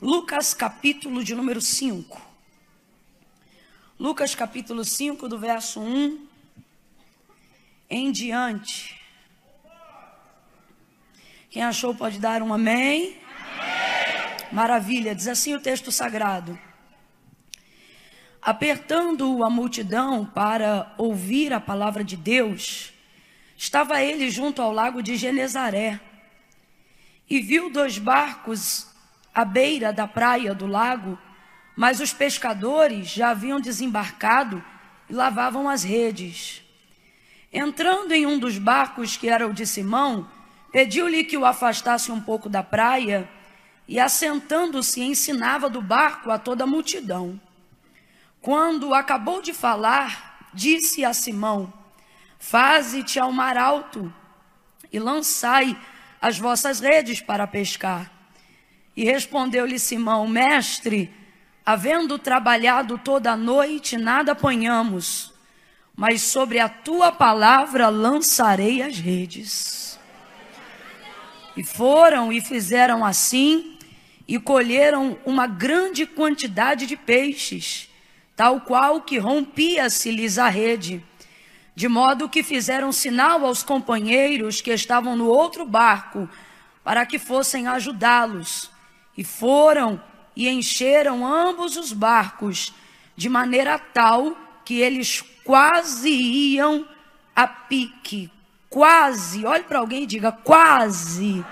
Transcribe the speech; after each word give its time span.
Lucas 0.00 0.52
capítulo 0.52 1.24
de 1.24 1.34
número 1.34 1.58
5. 1.58 2.20
Lucas 3.98 4.34
capítulo 4.34 4.84
5, 4.84 5.26
do 5.26 5.38
verso 5.38 5.80
1 5.80 6.26
em 7.88 8.12
diante. 8.12 9.00
Quem 11.48 11.62
achou 11.62 11.94
pode 11.94 12.18
dar 12.18 12.42
um 12.42 12.52
amém. 12.52 13.16
amém. 13.16 14.52
Maravilha, 14.52 15.14
diz 15.14 15.28
assim 15.28 15.54
o 15.54 15.60
texto 15.60 15.90
sagrado. 15.90 16.58
Apertando 18.42 19.42
a 19.42 19.48
multidão 19.48 20.26
para 20.26 20.94
ouvir 20.98 21.54
a 21.54 21.60
palavra 21.60 22.04
de 22.04 22.18
Deus, 22.18 22.92
estava 23.56 24.02
ele 24.02 24.28
junto 24.28 24.60
ao 24.60 24.72
lago 24.72 25.02
de 25.02 25.16
Genezaré 25.16 25.98
e 27.30 27.40
viu 27.40 27.70
dois 27.70 27.96
barcos 27.96 28.94
à 29.36 29.44
beira 29.44 29.92
da 29.92 30.08
praia 30.08 30.54
do 30.54 30.66
lago, 30.66 31.18
mas 31.76 32.00
os 32.00 32.10
pescadores 32.10 33.08
já 33.08 33.32
haviam 33.32 33.60
desembarcado 33.60 34.64
e 35.10 35.12
lavavam 35.12 35.68
as 35.68 35.84
redes. 35.84 36.62
Entrando 37.52 38.12
em 38.12 38.26
um 38.26 38.38
dos 38.38 38.56
barcos, 38.56 39.18
que 39.18 39.28
era 39.28 39.46
o 39.46 39.52
de 39.52 39.66
Simão, 39.66 40.26
pediu-lhe 40.72 41.22
que 41.22 41.36
o 41.36 41.44
afastasse 41.44 42.10
um 42.10 42.18
pouco 42.18 42.48
da 42.48 42.62
praia 42.62 43.28
e, 43.86 44.00
assentando-se, 44.00 45.02
ensinava 45.02 45.68
do 45.68 45.82
barco 45.82 46.30
a 46.30 46.38
toda 46.38 46.64
a 46.64 46.66
multidão. 46.66 47.38
Quando 48.40 48.94
acabou 48.94 49.42
de 49.42 49.52
falar, 49.52 50.48
disse 50.54 51.04
a 51.04 51.12
Simão: 51.12 51.70
Faze-te 52.38 53.20
ao 53.20 53.30
mar 53.30 53.58
alto 53.58 54.10
e 54.90 54.98
lançai 54.98 55.78
as 56.22 56.38
vossas 56.38 56.80
redes 56.80 57.20
para 57.20 57.46
pescar. 57.46 58.15
E 58.96 59.04
respondeu-lhe 59.04 59.78
Simão: 59.78 60.26
Mestre, 60.26 61.12
havendo 61.64 62.18
trabalhado 62.18 62.96
toda 62.96 63.32
a 63.32 63.36
noite, 63.36 63.98
nada 63.98 64.32
apanhamos, 64.32 65.34
mas 65.94 66.22
sobre 66.22 66.58
a 66.58 66.68
tua 66.68 67.12
palavra 67.12 67.88
lançarei 67.88 68.82
as 68.82 68.98
redes. 68.98 69.98
E 71.56 71.62
foram 71.62 72.32
e 72.32 72.40
fizeram 72.40 73.04
assim, 73.04 73.78
e 74.26 74.38
colheram 74.38 75.18
uma 75.24 75.46
grande 75.46 76.06
quantidade 76.06 76.86
de 76.86 76.96
peixes, 76.96 77.88
tal 78.34 78.60
qual 78.60 79.00
que 79.02 79.18
rompia-se-lhes 79.18 80.38
a 80.38 80.48
rede. 80.48 81.04
De 81.74 81.88
modo 81.88 82.28
que 82.28 82.42
fizeram 82.42 82.90
sinal 82.92 83.44
aos 83.44 83.62
companheiros 83.62 84.62
que 84.62 84.70
estavam 84.70 85.14
no 85.14 85.26
outro 85.26 85.66
barco, 85.66 86.28
para 86.82 87.04
que 87.04 87.18
fossem 87.18 87.66
ajudá-los. 87.66 88.70
E 89.16 89.24
foram 89.24 90.00
e 90.36 90.48
encheram 90.48 91.26
ambos 91.26 91.76
os 91.76 91.92
barcos, 91.92 92.72
de 93.16 93.28
maneira 93.28 93.78
tal 93.78 94.36
que 94.64 94.80
eles 94.80 95.24
quase 95.42 96.10
iam 96.10 96.86
a 97.34 97.46
pique. 97.46 98.30
Quase, 98.68 99.46
olhe 99.46 99.62
para 99.62 99.78
alguém 99.78 100.02
e 100.02 100.06
diga 100.06 100.30
quase. 100.30 101.44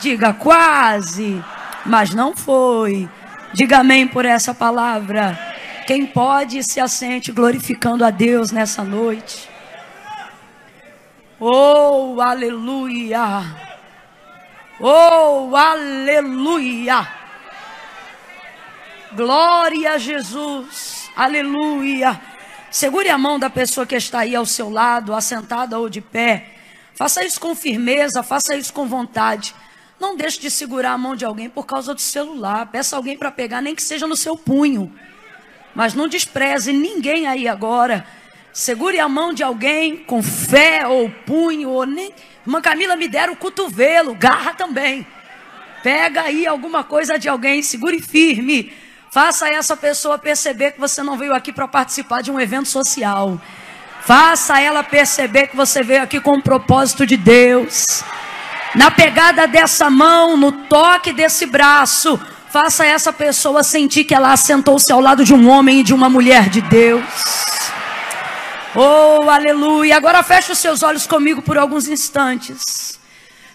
Diga 0.00 0.32
quase, 0.34 1.42
mas 1.86 2.12
não 2.12 2.36
foi. 2.36 3.08
Diga 3.52 3.78
amém 3.78 4.08
por 4.08 4.24
essa 4.24 4.52
palavra. 4.52 5.38
Quem 5.86 6.06
pode 6.06 6.64
se 6.64 6.80
assente 6.80 7.30
glorificando 7.30 8.04
a 8.04 8.10
Deus 8.10 8.50
nessa 8.50 8.82
noite. 8.82 9.48
Oh, 11.38 12.20
aleluia! 12.20 13.73
Oh, 14.86 15.56
aleluia! 15.56 17.08
Glória 19.16 19.92
a 19.92 19.96
Jesus, 19.96 21.10
aleluia. 21.16 22.20
Segure 22.70 23.08
a 23.08 23.16
mão 23.16 23.38
da 23.38 23.48
pessoa 23.48 23.86
que 23.86 23.94
está 23.94 24.18
aí 24.18 24.36
ao 24.36 24.44
seu 24.44 24.68
lado, 24.68 25.14
assentada 25.14 25.78
ou 25.78 25.88
de 25.88 26.02
pé. 26.02 26.50
Faça 26.94 27.24
isso 27.24 27.40
com 27.40 27.54
firmeza, 27.54 28.22
faça 28.22 28.54
isso 28.54 28.74
com 28.74 28.86
vontade. 28.86 29.54
Não 29.98 30.18
deixe 30.18 30.38
de 30.38 30.50
segurar 30.50 30.92
a 30.92 30.98
mão 30.98 31.16
de 31.16 31.24
alguém 31.24 31.48
por 31.48 31.64
causa 31.64 31.94
do 31.94 32.00
celular. 32.02 32.66
Peça 32.66 32.94
alguém 32.94 33.16
para 33.16 33.30
pegar, 33.30 33.62
nem 33.62 33.74
que 33.74 33.82
seja 33.82 34.06
no 34.06 34.16
seu 34.16 34.36
punho. 34.36 34.94
Mas 35.74 35.94
não 35.94 36.06
despreze 36.06 36.74
ninguém 36.74 37.26
aí 37.26 37.48
agora. 37.48 38.06
Segure 38.52 39.00
a 39.00 39.08
mão 39.08 39.32
de 39.32 39.42
alguém 39.42 39.96
com 39.96 40.22
fé 40.22 40.86
ou 40.86 41.08
punho, 41.08 41.70
ou 41.70 41.86
nem. 41.86 42.12
Irmã 42.46 42.60
Camila 42.60 42.94
me 42.94 43.08
dera 43.08 43.32
o 43.32 43.36
cotovelo, 43.36 44.14
garra 44.14 44.52
também. 44.52 45.06
Pega 45.82 46.22
aí 46.22 46.46
alguma 46.46 46.84
coisa 46.84 47.18
de 47.18 47.28
alguém, 47.28 47.62
segure 47.62 48.00
firme. 48.00 48.72
Faça 49.10 49.48
essa 49.48 49.76
pessoa 49.76 50.18
perceber 50.18 50.72
que 50.72 50.80
você 50.80 51.02
não 51.02 51.16
veio 51.16 51.34
aqui 51.34 51.52
para 51.52 51.68
participar 51.68 52.22
de 52.22 52.30
um 52.30 52.40
evento 52.40 52.68
social. 52.68 53.40
Faça 54.02 54.60
ela 54.60 54.82
perceber 54.82 55.46
que 55.46 55.56
você 55.56 55.82
veio 55.82 56.02
aqui 56.02 56.20
com 56.20 56.32
o 56.32 56.42
propósito 56.42 57.06
de 57.06 57.16
Deus. 57.16 58.04
Na 58.74 58.90
pegada 58.90 59.46
dessa 59.46 59.88
mão, 59.88 60.36
no 60.36 60.52
toque 60.52 61.12
desse 61.12 61.46
braço, 61.46 62.20
faça 62.50 62.84
essa 62.84 63.12
pessoa 63.12 63.62
sentir 63.62 64.04
que 64.04 64.14
ela 64.14 64.32
assentou-se 64.32 64.92
ao 64.92 65.00
lado 65.00 65.24
de 65.24 65.32
um 65.32 65.48
homem 65.48 65.80
e 65.80 65.82
de 65.82 65.94
uma 65.94 66.10
mulher 66.10 66.50
de 66.50 66.60
Deus. 66.60 67.04
Oh, 68.76 69.30
aleluia. 69.30 69.96
Agora 69.96 70.20
feche 70.24 70.50
os 70.50 70.58
seus 70.58 70.82
olhos 70.82 71.06
comigo 71.06 71.40
por 71.40 71.56
alguns 71.56 71.86
instantes. 71.86 72.98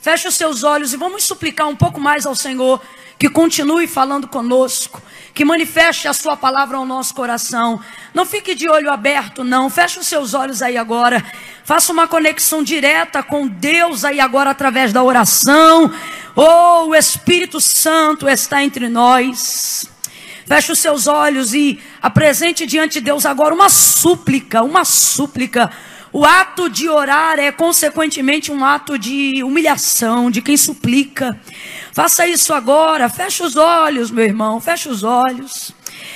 Feche 0.01 0.29
os 0.29 0.35
seus 0.35 0.63
olhos 0.63 0.93
e 0.93 0.97
vamos 0.97 1.25
suplicar 1.25 1.67
um 1.67 1.75
pouco 1.75 1.99
mais 1.99 2.25
ao 2.25 2.33
Senhor 2.33 2.81
que 3.17 3.29
continue 3.29 3.85
falando 3.85 4.29
conosco, 4.29 5.01
que 5.33 5.43
manifeste 5.43 6.07
a 6.07 6.13
sua 6.13 6.37
palavra 6.37 6.77
ao 6.77 6.85
nosso 6.85 7.13
coração. 7.13 7.81
Não 8.13 8.25
fique 8.25 8.55
de 8.55 8.69
olho 8.69 8.89
aberto, 8.89 9.43
não. 9.43 9.69
Feche 9.69 9.99
os 9.99 10.07
seus 10.07 10.33
olhos 10.33 10.61
aí 10.61 10.77
agora. 10.77 11.21
Faça 11.65 11.91
uma 11.91 12.07
conexão 12.07 12.63
direta 12.63 13.21
com 13.21 13.45
Deus 13.45 14.05
aí 14.05 14.21
agora 14.21 14.51
através 14.51 14.93
da 14.93 15.03
oração. 15.03 15.93
Oh, 16.33 16.85
o 16.87 16.95
Espírito 16.95 17.59
Santo 17.59 18.29
está 18.29 18.63
entre 18.63 18.87
nós. 18.87 19.85
Feche 20.49 20.71
os 20.71 20.79
seus 20.79 21.05
olhos 21.05 21.53
e 21.53 21.79
apresente 22.01 22.65
diante 22.65 22.93
de 22.93 23.01
Deus 23.01 23.23
agora 23.23 23.53
uma 23.53 23.69
súplica, 23.69 24.63
uma 24.63 24.83
súplica. 24.83 25.69
O 26.11 26.25
ato 26.25 26.67
de 26.67 26.89
orar 26.89 27.37
é 27.37 27.51
consequentemente 27.51 28.51
um 28.51 28.65
ato 28.65 28.97
de 28.97 29.43
humilhação, 29.43 30.31
de 30.31 30.41
quem 30.41 30.57
suplica. 30.57 31.39
Faça 31.93 32.25
isso 32.25 32.51
agora, 32.51 33.07
feche 33.09 33.43
os 33.43 33.55
olhos, 33.55 34.09
meu 34.09 34.25
irmão, 34.25 34.59
feche 34.59 34.89
os 34.89 35.03
olhos. 35.03 35.71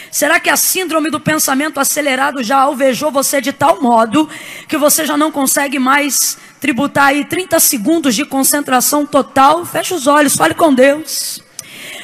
Será 0.09 0.39
que 0.39 0.50
a 0.50 0.57
síndrome 0.57 1.11
do 1.11 1.19
pensamento 1.19 1.79
acelerado 1.79 2.41
já 2.41 2.57
alvejou 2.57 3.11
você 3.11 3.39
de 3.39 3.53
tal 3.53 3.83
modo 3.83 4.27
que 4.67 4.79
você 4.79 5.05
já 5.05 5.15
não 5.15 5.31
consegue 5.31 5.77
mais 5.77 6.39
tributar 6.59 7.09
aí 7.09 7.23
30 7.23 7.59
segundos 7.59 8.15
de 8.15 8.25
concentração 8.25 9.05
total? 9.05 9.63
Feche 9.63 9.94
os 9.94 10.07
olhos, 10.07 10.35
fale 10.35 10.55
com 10.55 10.73
Deus. 10.73 11.43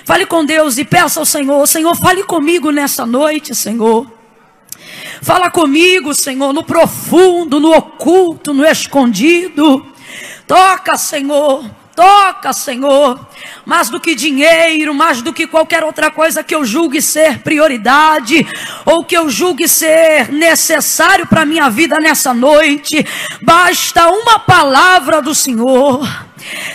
Fale 0.09 0.25
com 0.25 0.44
Deus 0.44 0.80
e 0.80 0.84
peça 0.84 1.20
ao 1.20 1.25
Senhor: 1.25 1.68
Senhor, 1.68 1.96
fale 1.96 2.24
comigo 2.24 2.72
nessa 2.72 3.06
noite, 3.06 3.53
Senhor. 3.53 4.12
Fala 5.22 5.52
comigo, 5.52 6.16
Senhor, 6.16 6.52
no 6.52 6.64
profundo, 6.64 7.59
no 7.59 7.72
oculto, 7.72 8.52
no 8.52 8.66
escondido. 8.66 9.86
Toca, 10.47 10.97
Senhor. 10.97 11.64
Toca, 12.00 12.54
Senhor. 12.54 13.20
Mais 13.66 13.90
do 13.90 14.00
que 14.00 14.16
dinheiro, 14.16 14.94
mais 14.94 15.22
do 15.22 15.34
que 15.34 15.46
qualquer 15.46 15.84
outra 15.84 16.10
coisa 16.10 16.42
que 16.42 16.56
eu 16.56 16.64
julgue 16.64 17.02
ser 17.02 17.40
prioridade, 17.40 18.48
ou 18.86 19.04
que 19.04 19.18
eu 19.18 19.30
julgue 19.30 19.68
ser 19.68 20.32
necessário 20.32 21.28
para 21.28 21.46
minha 21.46 21.70
vida 21.70 22.00
nessa 22.00 22.34
noite, 22.34 23.06
basta 23.42 24.08
uma 24.08 24.40
palavra 24.40 25.22
do 25.22 25.36
Senhor. 25.36 26.08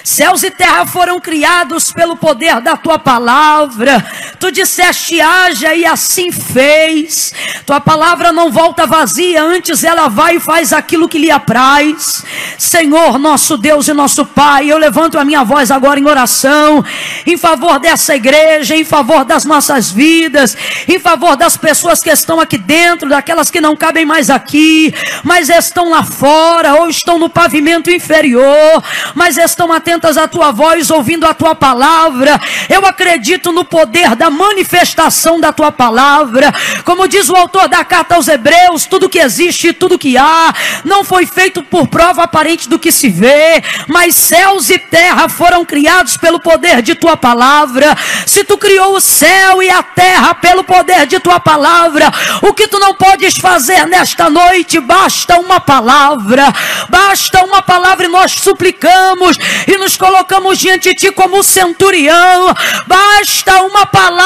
Céus 0.03 0.43
e 0.43 0.51
terra 0.51 0.85
foram 0.85 1.19
criados 1.19 1.91
pelo 1.91 2.19
poder 2.19 2.61
da 2.61 2.77
tua 2.77 2.99
palavra. 2.99 4.05
Tu 4.45 4.53
disseste 4.53 5.23
haja 5.23 5.75
e 5.75 5.87
assim 5.87 6.31
fez. 6.31 7.33
Tua 7.65 7.81
palavra 7.81 8.31
não 8.31 8.53
volta 8.53 8.87
vazia, 8.87 9.43
antes 9.43 9.83
ela 9.83 10.07
vai 10.07 10.37
e 10.37 10.41
faz 10.41 10.71
aquilo 10.71 11.09
que 11.09 11.17
lhe 11.17 11.31
apraz. 11.31 12.23
Senhor, 12.59 13.19
nosso 13.19 13.57
Deus 13.57 13.89
e 13.89 13.95
nosso 13.95 14.27
Pai, 14.27 14.71
eu 14.71 14.77
levanto 14.77 15.19
a 15.19 15.25
minha 15.25 15.43
voz 15.45 15.71
agora 15.71 15.99
em 15.99 16.07
oração 16.07 16.85
em 17.27 17.37
favor 17.37 17.79
dessa 17.79 18.15
igreja, 18.15 18.77
em 18.77 18.85
favor 18.85 19.25
das 19.25 19.45
nossas 19.45 19.91
vidas, 19.91 20.57
em 20.87 20.99
favor 20.99 21.37
das 21.37 21.57
pessoas 21.57 22.03
que 22.03 22.11
estão 22.11 22.39
aqui 22.39 22.59
dentro, 22.59 23.09
daquelas 23.09 23.51
que 23.51 23.61
não 23.61 23.77
cabem 23.77 24.05
mais 24.05 24.29
aqui, 24.29 24.93
mas 25.23 25.49
estão 25.49 25.91
lá 25.91 26.03
fora 26.03 26.75
ou 26.75 26.89
estão 26.89 27.19
no 27.19 27.31
pavimento 27.31 27.91
inferior, 27.91 28.83
mas 29.15 29.39
estão 29.39 29.73
atentas 29.73 30.17
à 30.19 30.29
tua 30.29 30.53
voz, 30.53 30.91
ouvindo 30.91 31.27
a 31.27 31.33
tua 31.33 31.55
palavra. 31.55 32.39
Eu 32.69 32.85
acredito 32.85 33.53
no 33.53 33.65
poder 33.65 34.15
da 34.15 34.31
manifestação 34.35 35.41
da 35.41 35.53
tua 35.53 35.73
palavra. 35.73 36.53
Como 36.85 37.09
diz 37.09 37.29
o 37.29 37.37
autor 37.37 37.69
da 37.69 37.85
carta 37.85 38.17
aos 38.17 38.29
Hebreus, 38.29 38.85
tudo 38.85 39.09
que 39.09 39.19
existe, 39.19 39.73
tudo 39.73 39.99
que 39.99 40.19
há, 40.19 40.53
não 40.85 41.05
foi 41.05 41.25
feito 41.25 41.63
por 41.63 41.87
prova 41.87 42.25
aparente 42.25 42.69
do 42.69 42.79
que 42.79 42.91
se 42.91 43.09
vê, 43.09 43.63
mas 43.89 44.15
céus 44.15 44.69
e 44.69 44.79
terra 44.79 45.29
foram 45.29 45.65
criados 45.65 46.17
pelo 46.17 46.41
poder 46.41 46.83
de 46.83 46.95
tua 46.95 47.17
palavra. 47.17 47.97
Se 48.27 48.45
tu 48.45 48.59
criou 48.59 48.97
o 48.97 49.01
céu 49.01 49.63
e 49.63 49.71
a 49.71 49.83
terra 49.83 50.35
pelo 50.35 50.65
poder 50.65 51.07
de 51.07 51.21
tua 51.21 51.39
palavra, 51.39 52.13
o 52.43 52.53
que 52.53 52.67
tu 52.67 52.79
não 52.79 52.95
podes 52.95 53.37
fazer 53.37 53.87
nesta 53.87 54.29
noite, 54.29 54.81
basta 54.81 55.39
uma 55.39 55.61
palavra, 55.61 56.53
basta 56.89 57.45
uma 57.45 57.63
palavra 57.63 58.07
e 58.07 58.09
nós 58.09 58.33
suplicamos 58.33 59.39
e 59.67 59.77
nos 59.77 59.97
colocamos 59.97 60.59
diante 60.59 60.91
de 60.91 60.95
ti 60.95 61.13
como 61.13 61.43
centurião. 61.43 62.55
Basta 62.87 63.63
uma 63.63 63.87
palavra 63.87 64.24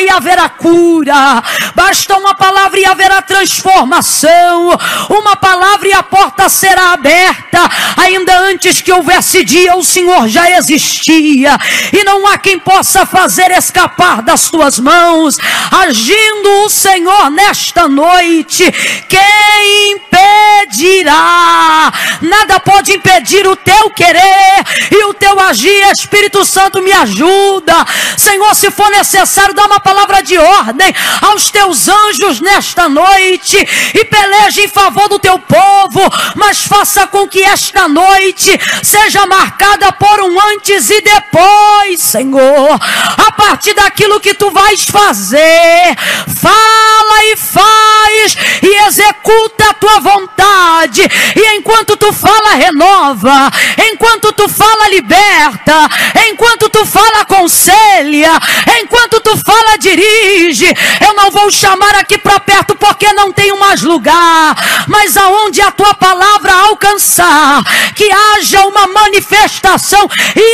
e 0.00 0.08
haverá 0.08 0.48
cura, 0.48 1.42
basta 1.74 2.16
uma 2.16 2.34
palavra 2.34 2.80
e 2.80 2.86
haverá 2.86 3.20
transformação, 3.20 4.78
uma 5.10 5.36
palavra 5.36 5.88
e 5.88 5.92
a 5.92 6.02
porta 6.02 6.48
será 6.48 6.92
aberta. 6.92 7.58
Ainda 7.98 8.38
antes 8.40 8.80
que 8.80 8.92
houvesse 8.92 9.44
dia, 9.44 9.76
o 9.76 9.84
Senhor 9.84 10.26
já 10.28 10.50
existia, 10.56 11.58
e 11.92 12.02
não 12.02 12.26
há 12.26 12.38
quem 12.38 12.58
possa 12.58 13.04
fazer 13.04 13.50
escapar 13.50 14.22
das 14.22 14.48
tuas 14.48 14.78
mãos. 14.78 15.38
Agindo 15.70 16.64
o 16.64 16.70
Senhor 16.70 17.30
nesta 17.30 17.88
noite, 17.88 18.64
quem 19.08 19.92
impedirá? 19.92 21.92
Nada 22.22 22.58
pode 22.60 22.92
impedir 22.92 23.46
o 23.46 23.56
teu 23.56 23.90
querer 23.90 24.64
e 24.90 25.04
o 25.04 25.14
teu 25.14 25.38
agir. 25.40 25.80
Espírito 25.92 26.44
Santo, 26.44 26.80
me 26.80 26.92
ajuda. 26.92 27.74
Senhor, 28.16 28.54
se 28.54 28.70
for 28.70 28.88
necessário, 28.90 29.29
dá 29.54 29.66
uma 29.66 29.80
palavra 29.80 30.22
de 30.22 30.36
ordem 30.36 30.94
aos 31.22 31.50
teus 31.50 31.88
anjos 31.88 32.40
nesta 32.40 32.88
noite 32.88 33.56
e 33.94 34.04
peleje 34.04 34.62
em 34.62 34.68
favor 34.68 35.08
do 35.08 35.18
teu 35.18 35.38
povo, 35.38 36.00
mas 36.34 36.64
faça 36.64 37.06
com 37.06 37.28
que 37.28 37.42
esta 37.42 37.88
noite 37.88 38.58
seja 38.82 39.26
marcada 39.26 39.92
por 39.92 40.20
um 40.20 40.40
antes 40.52 40.90
e 40.90 41.00
depois, 41.00 42.00
Senhor. 42.00 42.78
A 43.26 43.32
partir 43.32 43.74
daquilo 43.74 44.20
que 44.20 44.34
tu 44.34 44.50
vais 44.50 44.84
fazer, 44.84 45.96
fala 46.40 47.24
e 47.24 47.36
faz 47.36 48.36
e 48.62 48.86
executa 48.86 49.70
a 49.70 49.74
tua 49.74 50.00
vontade. 50.00 51.02
E 51.36 51.56
enquanto 51.56 51.96
tu 51.96 52.12
fala, 52.12 52.54
renova. 52.54 53.50
Enquanto 53.92 54.32
tu 54.32 54.48
fala, 54.48 54.88
liberta. 54.88 55.88
Enquanto 56.28 56.68
tu 56.68 56.84
fala, 56.84 57.20
aconselha. 57.20 58.32
Enquanto 58.80 59.19
tu 59.20 59.36
fala, 59.36 59.76
dirige. 59.78 60.66
Eu 61.06 61.14
não 61.14 61.30
vou 61.30 61.50
chamar 61.50 61.94
aqui 61.96 62.18
para 62.18 62.40
perto 62.40 62.74
porque 62.76 63.12
não 63.12 63.32
tenho 63.32 63.58
mais 63.58 63.82
lugar. 63.82 64.56
Mas 64.86 65.16
aonde 65.16 65.60
a 65.60 65.70
tua 65.70 65.94
palavra 65.94 66.52
alcançar, 66.52 67.62
que 67.94 68.10
haja 68.10 68.64
uma 68.66 68.86
manifestação 68.86 70.08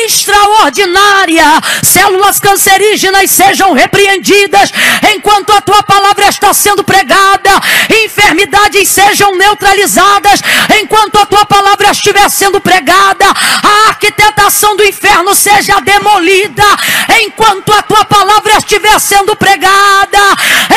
extraordinária. 0.05 1.45
Células 1.83 2.41
cancerígenas 2.41 3.31
sejam 3.31 3.73
repreendidas 3.73 4.73
enquanto 5.15 5.53
a 5.53 5.61
tua 5.61 5.83
palavra 5.83 6.29
está 6.29 6.53
sendo 6.53 6.83
pregada. 6.85 7.51
Enfermidades 8.05 8.89
sejam 8.89 9.37
neutralizadas 9.37 10.41
enquanto 10.81 11.17
a 11.19 11.27
tua 11.27 11.45
palavra 11.45 11.91
estiver 11.91 12.29
sendo 12.31 12.61
pregada. 12.61 13.27
A 13.29 13.95
arquitetação 14.57 14.77
do 14.77 14.85
inferno 14.85 15.35
seja 15.35 15.81
demolida 15.81 16.65
enquanto 17.23 17.73
a 17.73 17.83
tua 17.83 18.05
palavra 18.05 18.57
estiver 18.57 18.99
sendo 18.99 19.37
pregada. 19.37 20.19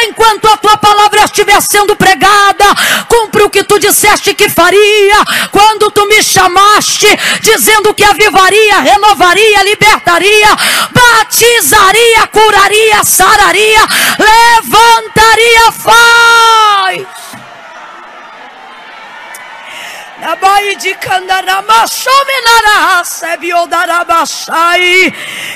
Enquanto 0.08 0.48
a 0.48 0.58
tua 0.58 0.78
palavra 0.78 1.24
estiver 1.24 1.62
sendo 1.62 1.96
pregada, 1.96 2.66
cumpre 3.08 3.44
o 3.44 3.50
que 3.50 3.64
tu 3.64 3.80
disseste 3.80 4.34
que 4.34 4.50
faria 4.50 5.24
quando 5.52 5.90
tu 5.92 6.06
me 6.08 6.22
chamaste, 6.22 7.08
dizendo 7.42 7.94
que 7.94 8.04
avivaria, 8.04 8.80
renovaria, 8.80 9.64
libertaria, 9.64 10.58
batizaria, 10.92 12.28
curaria, 12.28 13.04
sararia, 13.04 13.82
levantaria, 14.20 15.72
faz. 15.72 17.29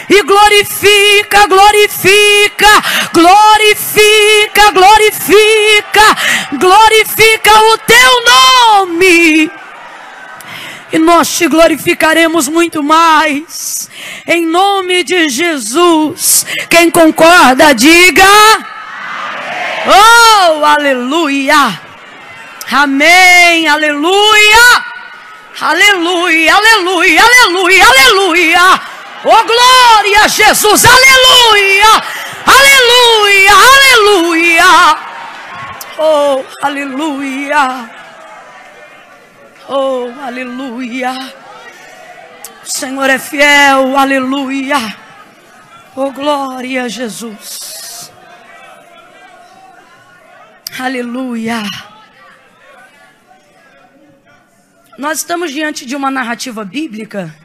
E 0.09 0.21
glorifica, 0.23 1.47
glorifica, 1.47 2.67
glorifica, 3.13 4.71
glorifica, 4.71 6.17
glorifica 6.53 7.51
o 7.51 7.77
teu 7.79 8.23
nome. 8.25 9.51
E 10.93 10.99
nós 10.99 11.27
te 11.35 11.47
glorificaremos 11.47 12.47
muito 12.47 12.81
mais. 12.81 13.89
Em 14.25 14.45
nome 14.45 15.03
de 15.03 15.27
Jesus. 15.27 16.45
Quem 16.69 16.89
concorda, 16.89 17.73
diga. 17.73 18.23
Oh, 19.85 20.63
aleluia. 20.63 21.92
Amém, 22.71 23.67
aleluia, 23.67 24.85
aleluia, 25.61 26.55
aleluia, 26.55 27.23
aleluia, 27.23 27.85
aleluia. 27.87 28.81
Oh 29.25 29.43
glória 29.45 30.23
a 30.23 30.27
Jesus, 30.27 30.85
aleluia, 30.85 32.03
aleluia, 32.45 33.53
aleluia. 33.53 34.97
Oh, 35.97 36.43
aleluia. 36.61 37.89
Oh, 39.69 40.11
aleluia. 40.25 41.33
O 42.63 42.69
Senhor 42.69 43.09
é 43.09 43.19
fiel, 43.19 43.97
aleluia. 43.97 44.95
Oh, 45.95 46.11
glória 46.11 46.83
a 46.83 46.87
Jesus. 46.87 48.11
Aleluia. 50.79 51.61
Nós 54.95 55.19
estamos 55.19 55.51
diante 55.51 55.87
de 55.87 55.95
uma 55.95 56.11
narrativa 56.11 56.63
bíblica 56.63 57.35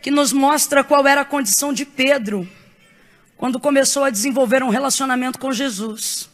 que 0.00 0.12
nos 0.12 0.32
mostra 0.32 0.84
qual 0.84 1.04
era 1.08 1.22
a 1.22 1.24
condição 1.24 1.72
de 1.72 1.84
Pedro 1.84 2.48
quando 3.36 3.58
começou 3.58 4.04
a 4.04 4.10
desenvolver 4.10 4.62
um 4.62 4.68
relacionamento 4.68 5.40
com 5.40 5.52
Jesus. 5.52 6.30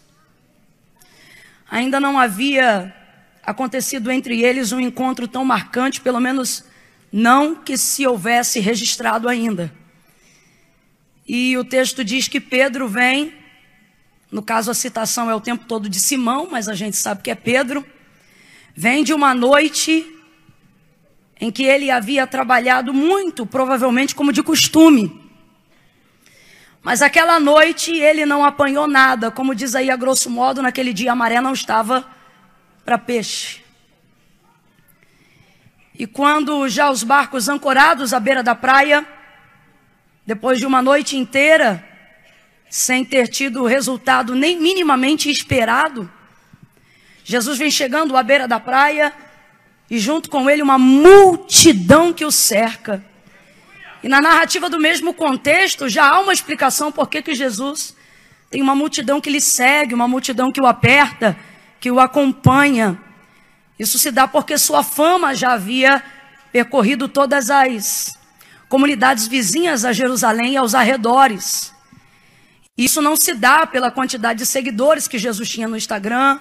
Ainda 1.71 1.99
não 1.99 2.19
havia 2.19 2.95
acontecido 3.43 4.11
entre 4.11 4.43
eles 4.43 4.71
um 4.71 4.81
encontro 4.81 5.27
tão 5.27 5.47
marcante, 5.47 6.03
pelo 6.03 6.21
menos 6.21 6.65
não 7.11 7.55
que 7.55 7.79
se 7.79 8.07
houvesse 8.07 8.61
registrado 8.61 9.31
ainda. 9.31 9.73
E 11.27 11.57
o 11.57 11.65
texto 11.65 12.05
diz 12.05 12.29
que 12.29 12.39
Pedro 12.39 12.87
vem, 12.87 13.33
no 14.31 14.43
caso 14.43 14.71
a 14.71 14.75
citação 14.75 15.31
é 15.31 15.35
o 15.35 15.41
tempo 15.41 15.65
todo 15.65 15.89
de 15.89 15.99
Simão, 15.99 16.49
mas 16.51 16.69
a 16.69 16.75
gente 16.75 16.99
sabe 16.99 17.23
que 17.23 17.31
é 17.31 17.35
Pedro 17.35 17.83
Vem 18.81 19.03
de 19.03 19.13
uma 19.13 19.35
noite 19.35 20.07
em 21.41 21.51
que 21.51 21.65
ele 21.65 21.91
havia 21.91 22.29
trabalhado 22.29 22.95
muito, 22.95 23.45
provavelmente 23.45 24.15
como 24.15 24.33
de 24.33 24.41
costume. 24.41 25.21
Mas 26.81 27.03
aquela 27.03 27.41
noite 27.41 27.91
ele 27.91 28.25
não 28.25 28.45
apanhou 28.45 28.87
nada, 28.87 29.33
como 29.33 29.53
diz 29.53 29.75
aí 29.75 29.91
a 29.91 29.97
grosso 29.97 30.31
modo, 30.31 30.63
naquele 30.63 30.93
dia 30.93 31.11
a 31.11 31.17
maré 31.17 31.41
não 31.41 31.53
estava 31.55 32.09
para 32.85 32.97
peixe. 32.97 33.65
E 35.99 36.07
quando 36.07 36.69
já 36.69 36.89
os 36.89 37.03
barcos 37.03 37.49
ancorados 37.49 38.15
à 38.15 38.21
beira 38.21 38.45
da 38.45 38.55
praia, 38.55 39.05
depois 40.25 40.61
de 40.61 40.67
uma 40.67 40.81
noite 40.81 41.17
inteira, 41.17 41.85
sem 42.71 43.05
ter 43.05 43.27
tido 43.27 43.65
o 43.65 43.67
resultado 43.67 44.37
nem 44.37 44.57
minimamente 44.57 45.29
esperado, 45.29 46.09
Jesus 47.29 47.59
vem 47.59 47.71
chegando 47.71 48.17
à 48.17 48.23
beira 48.23 48.49
da 48.49 48.59
praia 48.59 49.13
e 49.91 49.99
junto 49.99 50.31
com 50.31 50.49
ele 50.49 50.63
uma 50.63 50.79
multidão 50.79 52.11
que 52.11 52.25
o 52.25 52.31
cerca. 52.31 53.05
E 54.03 54.09
na 54.09 54.19
narrativa 54.19 54.71
do 54.71 54.81
mesmo 54.81 55.13
contexto 55.13 55.91
já 55.91 56.09
há 56.09 56.21
uma 56.21 56.33
explicação 56.33 56.91
por 56.91 57.07
que 57.07 57.35
Jesus 57.35 57.95
tem 58.49 58.63
uma 58.63 58.75
multidão 58.75 59.21
que 59.21 59.29
lhe 59.29 59.43
segue, 59.43 59.93
uma 59.93 60.09
multidão 60.09 60.51
que 60.51 60.59
o 60.59 60.67
aperta, 60.67 61.37
que 61.79 61.91
o 61.91 62.01
acompanha. 62.01 62.99
Isso 63.79 63.99
se 63.99 64.11
dá 64.11 64.27
porque 64.27 64.57
sua 64.57 64.83
fama 64.83 65.35
já 65.35 65.53
havia 65.53 66.03
percorrido 66.51 67.09
todas 67.09 67.51
as 67.51 68.19
comunidades 68.71 69.27
vizinhas 69.27 69.85
a 69.85 69.93
Jerusalém 69.93 70.55
e 70.55 70.57
aos 70.57 70.75
arredores. 70.75 71.75
Isso 72.75 73.03
não 73.03 73.17
se 73.17 73.35
dá 73.35 73.67
pela 73.67 73.91
quantidade 73.91 74.39
de 74.39 74.47
seguidores 74.47 75.07
que 75.07 75.19
Jesus 75.19 75.47
tinha 75.47 75.69
no 75.69 75.77
Instagram, 75.77 76.41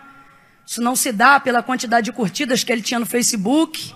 isso 0.67 0.81
não 0.81 0.97
se 0.97 1.13
dá 1.13 1.39
pela 1.39 1.63
quantidade 1.63 2.05
de 2.05 2.11
curtidas 2.11 2.61
que 2.61 2.69
ele 2.69 2.81
tinha 2.81 2.99
no 2.99 3.05
Facebook. 3.05 3.95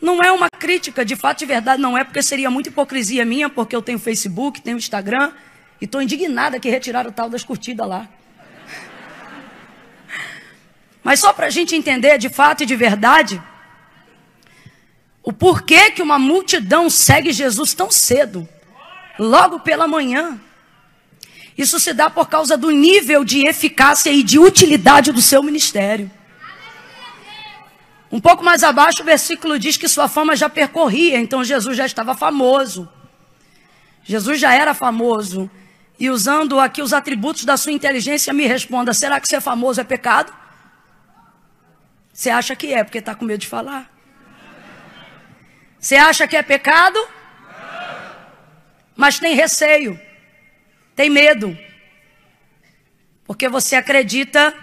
Não 0.00 0.22
é 0.22 0.30
uma 0.30 0.48
crítica, 0.48 1.04
de 1.04 1.16
fato 1.16 1.42
e 1.42 1.46
verdade, 1.46 1.82
não 1.82 1.98
é 1.98 2.04
porque 2.04 2.22
seria 2.22 2.48
muita 2.48 2.68
hipocrisia 2.68 3.24
minha, 3.24 3.50
porque 3.50 3.74
eu 3.74 3.82
tenho 3.82 3.98
Facebook, 3.98 4.62
tenho 4.62 4.76
Instagram, 4.76 5.32
E 5.80 5.84
estou 5.84 6.00
indignada 6.00 6.60
que 6.60 6.70
retiraram 6.70 7.10
o 7.10 7.12
tal 7.12 7.28
das 7.28 7.42
curtidas 7.42 7.88
lá. 7.88 8.08
Mas 11.02 11.18
só 11.18 11.32
para 11.32 11.46
a 11.46 11.50
gente 11.50 11.74
entender 11.74 12.18
de 12.18 12.28
fato 12.28 12.62
e 12.62 12.66
de 12.66 12.76
verdade, 12.76 13.42
o 15.24 15.32
porquê 15.32 15.90
que 15.90 16.02
uma 16.02 16.20
multidão 16.20 16.88
segue 16.88 17.32
Jesus 17.32 17.74
tão 17.74 17.90
cedo, 17.90 18.48
logo 19.18 19.58
pela 19.58 19.88
manhã. 19.88 20.40
Isso 21.62 21.78
se 21.78 21.92
dá 21.92 22.10
por 22.10 22.28
causa 22.28 22.56
do 22.56 22.70
nível 22.70 23.24
de 23.24 23.46
eficácia 23.46 24.10
e 24.10 24.22
de 24.22 24.36
utilidade 24.38 25.12
do 25.12 25.22
seu 25.22 25.42
ministério. 25.42 26.10
Um 28.10 28.20
pouco 28.20 28.44
mais 28.44 28.64
abaixo, 28.64 29.02
o 29.02 29.04
versículo 29.04 29.58
diz 29.58 29.76
que 29.76 29.88
sua 29.88 30.08
fama 30.08 30.34
já 30.34 30.48
percorria, 30.48 31.18
então 31.18 31.44
Jesus 31.44 31.76
já 31.76 31.86
estava 31.86 32.16
famoso. 32.16 32.88
Jesus 34.02 34.40
já 34.40 34.52
era 34.52 34.74
famoso. 34.74 35.48
E 35.98 36.10
usando 36.10 36.58
aqui 36.58 36.82
os 36.82 36.92
atributos 36.92 37.44
da 37.44 37.56
sua 37.56 37.70
inteligência, 37.70 38.32
me 38.32 38.44
responda: 38.44 38.92
será 38.92 39.20
que 39.20 39.28
ser 39.28 39.40
famoso 39.40 39.80
é 39.80 39.84
pecado? 39.84 40.32
Você 42.12 42.28
acha 42.28 42.56
que 42.56 42.74
é, 42.74 42.82
porque 42.82 42.98
está 42.98 43.14
com 43.14 43.24
medo 43.24 43.40
de 43.40 43.46
falar. 43.46 43.88
Você 45.78 45.94
acha 45.94 46.26
que 46.26 46.36
é 46.36 46.42
pecado? 46.42 46.98
Mas 48.96 49.20
tem 49.20 49.34
receio, 49.34 49.98
tem 50.94 51.08
medo, 51.08 51.56
porque 53.24 53.48
você 53.48 53.76
acredita 53.76 54.54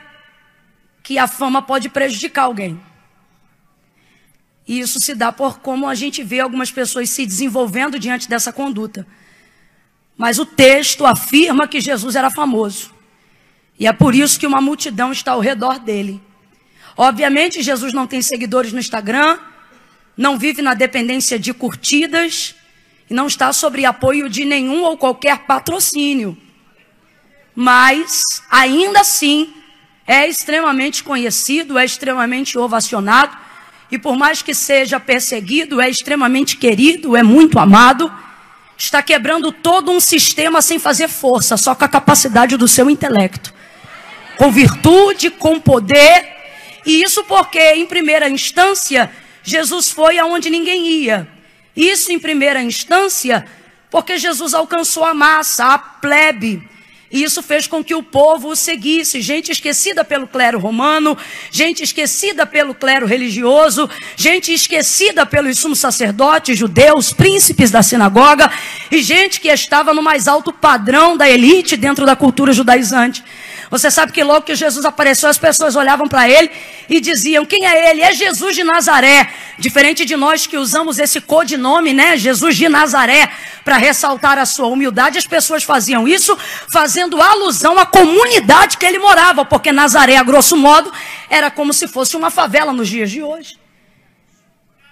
que 1.02 1.18
a 1.18 1.28
fama 1.28 1.62
pode 1.62 1.90
prejudicar 1.90 2.44
alguém. 2.44 2.80
E 4.68 4.80
isso 4.80 5.00
se 5.00 5.16
dá 5.16 5.32
por 5.32 5.60
como 5.60 5.88
a 5.88 5.96
gente 5.96 6.24
vê 6.24 6.40
algumas 6.40 6.72
pessoas 6.72 7.10
se 7.10 7.26
desenvolvendo 7.26 7.98
diante 7.98 8.30
dessa 8.30 8.54
conduta. 8.54 9.08
Mas 10.16 10.38
o 10.38 10.46
texto 10.46 11.06
afirma 11.06 11.68
que 11.68 11.82
Jesus 11.82 12.16
era 12.16 12.30
famoso. 12.30 12.94
E 13.80 13.88
é 13.88 13.94
por 13.94 14.14
isso 14.14 14.40
que 14.40 14.46
uma 14.46 14.62
multidão 14.62 15.12
está 15.12 15.32
ao 15.32 15.40
redor 15.40 15.80
dele. 15.80 16.22
Obviamente, 16.96 17.64
Jesus 17.64 17.94
não 17.94 18.06
tem 18.06 18.22
seguidores 18.22 18.72
no 18.72 18.80
Instagram, 18.80 19.40
não 20.16 20.38
vive 20.38 20.62
na 20.62 20.74
dependência 20.74 21.40
de 21.40 21.54
curtidas 21.54 22.54
e 23.10 23.14
não 23.14 23.28
está 23.28 23.52
sobre 23.52 23.86
apoio 23.86 24.30
de 24.30 24.46
nenhum 24.46 24.84
ou 24.84 24.98
qualquer 24.98 25.40
patrocínio. 25.40 26.38
Mas, 27.56 28.24
ainda 28.50 29.02
assim, 29.02 29.54
é 30.08 30.28
extremamente 30.28 31.04
conhecido, 31.04 31.78
é 31.78 31.86
extremamente 31.86 32.58
ovacionado 32.58 33.38
e 33.92 33.98
por 33.98 34.16
mais 34.16 34.42
que 34.42 34.54
seja 34.54 35.00
perseguido, 35.00 35.82
é 35.82 35.90
extremamente 35.90 36.58
querido, 36.58 37.16
é 37.16 37.24
muito 37.24 37.58
amado, 37.58 38.12
está 38.78 39.02
quebrando 39.02 39.52
todo 39.52 39.92
um 39.92 40.00
sistema 40.00 40.62
sem 40.62 40.78
fazer 40.78 41.08
força, 41.08 41.58
só 41.58 41.74
com 41.74 41.86
a 41.86 41.90
capacidade 41.90 42.56
do 42.56 42.68
seu 42.68 42.90
intelecto. 42.90 43.54
Com 44.38 44.52
virtude, 44.52 45.32
com 45.32 45.60
poder, 45.60 46.28
e 46.86 47.02
isso 47.04 47.24
porque, 47.24 47.60
em 47.74 47.86
primeira 47.86 48.30
instância, 48.30 49.12
Jesus 49.44 49.90
foi 49.90 50.20
aonde 50.20 50.50
ninguém 50.50 50.88
ia. 50.88 51.28
Isso, 51.76 52.12
em 52.12 52.20
primeira 52.20 52.62
instância, 52.62 53.46
porque 53.90 54.18
Jesus 54.18 54.54
alcançou 54.54 55.04
a 55.04 55.14
massa, 55.14 55.74
a 55.74 55.78
plebe, 55.78 56.68
e 57.12 57.24
isso 57.24 57.42
fez 57.42 57.66
com 57.66 57.84
que 57.84 57.96
o 57.96 58.04
povo 58.04 58.50
o 58.50 58.56
seguisse. 58.56 59.20
Gente 59.20 59.52
esquecida 59.52 60.06
pelo 60.06 60.28
clero 60.28 60.60
romano, 60.60 61.18
gente 61.50 61.84
esquecida 61.84 62.46
pelo 62.46 62.76
clero 62.76 63.06
religioso, 63.06 63.90
gente 64.16 64.54
esquecida 64.54 65.26
pelos 65.26 65.58
sumos 65.58 65.80
sacerdotes, 65.80 66.58
judeus, 66.58 67.12
príncipes 67.12 67.72
da 67.72 67.82
sinagoga, 67.82 68.52
e 68.92 69.02
gente 69.02 69.42
que 69.42 69.48
estava 69.48 69.94
no 69.94 70.04
mais 70.04 70.28
alto 70.28 70.54
padrão 70.54 71.18
da 71.18 71.28
elite 71.28 71.76
dentro 71.76 72.06
da 72.06 72.16
cultura 72.16 72.54
judaizante. 72.54 73.24
Você 73.70 73.92
sabe 73.92 74.12
que 74.12 74.24
logo 74.24 74.42
que 74.42 74.56
Jesus 74.56 74.84
apareceu, 74.84 75.30
as 75.30 75.38
pessoas 75.38 75.76
olhavam 75.76 76.08
para 76.08 76.28
ele 76.28 76.50
e 76.90 77.00
diziam: 77.00 77.46
Quem 77.46 77.68
é 77.68 77.92
ele? 77.92 78.02
É 78.02 78.14
Jesus 78.14 78.56
de 78.56 78.64
Nazaré. 78.64 79.32
Diferente 79.60 80.06
de 80.06 80.16
nós 80.16 80.48
que 80.48 80.58
usamos 80.58 80.98
esse 80.98 81.22
codinome, 81.22 81.94
né? 81.94 82.18
Jesus 82.18 82.56
de 82.56 82.68
Nazaré, 82.68 83.32
para 83.64 83.78
ressaltar 83.78 84.40
a 84.40 84.46
sua 84.46 84.68
humildade, 84.68 85.20
as 85.20 85.28
pessoas 85.28 85.64
faziam 85.64 86.08
isso 86.08 86.36
fazendo 86.68 87.22
alusão 87.22 87.78
à 87.78 87.86
comunidade 87.86 88.78
que 88.78 88.86
ele 88.86 88.98
morava, 88.98 89.46
porque 89.46 89.72
Nazaré, 89.72 90.18
a 90.18 90.24
grosso 90.24 90.58
modo, 90.58 90.92
era 91.30 91.52
como 91.52 91.72
se 91.72 91.88
fosse 91.88 92.18
uma 92.18 92.32
favela 92.32 92.74
nos 92.74 92.88
dias 92.88 93.12
de 93.12 93.22
hoje. 93.22 93.58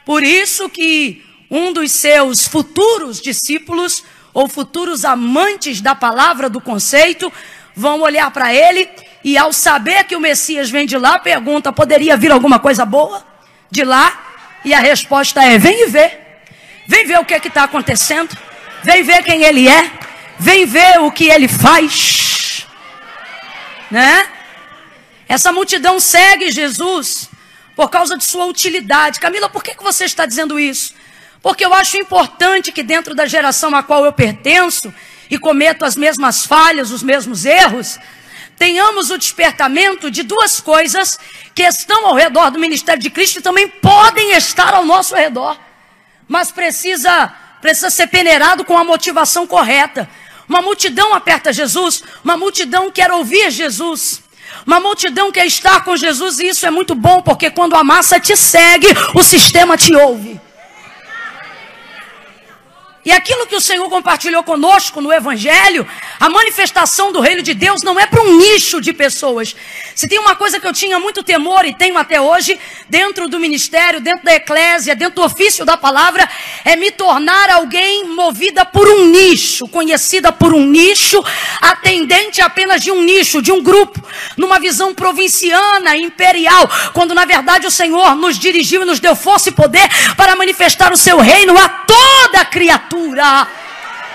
Por 0.05 0.21
isso 0.23 0.69
que 0.69 1.25
um 1.49 1.73
dos 1.73 1.91
seus 1.91 2.47
futuros 2.47 3.19
discípulos, 3.19 4.03
ou 4.33 4.47
futuros 4.47 5.03
amantes 5.03 5.81
da 5.81 5.95
palavra, 5.95 6.47
do 6.47 6.61
conceito, 6.61 7.33
vão 7.77 8.01
olhar 8.01 8.31
para 8.31 8.51
ele 8.51 8.89
e, 9.23 9.37
ao 9.37 9.53
saber 9.53 10.03
que 10.05 10.15
o 10.15 10.19
Messias 10.19 10.67
vem 10.67 10.87
de 10.87 10.97
lá, 10.97 11.19
pergunta: 11.19 11.71
poderia 11.71 12.17
vir 12.17 12.31
alguma 12.31 12.57
coisa 12.57 12.83
boa 12.83 13.23
de 13.69 13.83
lá? 13.83 14.19
E 14.65 14.73
a 14.73 14.79
resposta 14.79 15.43
é: 15.43 15.59
vem 15.59 15.83
e 15.83 15.85
vê. 15.85 16.19
Vem 16.87 17.05
ver 17.05 17.19
o 17.19 17.25
que 17.25 17.35
é 17.35 17.37
está 17.37 17.63
acontecendo. 17.63 18.35
Vem 18.83 19.03
ver 19.03 19.23
quem 19.23 19.43
ele 19.43 19.67
é. 19.67 19.91
Vem 20.39 20.65
ver 20.65 20.99
o 21.01 21.11
que 21.11 21.29
ele 21.29 21.47
faz. 21.47 22.65
Né? 23.91 24.27
Essa 25.29 25.51
multidão 25.51 25.99
segue 25.99 26.49
Jesus 26.49 27.29
por 27.75 27.89
causa 27.89 28.17
de 28.17 28.23
sua 28.23 28.45
utilidade. 28.45 29.19
Camila, 29.19 29.49
por 29.49 29.63
que, 29.63 29.75
que 29.75 29.83
você 29.83 30.05
está 30.05 30.25
dizendo 30.25 30.59
isso? 30.59 30.95
Porque 31.43 31.63
eu 31.63 31.73
acho 31.73 31.97
importante 31.97 32.71
que 32.71 32.81
dentro 32.81 33.13
da 33.13 33.25
geração 33.25 33.75
a 33.75 33.83
qual 33.83 34.03
eu 34.03 34.13
pertenço, 34.13 34.93
e 35.29 35.37
cometo 35.37 35.85
as 35.85 35.95
mesmas 35.95 36.45
falhas, 36.45 36.91
os 36.91 37.03
mesmos 37.03 37.45
erros, 37.45 37.99
tenhamos 38.57 39.09
o 39.11 39.17
despertamento 39.17 40.09
de 40.09 40.23
duas 40.23 40.59
coisas 40.59 41.19
que 41.53 41.63
estão 41.63 42.07
ao 42.07 42.15
redor 42.15 42.49
do 42.49 42.59
ministério 42.59 43.01
de 43.01 43.09
Cristo 43.09 43.39
e 43.39 43.41
também 43.41 43.67
podem 43.67 44.31
estar 44.31 44.73
ao 44.73 44.85
nosso 44.85 45.15
redor, 45.15 45.57
mas 46.27 46.51
precisa 46.51 47.33
precisa 47.61 47.89
ser 47.89 48.07
peneirado 48.07 48.63
com 48.63 48.77
a 48.77 48.83
motivação 48.83 49.47
correta. 49.47 50.07
Uma 50.47 50.61
multidão 50.61 51.13
aperta 51.13 51.51
Jesus, 51.51 52.03
uma 52.23 52.37
multidão 52.37 52.91
quer 52.91 53.11
ouvir 53.11 53.49
Jesus. 53.51 54.23
Uma 54.65 54.79
multidão 54.79 55.31
quer 55.31 55.45
estar 55.45 55.83
com 55.83 55.95
Jesus 55.95 56.39
e 56.39 56.47
isso 56.47 56.65
é 56.65 56.71
muito 56.71 56.95
bom, 56.95 57.21
porque 57.21 57.49
quando 57.49 57.75
a 57.75 57.83
massa 57.83 58.19
te 58.19 58.35
segue, 58.35 58.87
o 59.13 59.23
sistema 59.23 59.77
te 59.77 59.93
ouve. 59.93 60.39
E 63.07 63.11
aquilo 63.13 63.47
que 63.47 63.55
o 63.55 63.61
Senhor 63.61 63.89
compartilhou 63.89 64.43
conosco 64.43 64.99
no 64.99 65.13
Evangelho, 65.13 65.87
a 66.19 66.29
manifestação 66.29 67.09
do 67.09 67.21
reino 67.21 67.41
de 67.41 67.53
Deus 67.53 67.81
não 67.81 67.97
é 67.97 68.05
para 68.05 68.21
um 68.21 68.35
nicho 68.35 68.81
de 68.81 68.91
pessoas. 68.91 69.55
Se 69.95 70.09
tem 70.09 70.19
uma 70.19 70.35
coisa 70.35 70.59
que 70.59 70.67
eu 70.67 70.73
tinha 70.73 70.99
muito 70.99 71.23
temor 71.23 71.63
e 71.63 71.73
tenho 71.73 71.97
até 71.97 72.19
hoje, 72.19 72.59
dentro 72.89 73.29
do 73.29 73.39
ministério, 73.39 74.01
dentro 74.01 74.25
da 74.25 74.35
eclésia, 74.35 74.93
dentro 74.93 75.15
do 75.15 75.23
ofício 75.23 75.63
da 75.63 75.77
palavra, 75.77 76.29
é 76.65 76.75
me 76.75 76.91
tornar 76.91 77.49
alguém 77.49 78.09
movida 78.09 78.65
por 78.65 78.85
um 78.89 79.05
nicho, 79.05 79.69
conhecida 79.69 80.33
por 80.33 80.53
um 80.53 80.65
nicho, 80.65 81.23
atendente 81.61 82.41
apenas 82.41 82.81
de 82.81 82.91
um 82.91 83.01
nicho, 83.01 83.41
de 83.41 83.53
um 83.53 83.63
grupo, 83.63 84.05
numa 84.35 84.59
visão 84.59 84.93
provinciana, 84.93 85.95
imperial, 85.95 86.69
quando 86.91 87.15
na 87.15 87.23
verdade 87.23 87.65
o 87.65 87.71
Senhor 87.71 88.17
nos 88.17 88.37
dirigiu 88.37 88.81
e 88.81 88.85
nos 88.85 88.99
deu 88.99 89.15
força 89.15 89.47
e 89.47 89.53
poder 89.53 89.87
para 90.17 90.35
manifestar 90.35 90.91
o 90.91 90.97
seu 90.97 91.19
reino 91.19 91.57
a 91.57 91.69
toda 91.69 92.41
a 92.41 92.45
criatura 92.45 92.96
criatura, 92.97 93.47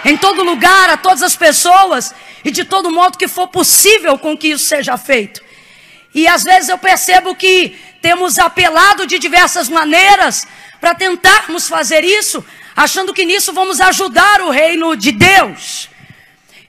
em 0.04 0.16
todo 0.16 0.42
lugar, 0.42 0.90
a 0.90 0.96
todas 0.96 1.22
as 1.22 1.36
pessoas, 1.36 2.12
e 2.44 2.50
de 2.50 2.64
todo 2.64 2.90
modo 2.90 3.16
que 3.16 3.28
for 3.28 3.46
possível 3.48 4.18
com 4.18 4.36
que 4.36 4.48
isso 4.48 4.64
seja 4.64 4.96
feito. 4.98 5.40
E 6.14 6.26
às 6.26 6.42
vezes 6.42 6.68
eu 6.68 6.76
percebo 6.76 7.34
que 7.34 7.78
temos 8.00 8.38
apelado 8.38 9.06
de 9.06 9.18
diversas 9.18 9.68
maneiras 9.68 10.46
para 10.80 10.94
tentarmos 10.94 11.68
fazer 11.68 12.04
isso, 12.04 12.44
achando 12.74 13.14
que 13.14 13.24
nisso 13.24 13.52
vamos 13.52 13.80
ajudar 13.80 14.40
o 14.42 14.50
reino 14.50 14.96
de 14.96 15.12
Deus. 15.12 15.88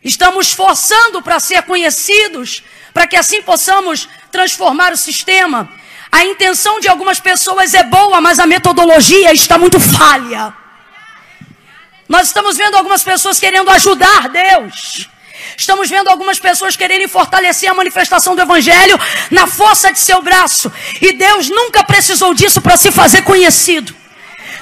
Estamos 0.03 0.53
forçando 0.53 1.21
para 1.21 1.39
ser 1.39 1.63
conhecidos, 1.63 2.63
para 2.93 3.07
que 3.07 3.15
assim 3.15 3.41
possamos 3.41 4.07
transformar 4.31 4.93
o 4.93 4.97
sistema. 4.97 5.69
A 6.11 6.23
intenção 6.25 6.79
de 6.79 6.87
algumas 6.87 7.19
pessoas 7.19 7.73
é 7.73 7.83
boa, 7.83 8.21
mas 8.21 8.37
a 8.37 8.45
metodologia 8.45 9.33
está 9.33 9.57
muito 9.57 9.79
falha. 9.79 10.62
Nós 12.13 12.27
estamos 12.27 12.55
vendo 12.55 12.75
algumas 12.75 13.01
pessoas 13.01 13.39
querendo 13.39 13.71
ajudar 13.71 14.29
Deus. 14.29 15.09
Estamos 15.57 15.89
vendo 15.89 16.09
algumas 16.09 16.37
pessoas 16.37 16.75
quererem 16.75 17.07
fortalecer 17.07 17.67
a 17.67 17.73
manifestação 17.73 18.35
do 18.35 18.41
Evangelho 18.43 18.99
na 19.31 19.47
força 19.47 19.91
de 19.91 19.97
seu 19.99 20.21
braço. 20.21 20.71
E 21.01 21.13
Deus 21.13 21.49
nunca 21.49 21.83
precisou 21.83 22.31
disso 22.35 22.61
para 22.61 22.77
se 22.77 22.91
fazer 22.91 23.23
conhecido. 23.23 23.95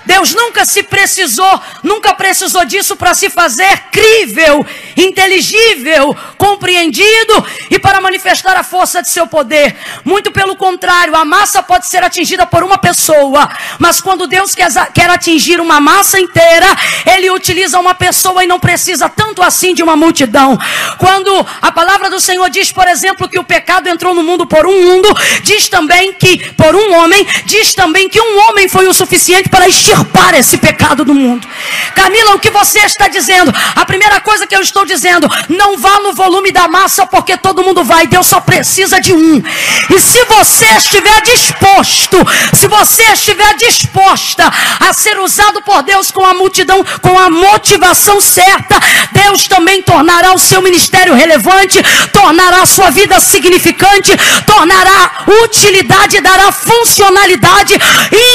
Deus 0.05 0.33
nunca 0.33 0.65
se 0.65 0.83
precisou, 0.83 1.61
nunca 1.83 2.13
precisou 2.13 2.65
disso 2.65 2.95
para 2.95 3.13
se 3.13 3.29
fazer 3.29 3.85
crível, 3.91 4.65
inteligível, 4.97 6.15
compreendido 6.37 7.45
e 7.69 7.79
para 7.79 8.01
manifestar 8.01 8.55
a 8.57 8.63
força 8.63 9.01
de 9.01 9.09
seu 9.09 9.27
poder. 9.27 9.75
Muito 10.03 10.31
pelo 10.31 10.55
contrário, 10.55 11.15
a 11.15 11.25
massa 11.25 11.63
pode 11.63 11.87
ser 11.87 12.03
atingida 12.03 12.45
por 12.45 12.63
uma 12.63 12.77
pessoa, 12.77 13.49
mas 13.79 14.01
quando 14.01 14.27
Deus 14.27 14.53
quer, 14.53 14.69
quer 14.93 15.09
atingir 15.09 15.59
uma 15.59 15.79
massa 15.79 16.19
inteira, 16.19 16.67
Ele 17.05 17.29
utiliza 17.29 17.79
uma 17.79 17.93
pessoa 17.93 18.43
e 18.43 18.47
não 18.47 18.59
precisa 18.59 19.09
tanto 19.09 19.41
assim 19.41 19.73
de 19.73 19.81
uma 19.81 19.95
multidão. 19.95 20.57
Quando 20.97 21.45
a 21.61 21.71
palavra 21.71 22.09
do 22.11 22.19
Senhor 22.19 22.49
diz, 22.49 22.71
por 22.73 22.87
exemplo, 22.87 23.27
que 23.27 23.39
o 23.39 23.43
pecado 23.43 23.87
entrou 23.87 24.13
no 24.13 24.21
mundo 24.21 24.45
por 24.45 24.65
um 24.67 24.83
mundo, 24.83 25.07
diz 25.43 25.69
também 25.69 26.11
que 26.11 26.51
por 26.53 26.75
um 26.75 26.93
homem, 26.95 27.25
diz 27.45 27.73
também 27.73 28.09
que 28.09 28.19
um 28.19 28.49
homem 28.49 28.67
foi 28.67 28.85
o 28.87 28.93
suficiente 28.93 29.47
para 29.47 29.67
extirpar 29.67 30.35
esse 30.35 30.57
pecado 30.57 31.05
do 31.05 31.13
mundo. 31.15 31.47
Camila, 31.95 32.35
o 32.35 32.39
que 32.39 32.49
você 32.49 32.79
está 32.79 33.07
dizendo? 33.07 33.53
A 33.75 33.85
primeira 33.85 34.19
coisa 34.19 34.45
que 34.45 34.53
eu 34.53 34.61
estou 34.61 34.85
dizendo, 34.85 35.27
não 35.47 35.77
vá 35.77 35.99
no 35.99 36.13
volume 36.13 36.51
da 36.51 36.67
massa 36.67 37.05
porque 37.05 37.37
todo 37.37 37.63
mundo 37.63 37.81
vai, 37.83 38.05
Deus 38.05 38.27
só 38.27 38.41
precisa 38.41 38.99
de 38.99 39.13
um. 39.13 39.41
E 39.89 39.99
se 39.99 40.25
você 40.25 40.65
estiver 40.77 41.21
disposto, 41.21 42.17
se 42.53 42.67
você 42.67 43.03
estiver 43.13 43.55
disposta 43.55 44.51
a 44.81 44.91
ser 44.91 45.17
usado 45.17 45.61
por 45.61 45.81
Deus 45.81 46.11
com 46.11 46.25
a 46.25 46.33
multidão, 46.33 46.83
com 47.01 47.17
a 47.17 47.29
motivação 47.29 48.19
certa, 48.19 48.77
Deus 49.13 49.47
também 49.47 49.81
tornará 49.81 50.33
o 50.33 50.39
seu 50.39 50.61
ministério 50.61 51.13
relevante, 51.13 51.79
tornará 52.11 52.61
a 52.61 52.65
sua 52.65 52.89
vida 52.89 53.19
significante, 53.19 54.11
tornará 54.45 55.25
utilidade, 55.43 56.21
dará 56.21 56.51
funcionalidade, 56.51 57.75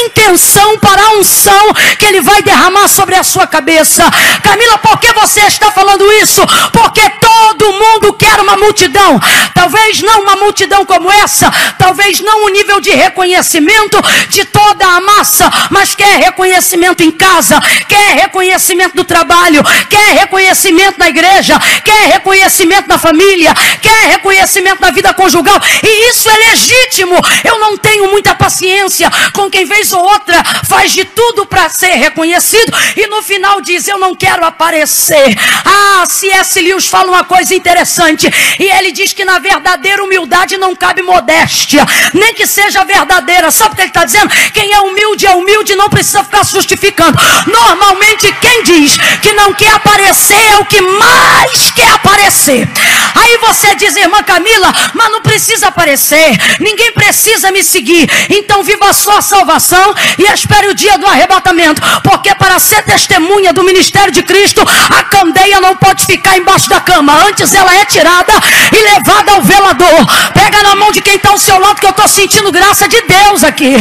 intenção 0.05 0.79
para 0.79 1.03
a 1.03 1.11
unção 1.19 1.73
que 1.99 2.05
Ele 2.05 2.21
vai 2.21 2.43
derramar 2.43 2.89
sobre 2.89 3.15
a 3.15 3.23
sua 3.23 3.47
cabeça. 3.47 4.05
Camila, 4.43 4.79
por 4.79 4.99
que 4.99 5.13
você 5.13 5.41
está 5.43 5.71
falando 5.71 6.11
isso? 6.15 6.43
Porque 6.73 7.09
todo 7.21 7.73
mundo 7.73 8.13
quer 8.15 8.41
uma 8.41 8.57
multidão. 8.57 9.21
Talvez 9.55 10.01
não 10.03 10.23
uma 10.23 10.37
multidão 10.37 10.85
como 10.85 11.11
essa, 11.11 11.51
talvez 11.79 12.21
não 12.21 12.47
um 12.47 12.49
nível 12.51 12.81
de 12.81 12.91
reconhecimento 12.91 13.99
de 14.29 14.45
toda 14.45 14.87
a 14.87 15.01
massa, 15.01 15.51
mas 15.71 15.95
quer 15.95 16.19
reconhecimento 16.19 17.03
em 17.03 17.11
casa, 17.11 17.61
quer 17.89 18.15
reconhecimento 18.15 18.97
do 18.97 19.05
trabalho, 19.05 19.63
quer 19.89 20.19
reconhecimento 20.19 20.99
na 20.99 21.09
igreja, 21.09 21.59
quer 21.85 22.13
reconhecimento 22.13 22.89
na 22.89 22.99
família, 22.99 23.55
quer 23.81 24.09
reconhecimento 24.09 24.81
na 24.81 24.91
vida 24.91 25.13
conjugal, 25.15 25.61
e 25.83 26.11
isso 26.11 26.29
é 26.29 26.51
legítimo. 26.51 27.15
Eu 27.45 27.59
não 27.59 27.77
tenho 27.77 28.11
muita 28.11 28.35
paciência 28.35 29.11
com 29.33 29.51
quem 29.51 29.65
vez 29.65 29.93
ou 29.93 30.03
outra 30.03 30.43
faz 30.69 30.93
de 30.93 31.05
tudo 31.05 31.47
para 31.47 31.69
ser 31.69 31.93
reconhecido 31.93 32.73
e 32.97 33.07
no 33.07 33.23
final 33.23 33.61
diz: 33.61 33.89
Eu 33.89 33.99
não 33.99 34.15
quero 34.15 34.45
aparecer. 34.45 35.37
Ah, 35.65 36.05
C.S. 36.07 36.61
Lewis 36.61 36.87
fala 36.87 37.09
uma 37.09 37.25
coisa 37.25 37.55
interessante, 37.55 38.29
e 38.59 38.65
ele 38.65 38.93
diz 38.93 39.13
que 39.13 39.25
na 39.25 39.39
verdadeira 39.39 40.03
humildade 40.03 40.57
não 40.57 40.75
cabe 40.75 41.03
modéstia, 41.03 41.85
nem 42.13 42.35
que 42.35 42.47
seja 42.47 42.85
verdadeira. 42.85 43.51
Sabe 43.51 43.73
o 43.73 43.77
que 43.77 43.83
ele 43.83 43.89
está 43.89 44.05
dizendo? 44.05 44.31
Quem 44.53 44.73
é 44.73 44.81
humilde 44.81 45.27
é 45.27 45.35
humilde, 45.35 45.75
não 45.75 45.89
precisa 45.89 46.25
ficar 46.25 46.45
justificando. 46.45 47.19
Normalmente, 47.47 48.33
quem 48.41 48.63
diz 48.63 48.97
que 49.21 49.33
não 49.33 49.53
quer 49.53 49.73
aparecer 49.73 50.41
é 50.53 50.57
o 50.59 50.65
que 50.65 50.81
mais 50.81 51.71
quer 51.71 51.91
aparecer. 51.93 52.69
Aí 53.15 53.39
você 53.39 53.46
diz, 53.77 53.97
irmã 53.97 54.23
Camila, 54.23 54.73
mas 54.95 55.11
não 55.11 55.21
precisa 55.21 55.69
aparecer, 55.69 56.37
ninguém 56.61 56.93
precisa 56.93 57.51
me 57.51 57.63
seguir. 57.63 58.09
Então 58.31 58.63
viva 58.63 58.89
a 58.89 58.93
sua 58.93 59.21
salvação 59.23 59.95
e 60.19 60.25
espere 60.33 60.69
o 60.69 60.75
dia 60.75 60.99
do 60.99 61.07
arrebatamento, 61.07 61.81
porque 62.03 62.35
para 62.35 62.59
ser 62.59 62.83
testemunha 62.83 63.53
do 63.53 63.63
ministério 63.63 64.13
de 64.13 64.23
Cristo, 64.23 64.63
a 64.91 65.05
candeia 65.05 65.61
não 65.61 65.77
pode 65.77 66.05
ficar 66.07 66.37
embaixo 66.37 66.69
da 66.69 66.81
cama, 66.81 67.13
antes 67.29 67.55
ela 67.55 67.75
é 67.75 67.85
tirada 67.85 68.33
e 68.73 68.95
levada 68.95 69.33
ao 69.33 69.43
velador. 69.43 70.07
Pega 70.33 70.63
na 70.63 70.75
mão 70.75 70.91
de 70.91 71.01
quem 71.01 71.17
está 71.17 71.31
ao 71.31 71.39
seu 71.39 71.59
lado, 71.59 71.81
que 71.81 71.87
eu 71.87 71.91
estou 71.91 72.09
sentindo 72.09 72.51
graça 72.53 72.89
de 72.89 73.01
Deus 73.03 73.45
aqui. 73.45 73.75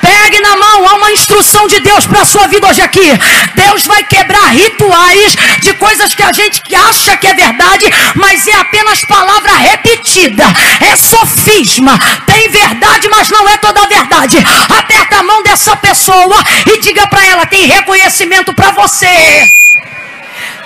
Pegue 0.00 0.40
na 0.40 0.56
mão, 0.56 0.88
há 0.88 0.94
uma 0.94 1.12
instrução 1.12 1.66
de 1.66 1.80
Deus 1.80 2.06
para 2.06 2.22
a 2.22 2.24
sua 2.24 2.46
vida 2.48 2.66
hoje 2.66 2.80
aqui. 2.80 3.08
Deus 3.54 3.86
vai 3.86 4.02
quebrar 4.04 4.48
rituais 4.48 5.36
de 5.60 5.72
coisas 5.74 6.14
que 6.14 6.22
a 6.22 6.32
gente 6.32 6.62
acha 6.74 7.16
que 7.16 7.26
é 7.26 7.34
verdade, 7.34 7.86
mas 8.14 8.46
é 8.46 8.54
apenas 8.54 9.04
palavra 9.06 9.52
repetida, 9.56 10.44
é 10.80 10.96
sofisma. 10.96 11.98
Tem 12.26 12.48
verdade, 12.50 13.08
mas 13.08 13.30
não 13.30 13.48
é 13.48 13.56
toda 13.58 13.82
a 13.82 13.86
verdade. 13.86 14.38
Aperta 14.78 15.16
a 15.18 15.22
mão 15.22 15.42
dessa 15.42 15.76
pessoa 15.76 16.36
e 16.66 16.78
diga 16.80 17.06
para 17.06 17.24
ela: 17.24 17.46
tem 17.46 17.66
reconhecimento 17.66 18.52
para 18.54 18.72
você. 18.72 19.50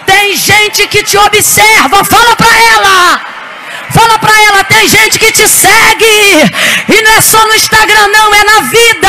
Tem 0.07 0.37
gente 0.37 0.87
que 0.89 1.03
te 1.03 1.17
observa, 1.17 2.05
fala 2.05 2.37
para 2.37 2.57
ela. 2.75 3.21
Fala 3.93 4.19
para 4.19 4.41
ela, 4.43 4.65
tem 4.65 4.89
gente 4.89 5.19
que 5.19 5.33
te 5.33 5.49
segue. 5.49 6.53
E 6.89 7.03
não 7.03 7.13
é 7.13 7.21
só 7.21 7.45
no 7.47 7.55
Instagram, 7.55 8.09
não, 8.09 8.35
é 8.35 8.45
na 8.45 8.61
vida. 8.61 9.09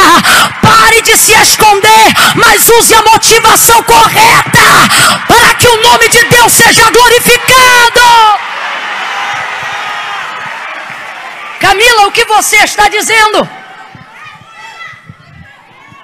Pare 0.61 1.01
de 1.01 1.17
se 1.17 1.33
esconder, 1.33 2.13
mas 2.35 2.67
use 2.67 2.93
a 2.93 3.03
motivação 3.03 3.83
correta 3.83 4.61
para 5.27 5.53
que 5.55 5.67
o 5.67 5.83
nome 5.83 6.07
de 6.09 6.23
Deus 6.25 6.51
seja 6.51 6.89
glorificado. 6.89 8.50
Camila, 11.61 12.07
o 12.07 12.11
que 12.11 12.25
você 12.25 12.57
está 12.63 12.89
dizendo? 12.89 13.47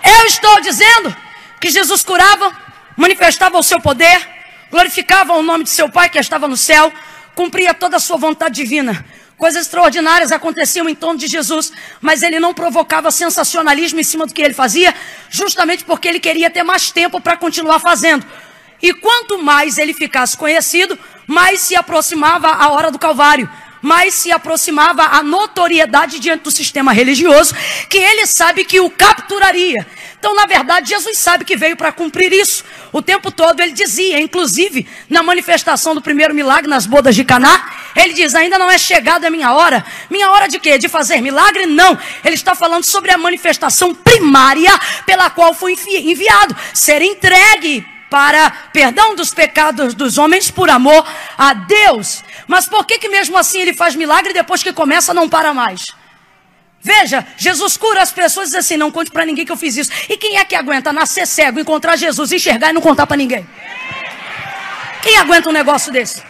Eu 0.05 0.25
estou 0.27 0.61
dizendo 0.61 1.13
que 1.59 1.71
Jesus 1.71 2.03
curava, 2.03 2.55
manifestava 2.95 3.57
o 3.57 3.63
seu 3.63 3.81
poder, 3.81 4.21
glorificava 4.69 5.33
o 5.33 5.41
nome 5.41 5.63
de 5.63 5.71
seu 5.71 5.89
Pai 5.89 6.09
que 6.09 6.19
estava 6.19 6.47
no 6.47 6.55
céu, 6.55 6.93
cumpria 7.33 7.73
toda 7.73 7.97
a 7.97 7.99
sua 7.99 8.17
vontade 8.17 8.53
divina. 8.53 9.03
Coisas 9.35 9.63
extraordinárias 9.63 10.31
aconteciam 10.31 10.87
em 10.87 10.93
torno 10.93 11.17
de 11.17 11.25
Jesus, 11.25 11.73
mas 11.99 12.21
ele 12.21 12.39
não 12.39 12.53
provocava 12.53 13.09
sensacionalismo 13.09 13.99
em 13.99 14.03
cima 14.03 14.27
do 14.27 14.35
que 14.35 14.43
ele 14.43 14.53
fazia, 14.53 14.93
justamente 15.27 15.83
porque 15.83 16.07
ele 16.07 16.19
queria 16.19 16.51
ter 16.51 16.61
mais 16.61 16.91
tempo 16.91 17.19
para 17.19 17.35
continuar 17.35 17.79
fazendo. 17.79 18.23
E 18.79 18.93
quanto 18.93 19.41
mais 19.41 19.79
ele 19.79 19.95
ficasse 19.95 20.37
conhecido, 20.37 20.97
mais 21.25 21.61
se 21.61 21.75
aproximava 21.75 22.47
a 22.47 22.69
hora 22.69 22.91
do 22.91 22.99
Calvário 22.99 23.49
mais 23.81 24.13
se 24.13 24.31
aproximava 24.31 25.03
a 25.03 25.23
notoriedade 25.23 26.19
diante 26.19 26.43
do 26.43 26.51
sistema 26.51 26.91
religioso, 26.91 27.55
que 27.89 27.97
ele 27.97 28.25
sabe 28.25 28.65
que 28.65 28.79
o 28.79 28.89
capturaria. 28.89 29.85
Então, 30.19 30.35
na 30.35 30.45
verdade, 30.45 30.89
Jesus 30.89 31.17
sabe 31.17 31.45
que 31.45 31.55
veio 31.55 31.77
para 31.77 31.91
cumprir 31.91 32.33
isso. 32.33 32.63
O 32.91 33.01
tempo 33.01 33.31
todo 33.31 33.59
ele 33.59 33.71
dizia, 33.71 34.19
inclusive 34.19 34.87
na 35.09 35.21
manifestação 35.21 35.93
do 35.93 36.01
primeiro 36.01 36.33
milagre 36.33 36.67
nas 36.67 36.85
bodas 36.85 37.15
de 37.15 37.23
Caná, 37.23 37.71
ele 37.95 38.13
diz: 38.13 38.33
"Ainda 38.33 38.57
não 38.57 38.69
é 38.69 38.77
chegada 38.77 39.27
a 39.27 39.29
minha 39.29 39.53
hora". 39.53 39.85
Minha 40.09 40.31
hora 40.31 40.47
de 40.47 40.59
quê? 40.59 40.77
De 40.77 40.87
fazer 40.87 41.21
milagre? 41.21 41.65
Não. 41.65 41.97
Ele 42.25 42.35
está 42.35 42.55
falando 42.55 42.83
sobre 42.83 43.11
a 43.11 43.17
manifestação 43.17 43.93
primária 43.93 44.71
pela 45.05 45.29
qual 45.29 45.53
foi 45.53 45.77
enviado, 45.87 46.55
ser 46.73 47.01
entregue 47.01 47.85
para 48.09 48.49
perdão 48.71 49.15
dos 49.15 49.33
pecados 49.33 49.93
dos 49.93 50.17
homens 50.17 50.49
por 50.49 50.69
amor 50.69 51.05
a 51.37 51.53
Deus. 51.53 52.23
Mas 52.47 52.67
por 52.67 52.85
que 52.85 52.97
que 52.97 53.09
mesmo 53.09 53.37
assim 53.37 53.59
ele 53.59 53.73
faz 53.73 53.95
milagre 53.95 54.31
e 54.31 54.33
depois 54.33 54.63
que 54.63 54.73
começa 54.73 55.13
não 55.13 55.27
para 55.27 55.53
mais? 55.53 55.85
Veja, 56.81 57.25
Jesus 57.35 57.75
cura 57.75 58.01
as 58.01 58.11
pessoas 58.11 58.47
e 58.47 58.51
diz 58.51 58.59
assim: 58.59 58.77
não 58.77 58.91
conte 58.91 59.11
para 59.11 59.25
ninguém 59.25 59.45
que 59.45 59.51
eu 59.51 59.57
fiz 59.57 59.75
isso. 59.75 59.91
E 60.07 60.17
quem 60.17 60.37
é 60.37 60.45
que 60.45 60.55
aguenta 60.55 60.93
nascer 60.93 61.25
cego, 61.25 61.59
encontrar 61.59 61.95
Jesus, 61.95 62.31
enxergar 62.31 62.69
e 62.69 62.73
não 62.73 62.81
contar 62.81 63.05
para 63.05 63.17
ninguém? 63.17 63.47
Quem 65.01 65.17
aguenta 65.17 65.49
um 65.49 65.53
negócio 65.53 65.91
desse? 65.91 66.26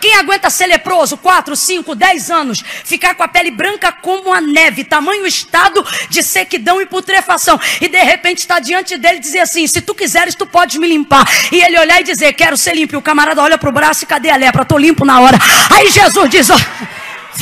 Quem 0.00 0.14
aguenta 0.16 0.50
ser 0.50 0.66
leproso 0.66 1.16
4, 1.16 1.54
5, 1.56 1.94
10 1.94 2.30
anos, 2.30 2.62
ficar 2.84 3.14
com 3.14 3.22
a 3.22 3.28
pele 3.28 3.50
branca 3.50 3.92
como 3.92 4.32
a 4.32 4.40
neve, 4.40 4.84
tamanho 4.84 5.26
estado 5.26 5.84
de 6.08 6.22
sequidão 6.22 6.80
e 6.80 6.86
putrefação, 6.86 7.58
e 7.80 7.88
de 7.88 8.02
repente 8.02 8.38
está 8.38 8.58
diante 8.58 8.96
dele 8.96 9.16
e 9.16 9.20
dizer 9.20 9.40
assim: 9.40 9.66
se 9.66 9.80
tu 9.80 9.94
quiseres, 9.94 10.34
tu 10.34 10.46
podes 10.46 10.76
me 10.76 10.86
limpar. 10.86 11.26
E 11.50 11.62
ele 11.62 11.78
olhar 11.78 12.00
e 12.00 12.04
dizer: 12.04 12.32
quero 12.32 12.56
ser 12.56 12.74
limpo. 12.74 12.94
E 12.94 12.96
o 12.96 13.02
camarada 13.02 13.42
olha 13.42 13.58
para 13.58 13.68
o 13.68 13.72
braço 13.72 14.04
e 14.04 14.06
cadê 14.06 14.30
a 14.30 14.36
lepra? 14.36 14.62
Estou 14.62 14.78
limpo 14.78 15.04
na 15.04 15.20
hora. 15.20 15.38
Aí 15.70 15.90
Jesus 15.90 16.30
diz: 16.30 16.50
ó. 16.50 16.56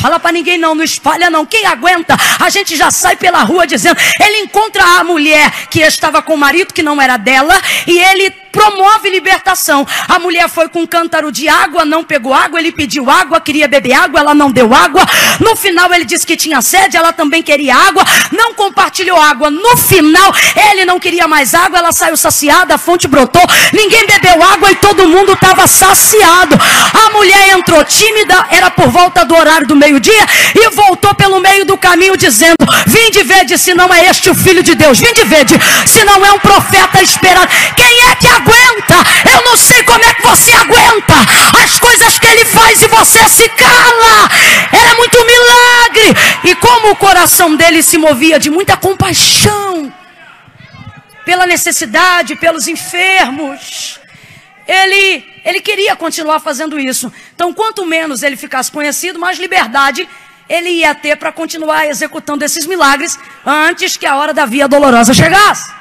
Fala 0.01 0.19
para 0.19 0.33
ninguém 0.33 0.59
não, 0.59 0.75
não 0.75 0.83
espalha 0.83 1.31
não. 1.31 1.47
Quem 1.47 1.67
aguenta? 1.67 2.17
A 2.41 2.51
gente 2.51 2.77
já 2.77 2.91
sai 2.91 3.17
pela 3.17 3.43
rua 3.43 3.67
dizendo. 3.67 3.97
Ele 4.21 4.39
encontra 4.39 4.83
a 4.99 5.05
mulher 5.05 5.69
que 5.71 5.81
estava 5.81 6.21
com 6.21 6.35
o 6.35 6.39
marido 6.39 6.75
que 6.75 6.83
não 6.83 7.01
era 7.01 7.17
dela 7.17 7.55
e 7.87 7.99
ele 7.99 8.44
promove 8.55 9.11
libertação. 9.11 9.85
A 10.09 10.21
mulher 10.21 10.49
foi 10.49 10.69
com 10.69 10.83
um 10.83 10.87
cântaro 10.87 11.33
de 11.33 11.49
água, 11.49 11.85
não 11.85 12.05
pegou 12.05 12.33
água, 12.33 12.61
ele 12.61 12.71
pediu 12.71 13.11
água, 13.11 13.41
queria 13.41 13.67
beber 13.67 13.95
água, 13.95 14.21
ela 14.21 14.33
não 14.33 14.51
deu 14.51 14.73
água. 14.73 15.05
No 15.41 15.57
final 15.57 15.93
ele 15.93 16.05
disse 16.05 16.25
que 16.25 16.37
tinha 16.37 16.63
sede, 16.63 16.97
ela 16.97 17.13
também 17.13 17.43
queria 17.43 17.75
água, 17.75 18.05
não 18.31 18.55
compartilhou 18.55 19.21
água. 19.21 19.51
No 19.51 19.77
final 19.77 20.33
ele 20.71 20.85
não 20.85 21.01
queria 21.01 21.27
mais 21.27 21.53
água, 21.53 21.79
ela 21.79 21.93
saiu 21.93 22.17
saciada, 22.17 22.77
a 22.77 22.79
fonte 22.79 23.09
brotou, 23.09 23.43
ninguém 23.73 24.07
bebeu 24.07 24.41
água 24.43 24.71
e 24.71 24.77
todo 24.77 25.09
mundo 25.09 25.33
estava 25.33 25.67
saciado. 25.67 26.57
A 27.07 27.11
mulher 27.11 27.59
entrou 27.59 27.85
tímida, 27.85 28.47
era 28.51 28.71
por 28.71 28.89
volta 28.89 29.25
do 29.25 29.35
horário 29.35 29.67
do 29.67 29.75
meio-dia 29.75 30.27
e 30.55 30.71
voltou 30.71 31.13
pelo 31.15 31.41
meio 31.41 31.65
do 31.65 31.77
caminho 31.77 32.17
dizendo: 32.17 32.65
Vinde 32.87 33.23
vede 33.25 33.59
se 33.59 33.75
não 33.75 33.93
é 33.93 34.07
este 34.07 34.31
o 34.31 34.35
filho 34.35 34.63
de 34.63 34.77
Deus, 34.77 35.01
vinde 35.01 35.25
vede 35.25 35.55
se 35.87 36.05
não 36.05 36.25
é 36.25 36.33
um 36.33 36.39
profeta 36.39 37.03
esperado. 37.03 37.51
Quem 37.77 38.11
é 38.11 38.15
que 38.15 38.29
aguenta? 38.45 38.95
Eu 39.33 39.43
não 39.45 39.57
sei 39.57 39.83
como 39.85 40.05
é 40.05 40.15
que 40.15 40.23
você 40.23 40.53
aguenta 40.53 41.15
as 41.63 41.79
coisas 41.79 42.19
que 42.19 42.27
ele 42.27 42.45
faz 42.45 42.83
e 42.83 42.89
você 42.89 43.29
se 43.29 43.49
cala. 43.49 44.31
Era 44.73 44.95
muito 44.97 45.19
milagre. 45.25 46.15
E 46.45 46.55
como 46.57 46.91
o 46.91 46.97
coração 46.97 47.57
dele 47.57 47.83
se 47.83 47.97
movia 47.97 48.39
de 48.39 48.51
muita 48.51 48.77
compaixão 48.77 49.93
pela 51.25 51.47
necessidade, 51.47 52.37
pelos 52.37 52.69
enfermos. 52.69 53.99
Ele, 54.67 55.25
ele 55.45 55.61
queria 55.61 55.97
continuar 55.97 56.41
fazendo 56.41 56.79
isso. 56.79 57.13
Então, 57.35 57.53
quanto 57.53 57.87
menos 57.87 58.23
ele 58.23 58.37
ficasse 58.37 58.71
conhecido, 58.71 59.19
mais 59.19 59.39
liberdade 59.39 60.09
ele 60.47 60.69
ia 60.69 60.95
ter 60.95 61.17
para 61.17 61.33
continuar 61.33 61.87
executando 61.87 62.45
esses 62.45 62.67
milagres 62.67 63.19
antes 63.47 63.97
que 63.97 64.05
a 64.05 64.17
hora 64.17 64.35
da 64.35 64.45
via 64.45 64.69
dolorosa 64.69 65.15
chegasse. 65.15 65.73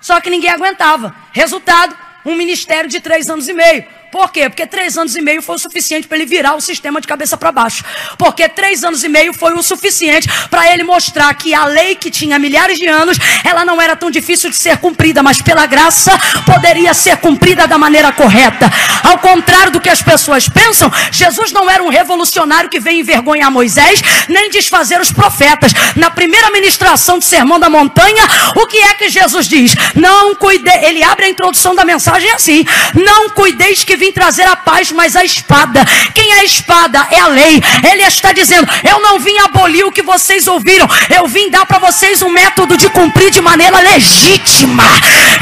Só 0.00 0.20
que 0.20 0.30
ninguém 0.30 0.50
aguentava. 0.50 1.14
Resultado, 1.32 1.96
um 2.24 2.34
ministério 2.34 2.88
de 2.88 3.00
três 3.00 3.28
anos 3.28 3.48
e 3.48 3.52
meio. 3.52 3.84
Por 4.10 4.32
quê? 4.32 4.48
Porque 4.48 4.66
três 4.66 4.98
anos 4.98 5.14
e 5.14 5.20
meio 5.20 5.40
foi 5.40 5.54
o 5.54 5.58
suficiente 5.58 6.08
para 6.08 6.16
ele 6.16 6.26
virar 6.26 6.54
o 6.54 6.60
sistema 6.60 7.00
de 7.00 7.06
cabeça 7.06 7.36
para 7.36 7.52
baixo. 7.52 7.84
Porque 8.18 8.48
três 8.48 8.82
anos 8.82 9.04
e 9.04 9.08
meio 9.08 9.32
foi 9.32 9.54
o 9.54 9.62
suficiente 9.62 10.28
para 10.50 10.72
ele 10.72 10.82
mostrar 10.82 11.32
que 11.34 11.54
a 11.54 11.64
lei 11.64 11.94
que 11.94 12.10
tinha 12.10 12.38
milhares 12.38 12.78
de 12.78 12.88
anos, 12.88 13.18
ela 13.44 13.64
não 13.64 13.80
era 13.80 13.94
tão 13.94 14.10
difícil 14.10 14.50
de 14.50 14.56
ser 14.56 14.78
cumprida, 14.78 15.22
mas 15.22 15.40
pela 15.40 15.64
graça 15.64 16.18
poderia 16.44 16.92
ser 16.92 17.18
cumprida 17.18 17.68
da 17.68 17.78
maneira 17.78 18.10
correta. 18.10 18.70
Ao 19.04 19.18
contrário 19.18 19.72
do 19.72 19.80
que 19.80 19.88
as 19.88 20.02
pessoas 20.02 20.48
pensam, 20.48 20.90
Jesus 21.12 21.52
não 21.52 21.70
era 21.70 21.82
um 21.82 21.88
revolucionário 21.88 22.68
que 22.68 22.80
veio 22.80 23.00
envergonhar 23.00 23.50
Moisés, 23.50 24.02
nem 24.28 24.50
desfazer 24.50 25.00
os 25.00 25.12
profetas. 25.12 25.72
Na 25.94 26.10
primeira 26.10 26.50
ministração 26.50 27.18
do 27.18 27.24
Sermão 27.24 27.60
da 27.60 27.70
Montanha, 27.70 28.24
o 28.56 28.66
que 28.66 28.78
é 28.78 28.94
que 28.94 29.08
Jesus 29.08 29.46
diz? 29.46 29.72
Não 29.94 30.34
cuide, 30.34 30.68
ele 30.82 31.02
abre 31.04 31.26
a 31.26 31.28
introdução 31.28 31.74
da 31.74 31.84
mensagem 31.84 32.30
assim: 32.32 32.64
Não 32.94 33.30
cuideis 33.30 33.84
que 33.84 33.99
vim 34.00 34.10
trazer 34.10 34.44
a 34.44 34.56
paz, 34.56 34.90
mas 34.92 35.14
a 35.14 35.22
espada. 35.22 35.84
Quem 36.14 36.32
é 36.32 36.40
a 36.40 36.44
espada? 36.44 37.06
É 37.10 37.20
a 37.20 37.26
lei. 37.26 37.62
Ele 37.92 38.02
está 38.02 38.32
dizendo: 38.32 38.66
Eu 38.90 38.98
não 39.00 39.18
vim 39.18 39.36
abolir 39.40 39.84
o 39.84 39.92
que 39.92 40.02
vocês 40.02 40.48
ouviram. 40.48 40.88
Eu 41.14 41.28
vim 41.28 41.50
dar 41.50 41.66
para 41.66 41.78
vocês 41.78 42.22
um 42.22 42.30
método 42.30 42.78
de 42.78 42.88
cumprir 42.88 43.30
de 43.30 43.42
maneira 43.42 43.78
legítima. 43.80 44.84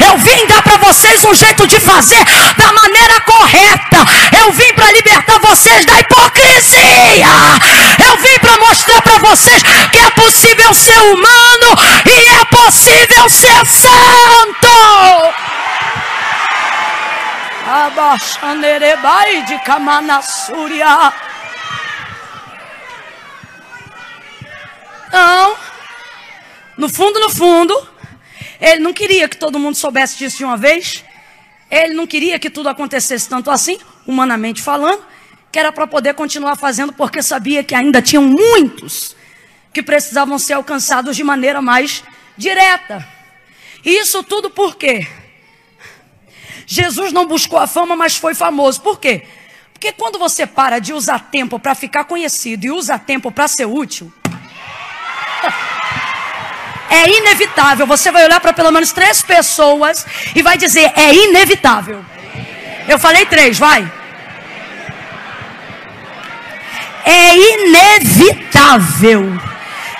Eu 0.05 0.17
vim 0.17 0.45
dar 0.47 0.61
para 0.61 0.75
vocês 0.77 1.23
um 1.23 1.33
jeito 1.33 1.65
de 1.65 1.79
fazer 1.79 2.23
da 2.57 2.73
maneira 2.73 3.21
correta. 3.21 3.99
Eu 4.41 4.51
vim 4.51 4.73
para 4.73 4.91
libertar 4.91 5.39
vocês 5.39 5.85
da 5.85 5.97
hipocrisia. 6.01 7.35
Eu 8.05 8.17
vim 8.17 8.37
para 8.41 8.57
mostrar 8.57 9.01
para 9.01 9.17
vocês 9.19 9.63
que 9.91 9.99
é 9.99 10.09
possível 10.11 10.73
ser 10.73 10.99
humano 11.13 11.69
e 12.05 12.17
é 12.41 12.45
possível 12.45 13.29
ser 13.29 13.65
santo. 13.65 15.58
Abaxanerebai 17.69 19.45
de 19.45 19.59
Kamanassúria. 19.59 21.13
Então, 25.07 25.55
no 26.77 26.89
fundo, 26.89 27.19
no 27.19 27.29
fundo, 27.29 27.89
ele 28.59 28.79
não 28.79 28.91
queria 28.91 29.29
que 29.29 29.37
todo 29.37 29.59
mundo 29.59 29.75
soubesse 29.75 30.17
disso 30.17 30.37
de 30.37 30.45
uma 30.45 30.57
vez. 30.57 31.05
Ele 31.69 31.93
não 31.93 32.07
queria 32.07 32.39
que 32.39 32.49
tudo 32.49 32.69
acontecesse 32.69 33.29
tanto 33.29 33.51
assim, 33.51 33.79
humanamente 34.07 34.61
falando, 34.61 35.03
que 35.51 35.59
era 35.59 35.71
para 35.71 35.85
poder 35.85 36.15
continuar 36.15 36.55
fazendo, 36.55 36.91
porque 36.91 37.21
sabia 37.21 37.63
que 37.63 37.75
ainda 37.75 38.01
tinham 38.01 38.23
muitos 38.23 39.15
que 39.71 39.83
precisavam 39.83 40.39
ser 40.39 40.53
alcançados 40.53 41.15
de 41.15 41.23
maneira 41.23 41.61
mais 41.61 42.03
direta. 42.35 43.07
E 43.85 43.99
isso 43.99 44.23
tudo 44.23 44.49
por 44.49 44.75
quê? 44.75 45.07
Jesus 46.71 47.11
não 47.11 47.25
buscou 47.25 47.57
a 47.57 47.65
fama, 47.65 47.95
mas 47.95 48.15
foi 48.15 48.35
famoso. 48.35 48.79
Por 48.81 48.99
quê? 48.99 49.23
Porque 49.73 49.91
quando 49.91 50.19
você 50.19 50.45
para 50.45 50.77
de 50.77 50.93
usar 50.93 51.17
tempo 51.31 51.57
para 51.57 51.73
ficar 51.73 52.03
conhecido 52.03 52.63
e 52.63 52.69
usa 52.69 52.99
tempo 52.99 53.31
para 53.31 53.47
ser 53.47 53.65
útil, 53.65 54.13
é 56.91 57.09
inevitável. 57.09 57.87
Você 57.87 58.11
vai 58.11 58.23
olhar 58.23 58.39
para 58.39 58.53
pelo 58.53 58.69
menos 58.69 58.91
três 58.91 59.19
pessoas 59.23 60.05
e 60.35 60.43
vai 60.43 60.59
dizer: 60.59 60.93
é 60.95 61.11
inevitável. 61.11 62.05
Eu 62.87 62.99
falei 62.99 63.25
três, 63.25 63.57
vai. 63.57 63.91
É 67.03 67.35
inevitável. 67.35 69.25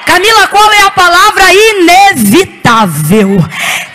Camila, 0.06 0.48
qual 0.50 0.72
é 0.72 0.82
a 0.84 0.92
palavra 0.92 1.52
inevitável? 1.52 3.44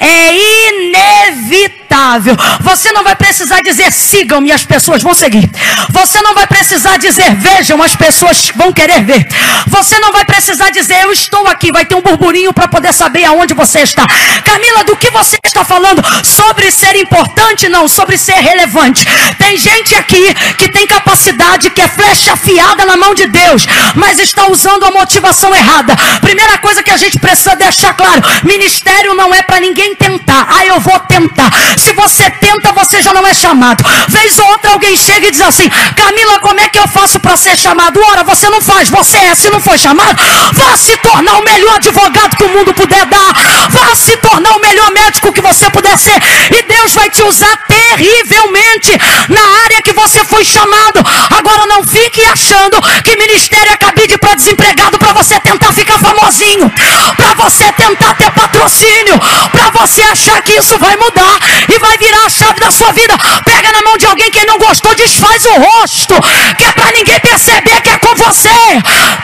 É 0.00 0.34
inevitável 0.70 1.84
inevitável. 1.94 2.37
Você 2.61 2.92
não 2.92 3.04
vai 3.04 3.14
precisar 3.14 3.62
dizer 3.62 3.92
sigam-me, 3.92 4.52
as 4.52 4.64
pessoas 4.64 5.02
vão 5.02 5.14
seguir. 5.14 5.48
Você 5.90 6.20
não 6.20 6.35
vai 6.35 6.46
precisar 6.46 6.96
dizer 6.98 7.35
vejam, 7.37 7.83
as 7.83 7.94
pessoas 7.94 8.50
vão 8.54 8.72
querer 8.72 9.02
ver. 9.04 9.26
Você 9.68 9.98
não 9.98 10.12
vai 10.12 10.24
precisar 10.24 10.70
dizer 10.70 11.02
eu 11.02 11.12
estou 11.12 11.46
aqui, 11.46 11.72
vai 11.72 11.85
ter 11.85 11.94
um 11.94 12.02
burburinho 12.02 12.52
para 12.52 12.68
poder 12.68 12.92
saber 12.92 13.24
aonde 13.24 13.54
você 13.54 13.80
está. 13.80 14.07
Camila, 14.44 14.85
do 14.85 14.96
que 14.96 15.11
você 15.11 15.37
está 15.44 15.64
falando? 15.64 16.02
Sobre 16.24 16.70
ser 16.70 16.96
importante? 16.96 17.68
Não, 17.68 17.87
sobre 17.87 18.18
ser 18.18 18.35
relevante. 18.35 19.07
Tem 19.38 19.57
gente 19.57 19.94
aqui 19.94 20.35
que 20.59 20.68
tem 20.68 20.87
capacidade, 20.87 21.70
que 21.70 21.80
é 21.80 21.88
flecha 21.88 22.33
afiada 22.33 22.85
na 22.85 22.96
mão 22.96 23.14
de 23.14 23.26
Deus, 23.26 23.66
mas 23.94 24.18
está 24.18 24.50
usando 24.50 24.85
a 24.85 24.90
motivação 24.90 25.54
errada. 25.54 25.94
Primeira 26.20 26.59
coisa 26.59 26.83
que 26.83 26.90
a 26.90 26.96
gente 26.96 27.18
precisa 27.18 27.54
deixar 27.54 27.94
claro: 27.94 28.22
ministério 28.42 29.14
não 29.14 29.33
é 29.33 29.42
para 29.42 29.61
ninguém 29.61 29.94
tentar. 29.94 30.46
Ah, 30.48 30.66
eu 30.66 30.80
vou 30.80 30.98
tentar. 31.00 31.50
Se 31.85 31.92
você 31.92 32.31
tenta, 32.31 32.73
você 32.73 33.03
já 33.03 33.12
não 33.12 33.27
é 33.27 33.35
chamado. 33.35 33.85
Vez 34.09 34.38
ou 34.38 34.47
outra 34.53 34.70
alguém 34.70 34.97
chega 34.97 35.29
e 35.29 35.31
diz 35.31 35.42
assim: 35.42 35.68
Camila, 35.94 36.38
como 36.38 36.59
é 36.59 36.66
que 36.66 36.79
eu 36.79 36.88
faço 36.88 37.20
para 37.20 37.37
ser 37.37 37.59
chamado? 37.59 38.01
Ora, 38.03 38.25
você 38.25 38.49
não 38.49 38.62
faz, 38.62 38.88
você 38.88 39.18
é. 39.18 39.35
Se 39.35 39.51
não 39.51 39.61
foi 39.61 39.77
chamado, 39.77 40.18
vá 40.55 40.75
se 40.79 40.97
tornar 40.97 41.35
o 41.35 41.44
melhor 41.44 41.77
advogado 41.77 42.38
que 42.38 42.44
o 42.44 42.49
mundo 42.49 42.73
puder 42.73 43.05
dar. 43.05 43.35
Vá 43.68 43.94
se 43.94 44.16
tornar 44.16 44.57
o 44.57 44.61
melhor 44.61 44.90
médico 44.92 45.31
que 45.31 45.42
você 45.42 45.68
puder 45.68 45.99
ser. 45.99 46.16
E 46.57 46.62
Deus 46.62 46.94
vai 46.94 47.11
te 47.11 47.23
usar 47.23 47.55
terrivelmente 47.68 48.99
na 49.29 49.64
área 49.64 49.83
que 49.83 49.92
você 49.92 50.25
foi 50.25 50.42
chamado. 50.42 51.05
Agora 51.37 51.66
não 51.66 51.85
fique 51.85 52.25
achando 52.25 52.81
que 53.03 53.14
ministério 53.18 53.70
é 53.70 53.77
cabide 53.77 54.16
para 54.16 54.37
desempregado 54.37 54.97
para 54.97 55.12
você 55.12 55.38
tentar 55.38 55.70
ficar 55.75 55.99
famosinho, 55.99 56.73
para 57.14 57.35
você 57.35 57.70
tentar 57.73 58.14
ter 58.14 58.31
patrocínio, 58.31 59.20
para 59.53 59.68
você 59.68 60.01
achar 60.01 60.40
que 60.40 60.53
isso 60.53 60.79
vai 60.79 60.97
mudar 60.97 61.35
e 61.74 61.78
vai 61.78 61.98
virar 61.98 62.24
a 62.24 62.30
chave 62.30 62.60
da 62.60 62.70
sua 62.70 62.92
vida. 62.92 63.18
Pega 63.44 63.72
na 63.72 63.82
mão 63.82 63.96
de 63.98 64.06
alguém 64.06 64.30
que 64.30 64.44
não 64.46 64.58
gostou, 64.58 64.94
desfaz 64.94 65.44
o 65.44 65.54
rosto, 65.54 66.14
que 66.56 66.64
é 66.64 66.72
para 66.72 66.92
ninguém 66.92 67.18
perceber 67.20 67.80
que 67.80 67.90
é 67.90 67.98
com 67.98 68.14
você. 68.14 68.48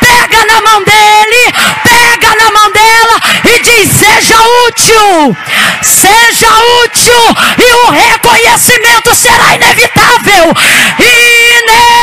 Pega 0.01 0.45
na 0.47 0.61
mão 0.61 0.83
dele, 0.83 1.53
pega 1.85 2.35
na 2.37 2.51
mão 2.51 2.73
dela 2.73 3.21
e 3.45 3.61
diz: 3.61 3.91
seja 3.93 4.37
útil, 4.67 5.37
seja 5.83 6.49
útil, 6.85 7.37
e 7.59 7.73
o 7.87 7.91
reconhecimento 7.91 9.15
será 9.15 9.55
inevitável. 9.55 10.55
Inevitável. 10.99 12.01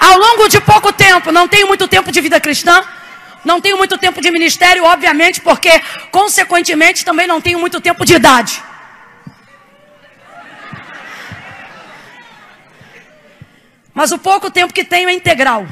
Ao 0.00 0.16
longo 0.16 0.48
de 0.48 0.60
pouco 0.60 0.90
tempo, 0.92 1.30
não 1.30 1.46
tenho 1.46 1.66
muito 1.66 1.86
tempo 1.86 2.10
de 2.10 2.20
vida 2.22 2.40
cristã, 2.40 2.82
não 3.48 3.62
tenho 3.62 3.78
muito 3.78 3.96
tempo 3.96 4.20
de 4.20 4.30
ministério, 4.30 4.84
obviamente, 4.84 5.40
porque, 5.40 5.70
consequentemente, 6.10 7.02
também 7.02 7.26
não 7.26 7.40
tenho 7.40 7.58
muito 7.58 7.80
tempo 7.80 8.04
de 8.04 8.14
idade. 8.14 8.62
Mas 13.94 14.12
o 14.12 14.18
pouco 14.18 14.50
tempo 14.50 14.74
que 14.74 14.84
tenho 14.84 15.08
é 15.08 15.14
integral. 15.14 15.66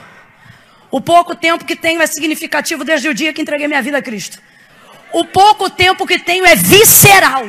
O 0.91 1.03
pouco 1.03 1.37
tempo 1.37 1.67
que 1.67 1.77
tenho 1.77 2.01
é 2.01 2.07
significativo 2.07 2.83
desde 2.83 3.11
o 3.11 3.15
dia 3.15 3.33
que 3.35 3.43
entreguei 3.43 3.69
minha 3.69 3.83
vida 3.83 3.99
a 3.99 4.03
Cristo. 4.03 4.41
O 5.13 5.27
pouco 5.27 5.69
tempo 5.69 6.07
que 6.07 6.19
tenho 6.19 6.47
é 6.47 6.57
visceral. 6.57 7.45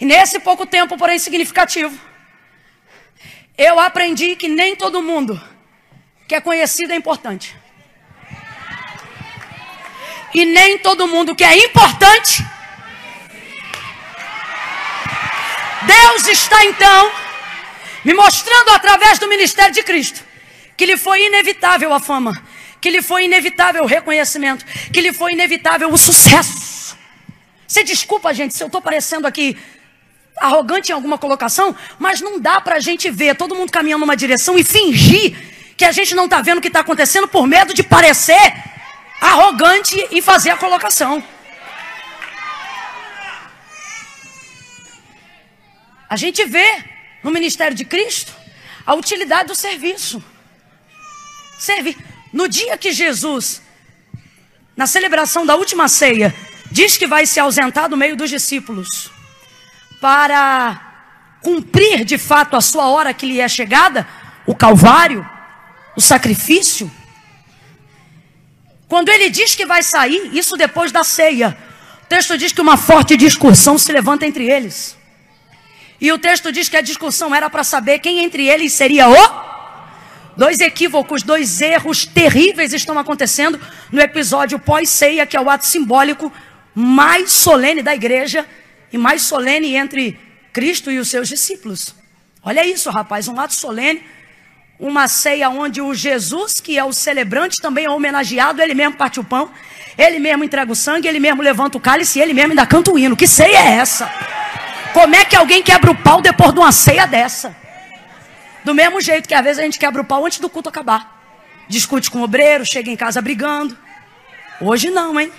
E 0.00 0.04
nesse 0.04 0.40
pouco 0.40 0.66
tempo, 0.66 0.98
porém 0.98 1.18
significativo, 1.20 1.96
eu 3.56 3.78
aprendi 3.78 4.34
que 4.34 4.48
nem 4.48 4.74
todo 4.74 5.00
mundo 5.00 5.40
que 6.26 6.34
é 6.34 6.40
conhecido 6.40 6.92
é 6.92 6.96
importante. 6.96 7.67
E 10.34 10.44
nem 10.44 10.78
todo 10.78 11.08
mundo 11.08 11.34
que 11.34 11.44
é 11.44 11.64
importante. 11.64 12.44
Deus 15.86 16.28
está 16.28 16.64
então 16.64 17.10
me 18.04 18.14
mostrando 18.14 18.70
através 18.70 19.18
do 19.18 19.28
ministério 19.28 19.74
de 19.74 19.82
Cristo 19.82 20.28
que 20.78 20.86
lhe 20.86 20.96
foi 20.96 21.26
inevitável 21.26 21.92
a 21.92 21.98
fama, 21.98 22.40
que 22.80 22.88
lhe 22.88 23.02
foi 23.02 23.24
inevitável 23.24 23.82
o 23.82 23.86
reconhecimento, 23.86 24.64
que 24.92 25.00
lhe 25.00 25.12
foi 25.12 25.32
inevitável 25.32 25.92
o 25.92 25.98
sucesso. 25.98 26.96
Você 27.66 27.82
desculpa, 27.82 28.32
gente, 28.32 28.54
se 28.54 28.62
eu 28.62 28.68
estou 28.68 28.80
parecendo 28.80 29.26
aqui 29.26 29.58
arrogante 30.36 30.92
em 30.92 30.94
alguma 30.94 31.18
colocação, 31.18 31.74
mas 31.98 32.20
não 32.20 32.38
dá 32.38 32.60
para 32.60 32.76
a 32.76 32.80
gente 32.80 33.10
ver 33.10 33.34
todo 33.34 33.56
mundo 33.56 33.72
caminhando 33.72 34.02
numa 34.02 34.16
direção 34.16 34.56
e 34.56 34.62
fingir 34.62 35.36
que 35.76 35.84
a 35.84 35.90
gente 35.90 36.14
não 36.14 36.26
está 36.26 36.40
vendo 36.40 36.58
o 36.58 36.60
que 36.60 36.68
está 36.68 36.80
acontecendo 36.80 37.26
por 37.26 37.44
medo 37.44 37.74
de 37.74 37.82
parecer 37.82 38.52
arrogante 39.20 40.08
e 40.10 40.22
fazer 40.22 40.50
a 40.50 40.56
colocação. 40.56 41.22
A 46.08 46.16
gente 46.16 46.44
vê 46.44 46.84
no 47.22 47.30
ministério 47.30 47.76
de 47.76 47.84
Cristo 47.84 48.32
a 48.86 48.94
utilidade 48.94 49.48
do 49.48 49.54
serviço. 49.54 50.22
Servir. 51.58 51.96
No 52.32 52.48
dia 52.48 52.78
que 52.78 52.92
Jesus, 52.92 53.60
na 54.76 54.86
celebração 54.86 55.44
da 55.44 55.56
última 55.56 55.88
ceia, 55.88 56.34
diz 56.70 56.96
que 56.96 57.06
vai 57.06 57.26
se 57.26 57.38
ausentar 57.40 57.88
do 57.88 57.96
meio 57.96 58.16
dos 58.16 58.30
discípulos 58.30 59.10
para 60.00 60.88
cumprir 61.42 62.04
de 62.04 62.16
fato 62.16 62.56
a 62.56 62.60
sua 62.60 62.88
hora 62.88 63.12
que 63.12 63.26
lhe 63.26 63.40
é 63.40 63.48
chegada, 63.48 64.06
o 64.46 64.54
Calvário, 64.54 65.28
o 65.96 66.00
sacrifício. 66.00 66.90
Quando 68.88 69.10
ele 69.10 69.28
diz 69.28 69.54
que 69.54 69.66
vai 69.66 69.82
sair, 69.82 70.30
isso 70.32 70.56
depois 70.56 70.90
da 70.90 71.04
ceia, 71.04 71.56
o 72.02 72.06
texto 72.08 72.38
diz 72.38 72.52
que 72.52 72.60
uma 72.60 72.78
forte 72.78 73.16
discussão 73.16 73.76
se 73.76 73.92
levanta 73.92 74.24
entre 74.24 74.50
eles. 74.50 74.96
E 76.00 76.10
o 76.10 76.18
texto 76.18 76.50
diz 76.50 76.68
que 76.68 76.76
a 76.76 76.80
discussão 76.80 77.34
era 77.34 77.50
para 77.50 77.62
saber 77.62 77.98
quem 77.98 78.20
entre 78.24 78.48
eles 78.48 78.72
seria 78.72 79.08
o. 79.08 79.48
Dois 80.36 80.60
equívocos, 80.60 81.22
dois 81.22 81.60
erros 81.60 82.06
terríveis 82.06 82.72
estão 82.72 82.98
acontecendo 82.98 83.60
no 83.92 84.00
episódio 84.00 84.58
pós-ceia, 84.58 85.26
que 85.26 85.36
é 85.36 85.40
o 85.40 85.50
ato 85.50 85.66
simbólico 85.66 86.32
mais 86.74 87.32
solene 87.32 87.82
da 87.82 87.94
igreja 87.94 88.46
e 88.92 88.96
mais 88.96 89.22
solene 89.22 89.74
entre 89.74 90.18
Cristo 90.52 90.90
e 90.90 90.98
os 90.98 91.08
seus 91.08 91.28
discípulos. 91.28 91.94
Olha 92.42 92.64
isso, 92.64 92.88
rapaz, 92.88 93.28
um 93.28 93.38
ato 93.38 93.54
solene, 93.54 94.02
uma 94.78 95.08
ceia 95.08 95.50
onde 95.50 95.80
o 95.80 95.92
Jesus, 95.92 96.60
que 96.60 96.78
é 96.78 96.84
o 96.84 96.92
celebrante, 96.92 97.60
também 97.60 97.86
é 97.86 97.90
homenageado, 97.90 98.62
ele 98.62 98.74
mesmo 98.74 98.96
parte 98.96 99.18
o 99.18 99.24
pão, 99.24 99.50
ele 99.96 100.20
mesmo 100.20 100.44
entrega 100.44 100.70
o 100.70 100.76
sangue, 100.76 101.08
ele 101.08 101.18
mesmo 101.18 101.42
levanta 101.42 101.76
o 101.76 101.80
cálice, 101.80 102.20
ele 102.20 102.32
mesmo 102.32 102.52
ainda 102.52 102.64
canta 102.64 102.92
o 102.92 102.98
hino. 102.98 103.16
Que 103.16 103.26
ceia 103.26 103.56
é 103.56 103.72
essa? 103.78 104.08
Como 104.92 105.16
é 105.16 105.24
que 105.24 105.34
alguém 105.34 105.62
quebra 105.62 105.90
o 105.90 105.96
pau 105.96 106.20
depois 106.20 106.52
de 106.52 106.60
uma 106.60 106.70
ceia 106.70 107.06
dessa? 107.06 107.56
Do 108.64 108.74
mesmo 108.74 109.00
jeito 109.00 109.28
que 109.28 109.34
às 109.34 109.42
vezes 109.42 109.58
a 109.58 109.62
gente 109.62 109.78
quebra 109.78 110.02
o 110.02 110.04
pau 110.04 110.24
antes 110.24 110.38
do 110.38 110.48
culto 110.48 110.68
acabar. 110.68 111.18
Discute 111.68 112.10
com 112.10 112.20
o 112.20 112.22
obreiro, 112.22 112.64
chega 112.64 112.90
em 112.90 112.96
casa 112.96 113.20
brigando. 113.20 113.76
Hoje 114.60 114.90
não, 114.90 115.18
hein? 115.20 115.32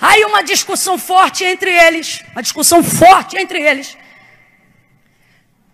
Aí 0.00 0.22
uma 0.24 0.42
discussão 0.42 0.98
forte 0.98 1.44
entre 1.44 1.70
eles, 1.70 2.22
uma 2.32 2.42
discussão 2.42 2.82
forte 2.82 3.36
entre 3.38 3.60
eles. 3.60 3.96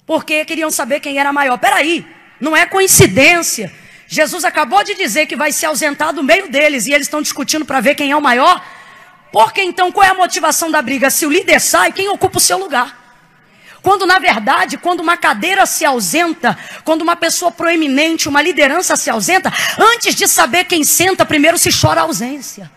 Porque 0.06 0.44
queriam 0.44 0.70
saber 0.70 1.00
quem 1.00 1.18
era 1.18 1.32
maior. 1.32 1.58
Peraí, 1.58 2.06
não 2.40 2.56
é 2.56 2.66
coincidência. 2.66 3.72
Jesus 4.08 4.44
acabou 4.44 4.82
de 4.82 4.94
dizer 4.94 5.26
que 5.26 5.36
vai 5.36 5.52
se 5.52 5.64
ausentar 5.64 6.12
do 6.12 6.22
meio 6.22 6.48
deles 6.48 6.86
e 6.86 6.92
eles 6.92 7.06
estão 7.06 7.22
discutindo 7.22 7.64
para 7.64 7.80
ver 7.80 7.94
quem 7.94 8.10
é 8.10 8.16
o 8.16 8.20
maior. 8.20 8.60
Porque 9.32 9.62
então 9.62 9.92
qual 9.92 10.04
é 10.04 10.10
a 10.10 10.14
motivação 10.14 10.70
da 10.70 10.82
briga? 10.82 11.10
Se 11.10 11.24
o 11.24 11.30
líder 11.30 11.60
sai, 11.60 11.92
quem 11.92 12.08
ocupa 12.08 12.38
o 12.38 12.40
seu 12.40 12.58
lugar? 12.58 12.98
Quando 13.82 14.04
na 14.04 14.18
verdade, 14.18 14.76
quando 14.76 15.00
uma 15.00 15.16
cadeira 15.16 15.64
se 15.64 15.84
ausenta, 15.84 16.58
quando 16.84 17.02
uma 17.02 17.14
pessoa 17.16 17.52
proeminente, 17.52 18.28
uma 18.28 18.42
liderança 18.42 18.96
se 18.96 19.08
ausenta, 19.08 19.52
antes 19.78 20.14
de 20.14 20.26
saber 20.26 20.64
quem 20.64 20.82
senta, 20.82 21.24
primeiro 21.24 21.56
se 21.56 21.70
chora 21.70 22.00
a 22.00 22.04
ausência. 22.04 22.70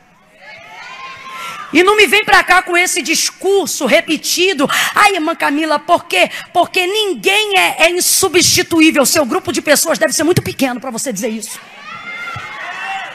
E 1.74 1.84
não 1.84 1.98
me 1.98 2.06
vem 2.06 2.24
para 2.24 2.44
cá 2.44 2.62
com 2.62 2.78
esse 2.78 3.02
discurso 3.02 3.86
repetido. 3.86 4.70
Ai, 4.94 5.16
irmã 5.16 5.36
Camila, 5.36 5.80
por 5.80 6.06
quê? 6.06 6.30
Porque 6.54 6.86
ninguém 6.86 7.58
é, 7.58 7.86
é 7.86 7.92
insubstituível. 7.92 9.06
Seu 9.06 9.26
grupo 9.26 9.52
de 9.52 9.62
pessoas 9.62 9.98
deve 9.98 10.14
ser 10.14 10.24
muito 10.24 10.42
pequeno 10.42 10.80
para 10.80 10.92
você 10.92 11.12
dizer 11.12 11.30
isso. 11.30 11.60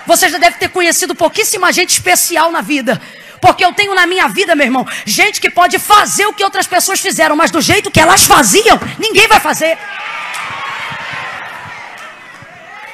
Você 0.06 0.28
já 0.28 0.38
deve 0.38 0.58
ter 0.58 0.68
conhecido 0.70 1.14
pouquíssima 1.14 1.72
gente 1.72 1.90
especial 1.90 2.50
na 2.50 2.60
vida. 2.60 3.00
Porque 3.40 3.64
eu 3.64 3.72
tenho 3.72 3.94
na 3.94 4.06
minha 4.06 4.26
vida, 4.26 4.56
meu 4.56 4.66
irmão, 4.66 4.86
gente 5.04 5.40
que 5.40 5.50
pode 5.50 5.78
fazer 5.78 6.26
o 6.26 6.32
que 6.32 6.42
outras 6.42 6.66
pessoas 6.66 6.98
fizeram, 6.98 7.36
mas 7.36 7.50
do 7.50 7.60
jeito 7.60 7.90
que 7.90 8.00
elas 8.00 8.24
faziam, 8.24 8.80
ninguém 8.98 9.28
vai 9.28 9.38
fazer. 9.38 9.78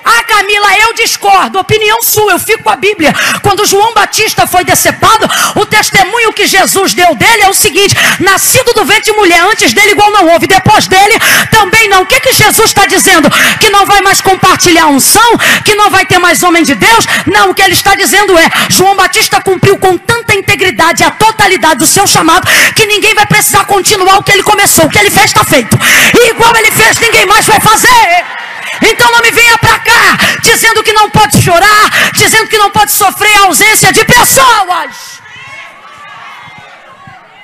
Ah, 0.04 0.22
Camila, 0.24 0.78
eu 0.78 0.92
discordo. 0.92 1.58
Opinião 1.58 2.02
sua, 2.02 2.32
eu 2.32 2.38
fico 2.38 2.62
com 2.62 2.70
a 2.70 2.76
Bíblia. 2.76 3.14
Quando 3.42 3.64
João 3.64 3.94
Batista 3.94 4.46
foi 4.46 4.64
decepado, 4.64 5.26
o 5.56 5.64
testemunho 5.64 6.32
que 6.32 6.46
Jesus 6.46 6.92
deu 6.92 7.14
dele 7.14 7.42
é 7.42 7.48
o 7.48 7.54
seguinte: 7.54 7.96
nascido 8.20 8.72
do 8.74 8.84
ventre 8.84 9.04
de 9.04 9.12
mulher, 9.12 9.40
antes 9.40 9.72
dele 9.72 9.92
igual 9.92 10.10
não 10.10 10.28
houve, 10.28 10.46
depois 10.46 10.86
dele 10.86 11.18
também 11.50 11.88
não. 11.88 12.02
O 12.02 12.06
que, 12.06 12.20
que 12.20 12.32
Jesus 12.32 12.68
está 12.68 12.84
dizendo? 12.84 13.30
Que 13.58 13.70
não 13.70 13.86
vai 13.86 14.02
mais 14.02 14.20
compartilhar 14.20 14.88
unção, 14.88 15.38
que 15.64 15.74
não 15.74 15.90
vai 15.90 16.04
ter 16.04 16.18
mais 16.18 16.42
homem 16.42 16.62
de 16.62 16.74
Deus? 16.74 17.06
Não, 17.26 17.50
o 17.50 17.54
que 17.54 17.62
ele 17.62 17.72
está 17.72 17.94
dizendo 17.94 18.36
é: 18.38 18.50
João 18.68 18.94
Batista 18.94 19.40
cumpriu 19.40 19.78
com 19.78 19.96
tanta 19.96 20.34
integridade 20.34 21.02
a 21.02 21.10
totalidade 21.10 21.76
do 21.76 21.86
seu 21.86 22.06
chamado, 22.06 22.46
que 22.74 22.86
ninguém 22.86 23.14
vai 23.14 23.26
precisar 23.26 23.64
continuar 23.64 24.18
o 24.18 24.22
que 24.22 24.32
ele 24.32 24.42
começou. 24.42 24.84
O 24.84 24.90
que 24.90 24.98
ele 24.98 25.10
fez 25.10 25.26
está 25.26 25.44
feito. 25.44 25.78
E 26.14 26.30
igual 26.30 26.54
ele 26.56 26.70
fez, 26.70 26.98
ninguém 26.98 27.24
mais 27.24 27.46
vai 27.46 27.60
fazer. 27.60 28.43
Então 28.82 29.10
não 29.10 29.20
me 29.20 29.30
venha 29.30 29.58
para 29.58 29.78
cá 29.78 30.16
dizendo 30.42 30.82
que 30.82 30.92
não 30.92 31.10
pode 31.10 31.40
chorar, 31.42 32.12
dizendo 32.12 32.48
que 32.48 32.58
não 32.58 32.70
pode 32.70 32.92
sofrer 32.92 33.34
a 33.36 33.44
ausência 33.44 33.92
de 33.92 34.04
pessoas. 34.04 35.22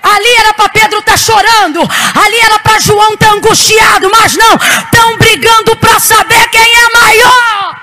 Ali 0.03 0.35
era 0.39 0.55
para 0.55 0.69
Pedro 0.69 0.99
estar 1.01 1.13
tá 1.13 1.19
chorando, 1.19 1.81
ali 1.83 2.39
era 2.39 2.59
para 2.59 2.79
João 2.81 3.13
estar 3.15 3.27
tá 3.27 3.33
angustiado, 3.33 4.11
mas 4.11 4.35
não, 4.37 4.55
estão 4.55 5.17
brigando 5.19 5.77
para 5.77 6.01
saber 6.01 6.49
quem 6.49 6.63
é 6.63 6.99
maior. 6.99 7.81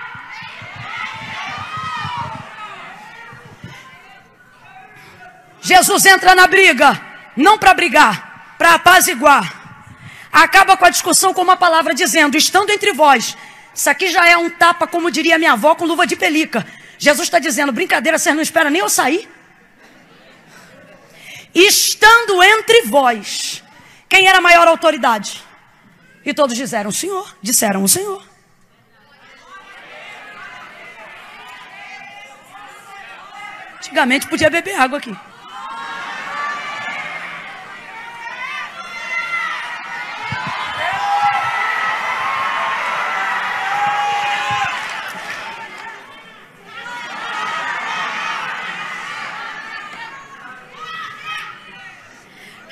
Jesus 5.62 6.06
entra 6.06 6.34
na 6.34 6.48
briga, 6.48 7.00
não 7.36 7.58
para 7.58 7.74
brigar, 7.74 8.56
para 8.58 8.76
apaziguar 8.76 9.57
acaba 10.44 10.78
com 10.78 10.86
a 10.86 10.90
discussão 10.90 11.34
com 11.34 11.42
uma 11.42 11.58
palavra 11.58 11.94
dizendo: 11.94 12.38
estando 12.38 12.70
entre 12.70 12.94
vós. 12.94 13.36
Isso 13.74 13.90
aqui 13.90 14.10
já 14.10 14.28
é 14.28 14.38
um 14.38 14.50
tapa, 14.50 14.88
como 14.88 15.12
diria 15.12 15.38
minha 15.38 15.54
avó, 15.54 15.76
com 15.76 15.86
luva 15.86 16.06
de 16.06 16.16
pelica. 16.16 16.66
Jesus 16.98 17.28
está 17.28 17.40
dizendo: 17.40 17.72
brincadeira, 17.72 18.18
vocês 18.18 18.36
não 18.36 18.42
esperam 18.42 18.70
nem 18.70 18.82
eu 18.82 18.90
sair? 18.90 19.30
Estando 21.54 22.44
entre 22.44 22.84
vós, 22.84 23.64
quem 24.08 24.28
era 24.28 24.38
a 24.38 24.42
maior 24.42 24.68
autoridade? 24.68 25.44
E 26.26 26.34
todos 26.34 26.56
disseram: 26.56 26.90
o 26.90 26.94
Senhor. 26.94 27.36
Disseram: 27.42 27.84
o 27.84 27.88
Senhor. 27.88 28.24
Antigamente 33.78 34.28
podia 34.28 34.50
beber 34.50 34.76
água 34.76 34.98
aqui. 34.98 35.16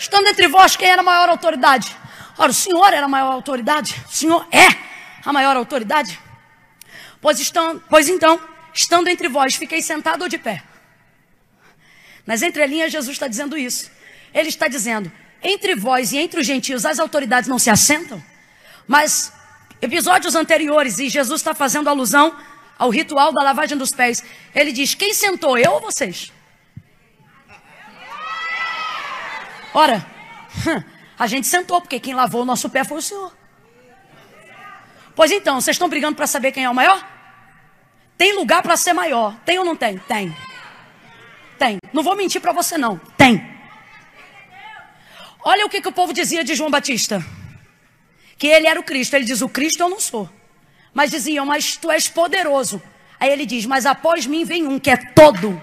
Estando 0.05 0.27
entre 0.27 0.47
vós, 0.47 0.75
quem 0.75 0.87
era 0.87 1.01
a 1.01 1.03
maior 1.03 1.29
autoridade? 1.29 1.97
Ora, 2.37 2.51
o 2.51 2.53
Senhor 2.53 2.93
era 2.93 3.07
a 3.07 3.09
maior 3.09 3.31
autoridade. 3.31 3.95
O 4.07 4.13
Senhor 4.13 4.47
é 4.51 4.67
a 5.25 5.33
maior 5.33 5.57
autoridade. 5.57 6.19
Pois, 7.19 7.39
estão, 7.39 7.81
pois 7.89 8.07
então, 8.07 8.39
estando 8.71 9.07
entre 9.07 9.27
vós, 9.27 9.55
fiquei 9.55 9.81
sentado 9.81 10.21
ou 10.21 10.29
de 10.29 10.37
pé? 10.37 10.61
Nas 12.23 12.43
entrelinhas, 12.43 12.91
Jesus 12.91 13.15
está 13.15 13.27
dizendo 13.27 13.57
isso. 13.57 13.89
Ele 14.31 14.49
está 14.49 14.67
dizendo: 14.67 15.11
entre 15.41 15.73
vós 15.73 16.11
e 16.11 16.17
entre 16.19 16.39
os 16.39 16.45
gentios, 16.45 16.85
as 16.85 16.99
autoridades 16.99 17.49
não 17.49 17.57
se 17.57 17.71
assentam? 17.71 18.23
Mas 18.87 19.33
episódios 19.81 20.35
anteriores, 20.35 20.99
e 20.99 21.09
Jesus 21.09 21.41
está 21.41 21.55
fazendo 21.55 21.89
alusão 21.89 22.37
ao 22.77 22.91
ritual 22.91 23.33
da 23.33 23.41
lavagem 23.41 23.75
dos 23.75 23.89
pés. 23.89 24.23
Ele 24.53 24.71
diz: 24.71 24.93
Quem 24.93 25.15
sentou, 25.15 25.57
eu 25.57 25.71
ou 25.71 25.81
vocês? 25.81 26.31
Ora, 29.75 30.07
a 31.19 31.27
gente 31.27 31.45
sentou, 31.47 31.81
porque 31.81 31.99
quem 31.99 32.13
lavou 32.13 32.43
o 32.43 32.45
nosso 32.45 32.69
pé 32.69 32.85
foi 32.85 32.97
o 32.97 33.01
Senhor. 33.01 33.35
Pois 35.13 35.31
então, 35.31 35.59
vocês 35.59 35.75
estão 35.75 35.89
brigando 35.89 36.15
para 36.15 36.25
saber 36.25 36.53
quem 36.53 36.63
é 36.63 36.69
o 36.69 36.73
maior? 36.73 37.05
Tem 38.17 38.33
lugar 38.33 38.63
para 38.63 38.77
ser 38.77 38.93
maior. 38.93 39.35
Tem 39.45 39.59
ou 39.59 39.65
não 39.65 39.75
tem? 39.75 39.97
Tem. 39.97 40.33
Tem. 41.59 41.77
Não 41.91 42.03
vou 42.03 42.15
mentir 42.15 42.39
para 42.39 42.53
você, 42.53 42.77
não. 42.77 42.97
Tem. 43.17 43.45
Olha 45.43 45.65
o 45.65 45.69
que, 45.69 45.81
que 45.81 45.89
o 45.89 45.91
povo 45.91 46.13
dizia 46.13 46.41
de 46.41 46.55
João 46.55 46.71
Batista. 46.71 47.23
Que 48.37 48.47
ele 48.47 48.67
era 48.67 48.79
o 48.79 48.83
Cristo. 48.83 49.15
Ele 49.15 49.25
diz: 49.25 49.41
O 49.41 49.49
Cristo 49.49 49.83
eu 49.83 49.89
não 49.89 49.99
sou. 49.99 50.29
Mas 50.93 51.11
diziam: 51.11 51.45
Mas 51.45 51.75
tu 51.75 51.91
és 51.91 52.07
poderoso. 52.07 52.81
Aí 53.19 53.29
ele 53.29 53.45
diz: 53.45 53.65
Mas 53.65 53.85
após 53.85 54.25
mim 54.25 54.45
vem 54.45 54.65
um 54.65 54.79
que 54.79 54.89
é 54.89 54.95
todo. 54.95 55.61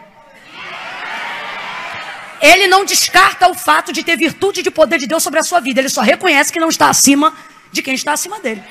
Ele 2.42 2.66
não 2.66 2.84
descarta 2.84 3.48
o 3.48 3.54
fato 3.54 3.92
de 3.92 4.02
ter 4.02 4.16
virtude 4.16 4.62
de 4.62 4.70
poder 4.70 4.98
de 4.98 5.06
Deus 5.06 5.22
sobre 5.22 5.38
a 5.38 5.44
sua 5.44 5.60
vida. 5.60 5.80
Ele 5.80 5.88
só 5.88 6.00
reconhece 6.00 6.52
que 6.52 6.58
não 6.58 6.68
está 6.68 6.88
acima 6.88 7.32
de 7.70 7.80
quem 7.80 7.94
está 7.94 8.12
acima 8.12 8.40
dele. 8.40 8.62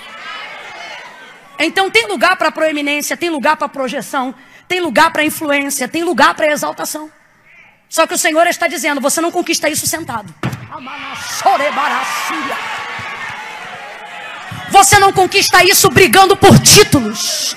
Então 1.58 1.90
tem 1.90 2.06
lugar 2.06 2.36
para 2.36 2.52
proeminência, 2.52 3.16
tem 3.16 3.30
lugar 3.30 3.56
para 3.56 3.70
projeção, 3.70 4.36
tem 4.68 4.82
lugar 4.82 5.12
para 5.14 5.24
influência, 5.24 5.88
tem 5.88 6.04
lugar 6.04 6.34
para 6.34 6.52
exaltação. 6.52 7.10
Só 7.88 8.06
que 8.06 8.14
o 8.14 8.18
Senhor 8.18 8.46
está 8.48 8.68
dizendo: 8.68 9.00
você 9.00 9.22
não 9.22 9.32
conquista 9.32 9.70
isso 9.70 9.88
sentado. 9.88 10.34
Você 14.70 15.00
não 15.00 15.14
conquista 15.14 15.64
isso 15.64 15.90
brigando 15.90 16.36
por 16.36 16.58
títulos. 16.60 17.56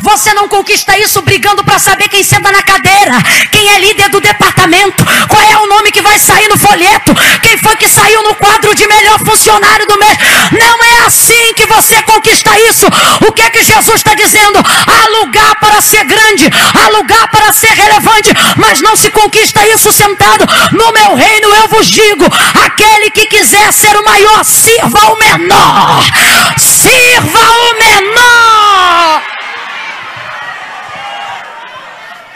Você 0.00 0.32
não 0.34 0.48
conquista 0.48 0.96
isso 0.98 1.22
brigando 1.22 1.64
para 1.64 1.78
saber 1.78 2.08
quem 2.08 2.22
senta 2.22 2.50
na 2.52 2.62
cadeira, 2.62 3.12
quem 3.50 3.68
é 3.68 3.78
líder 3.78 4.08
do 4.08 4.20
departamento, 4.20 5.04
qual 5.28 5.42
é 5.42 5.56
o 5.58 5.66
nome 5.66 5.90
que 5.90 6.02
vai 6.02 6.18
sair 6.18 6.48
no 6.48 6.58
folheto, 6.58 7.14
quem 7.42 7.58
foi 7.58 7.76
que 7.76 7.88
saiu 7.88 8.22
no 8.22 8.34
quadro 8.34 8.74
de 8.74 8.86
melhor 8.86 9.18
funcionário 9.18 9.86
do 9.86 9.98
mês. 9.98 10.18
Não 10.52 10.84
é 10.84 11.06
assim 11.06 11.54
que 11.54 11.66
você 11.66 12.00
conquista 12.02 12.50
isso. 12.68 12.86
O 13.26 13.32
que 13.32 13.42
é 13.42 13.50
que 13.50 13.62
Jesus 13.62 13.96
está 13.96 14.14
dizendo? 14.14 14.58
Há 14.58 15.08
lugar 15.20 15.54
para 15.56 15.80
ser 15.80 16.04
grande, 16.04 16.50
há 16.74 16.88
lugar 16.90 17.28
para 17.28 17.52
ser 17.52 17.72
relevante, 17.72 18.30
mas 18.56 18.80
não 18.80 18.96
se 18.96 19.10
conquista 19.10 19.66
isso 19.68 19.92
sentado. 19.92 20.46
No 20.72 20.92
meu 20.92 21.14
reino 21.14 21.48
eu 21.54 21.68
vos 21.68 21.86
digo: 21.86 22.24
aquele 22.64 23.10
que 23.10 23.26
quiser 23.26 23.72
ser 23.72 23.96
o 23.96 24.04
maior, 24.04 24.44
sirva 24.44 25.12
o 25.12 25.18
menor. 25.18 26.04
Sirva 26.58 27.38
o 27.38 27.78
menor. 27.78 29.29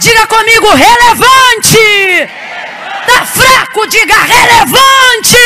Diga 0.04 0.26
comigo, 0.26 0.68
relevante. 0.68 2.28
Tá 3.06 3.24
fraco, 3.24 3.86
diga 3.86 4.14
relevante. 4.14 5.38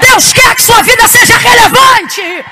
Deus 0.00 0.32
quer 0.32 0.54
que 0.54 0.62
sua 0.62 0.80
vida 0.82 1.06
seja 1.06 1.36
relevante. 1.36 2.44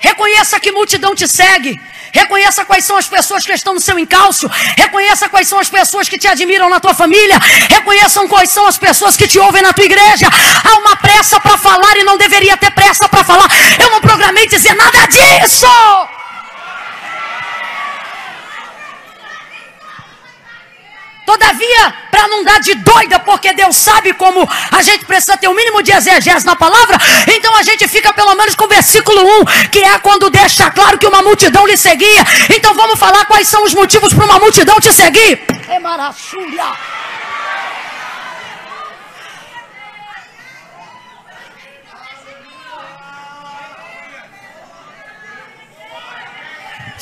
Reconheça 0.00 0.58
que 0.58 0.72
multidão 0.72 1.14
te 1.14 1.28
segue. 1.28 1.80
Reconheça 2.12 2.64
quais 2.64 2.84
são 2.84 2.96
as 2.96 3.06
pessoas 3.06 3.46
que 3.46 3.52
estão 3.52 3.74
no 3.74 3.80
seu 3.80 3.96
encalço. 3.96 4.50
Reconheça 4.76 5.28
quais 5.28 5.46
são 5.46 5.60
as 5.60 5.70
pessoas 5.70 6.08
que 6.08 6.18
te 6.18 6.26
admiram 6.26 6.68
na 6.68 6.80
tua 6.80 6.94
família. 6.94 7.38
Reconheçam 7.70 8.26
quais 8.26 8.50
são 8.50 8.66
as 8.66 8.76
pessoas 8.76 9.16
que 9.16 9.28
te 9.28 9.38
ouvem 9.38 9.62
na 9.62 9.72
tua 9.72 9.84
igreja. 9.84 10.26
Há 10.64 10.78
uma 10.78 10.96
pressa 10.96 11.38
para 11.38 11.56
falar 11.56 11.96
e 11.96 12.02
não 12.02 12.18
deveria 12.18 12.56
ter 12.56 12.72
pressa 12.72 13.08
para 13.08 13.22
falar. 13.22 13.48
Eu 13.78 13.88
não 13.88 14.00
programei 14.00 14.48
dizer 14.48 14.74
nada 14.74 15.06
disso. 15.06 15.68
Todavia, 21.24 21.94
para 22.10 22.26
não 22.28 22.42
dar 22.42 22.60
de 22.60 22.74
doida, 22.74 23.18
porque 23.20 23.52
Deus 23.54 23.76
sabe 23.76 24.12
como 24.12 24.48
a 24.70 24.82
gente 24.82 25.04
precisa 25.04 25.36
ter 25.36 25.46
o 25.46 25.52
um 25.52 25.54
mínimo 25.54 25.82
de 25.82 25.92
exegese 25.92 26.44
na 26.44 26.56
palavra, 26.56 26.98
então 27.28 27.54
a 27.56 27.62
gente 27.62 27.86
fica 27.86 28.12
pelo 28.12 28.34
menos 28.34 28.56
com 28.56 28.64
o 28.64 28.68
versículo 28.68 29.22
1, 29.42 29.68
que 29.70 29.78
é 29.78 29.98
quando 30.00 30.28
deixa 30.30 30.70
claro 30.70 30.98
que 30.98 31.06
uma 31.06 31.22
multidão 31.22 31.66
lhe 31.66 31.76
seguia. 31.76 32.24
Então 32.54 32.74
vamos 32.74 32.98
falar 32.98 33.24
quais 33.26 33.46
são 33.46 33.62
os 33.64 33.72
motivos 33.72 34.12
para 34.12 34.24
uma 34.24 34.38
multidão 34.40 34.80
te 34.80 34.92
seguir. 34.92 35.44
É 35.68 35.78
maravilha. 35.78 36.72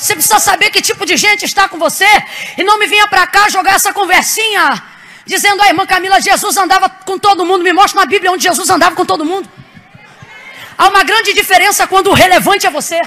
Você 0.01 0.15
precisa 0.15 0.39
saber 0.39 0.71
que 0.71 0.81
tipo 0.81 1.05
de 1.05 1.15
gente 1.15 1.45
está 1.45 1.69
com 1.69 1.77
você. 1.77 2.09
E 2.57 2.63
não 2.63 2.79
me 2.79 2.87
venha 2.87 3.07
para 3.07 3.27
cá 3.27 3.47
jogar 3.49 3.75
essa 3.75 3.93
conversinha. 3.93 4.81
Dizendo, 5.27 5.61
a 5.61 5.67
irmã 5.67 5.85
Camila, 5.85 6.19
Jesus 6.19 6.57
andava 6.57 6.89
com 6.89 7.19
todo 7.19 7.45
mundo. 7.45 7.63
Me 7.63 7.71
mostra 7.71 8.01
na 8.01 8.07
Bíblia 8.07 8.31
onde 8.31 8.43
Jesus 8.43 8.67
andava 8.67 8.95
com 8.95 9.05
todo 9.05 9.23
mundo. 9.23 9.47
Há 10.75 10.87
uma 10.87 11.03
grande 11.03 11.33
diferença 11.33 11.85
quando 11.85 12.09
o 12.09 12.13
relevante 12.13 12.65
é 12.65 12.71
você. 12.71 12.99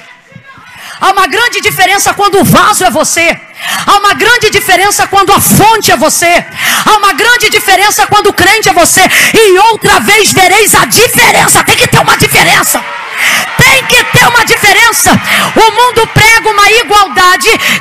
Há 1.00 1.10
uma 1.10 1.26
grande 1.26 1.60
diferença 1.60 2.14
quando 2.14 2.38
o 2.38 2.44
vaso 2.44 2.84
é 2.84 2.90
você. 2.90 3.40
Há 3.84 3.96
uma 3.98 4.14
grande 4.14 4.48
diferença 4.50 5.04
quando 5.08 5.32
a 5.32 5.40
fonte 5.40 5.90
é 5.90 5.96
você. 5.96 6.46
Há 6.86 6.96
uma 6.96 7.12
grande 7.12 7.50
diferença 7.50 8.06
quando 8.06 8.28
o 8.28 8.32
crente 8.32 8.68
é 8.68 8.72
você. 8.72 9.00
E 9.34 9.58
outra 9.58 9.98
vez 9.98 10.32
vereis 10.32 10.72
a 10.76 10.84
diferença. 10.84 11.64
Tem 11.64 11.74
que 11.76 11.88
ter 11.88 11.98
uma 11.98 12.16
diferença. 12.16 12.80
Tem 13.58 13.84
que 13.86 14.04
ter 14.04 14.26
uma 14.26 14.44
diferença. 14.44 15.10
O 15.56 15.70
mundo 15.70 16.06
prega 16.08 16.50
uma 16.50 16.70
igualdade 16.70 16.93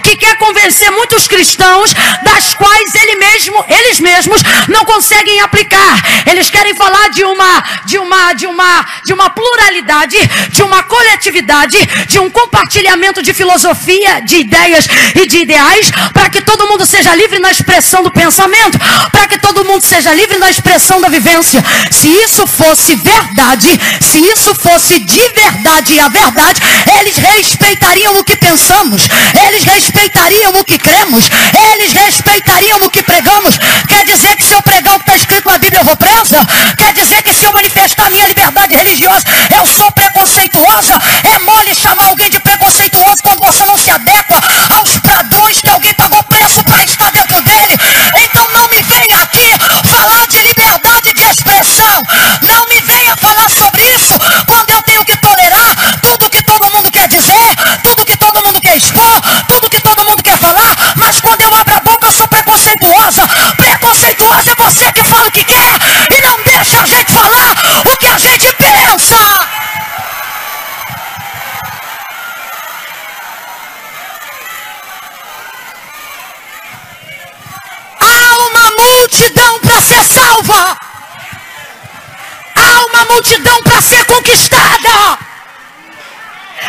que 0.03 0.15
quer 0.15 0.37
convencer 0.37 0.91
muitos 0.91 1.27
cristãos, 1.27 1.93
das 2.23 2.53
quais 2.53 2.95
ele 2.95 3.15
mesmo, 3.15 3.65
eles 3.67 3.99
mesmos 3.99 4.41
não 4.67 4.85
conseguem 4.85 5.39
aplicar. 5.41 6.01
Eles 6.25 6.49
querem 6.49 6.75
falar 6.75 7.09
de 7.09 7.23
uma, 7.23 7.63
de 7.85 7.97
uma, 7.97 8.33
de 8.33 8.47
uma, 8.47 8.85
de 9.05 9.13
uma 9.13 9.29
pluralidade, 9.29 10.17
de 10.49 10.63
uma 10.63 10.83
coletividade, 10.83 11.77
de 12.07 12.19
um 12.19 12.29
compartilhamento 12.29 13.21
de 13.21 13.33
filosofia, 13.33 14.21
de 14.21 14.37
ideias 14.37 14.87
e 15.15 15.27
de 15.27 15.39
ideais, 15.39 15.91
para 16.13 16.29
que 16.29 16.41
todo 16.41 16.67
mundo 16.67 16.85
seja 16.85 17.15
livre 17.15 17.39
na 17.39 17.51
expressão 17.51 18.03
do 18.03 18.11
pensamento, 18.11 18.77
para 19.11 19.27
que 19.27 19.39
todo 19.39 19.65
mundo 19.65 19.81
seja 19.81 20.13
livre 20.13 20.37
na 20.37 20.49
expressão 20.49 21.01
da 21.01 21.09
vivência. 21.09 21.63
Se 21.91 22.07
isso 22.07 22.45
fosse 22.47 22.95
verdade, 22.95 23.79
se 24.01 24.17
isso 24.19 24.55
fosse 24.55 24.99
de 24.99 25.29
verdade 25.29 25.99
a 25.99 26.07
verdade, 26.07 26.61
eles 26.99 27.17
respeitariam 27.17 28.17
o 28.17 28.23
que 28.23 28.35
pensamos, 28.35 29.03
eles 29.47 29.63
respeitariam 29.63 30.53
o 30.59 30.63
que 30.63 30.77
cremos, 30.77 31.29
eles 31.73 31.93
respeitariam 31.93 32.79
o 32.83 32.89
que 32.89 33.03
pregamos. 33.03 33.57
Quer 33.87 34.05
dizer 34.05 34.35
que 34.35 34.43
se 34.43 34.53
eu 34.53 34.61
pregar 34.61 34.95
o 34.95 34.99
que 34.99 35.11
está 35.11 35.15
escrito 35.15 35.49
na 35.49 35.57
Bíblia 35.57 35.81
eu 35.81 35.85
vou 35.85 35.97
presa? 35.97 36.37
Quer 36.77 36.93
dizer 36.93 37.21
que 37.23 37.33
se 37.33 37.45
eu 37.45 37.53
manifestar 37.53 38.09
minha 38.09 38.27
liberdade 38.27 38.75
religiosa 38.75 39.25
eu 39.55 39.65
sou 39.65 39.91
preconceituosa? 39.91 40.93
É 41.23 41.39
mole 41.39 41.75
chamar 41.75 42.07
alguém 42.09 42.29
de 42.29 42.39
preconceituoso 42.39 43.21
quando 43.21 43.39
você 43.39 43.65
não 43.65 43.77
se 43.77 43.91
adequa 43.91 44.41
aos 44.77 44.97
padrões 44.99 45.59
que 45.59 45.69
alguém 45.69 45.93
pagou 45.93 46.23
preço 46.23 46.63
para 46.63 46.83
estar 46.83 47.11
dentro 47.11 47.41
dele. 47.41 47.77
Então 48.15 48.47
não 48.53 48.67
me 48.69 48.81
venha 48.81 49.17
aqui 49.17 49.49
falar 49.89 50.27
de 50.27 50.39
liberdade 50.39 51.13
de 51.13 51.23
expressão. 51.23 52.03
Não 52.41 52.67
me 52.67 52.72
você 64.73 64.91
que 64.91 65.03
fala 65.03 65.27
o 65.27 65.31
que 65.31 65.43
quer 65.43 65.77
e 66.17 66.21
não 66.21 66.41
deixa 66.43 66.81
a 66.81 66.85
gente 66.85 67.11
falar 67.11 67.55
o 67.85 67.97
que 67.97 68.07
a 68.07 68.17
gente 68.17 68.51
pensa. 68.53 69.15
Há 77.99 78.37
uma 78.49 78.71
multidão 78.71 79.59
para 79.59 79.81
ser 79.81 80.03
salva. 80.05 80.77
Há 82.55 82.85
uma 82.85 83.05
multidão 83.13 83.61
para 83.61 83.79
ser 83.79 84.03
conquistada. 84.05 85.32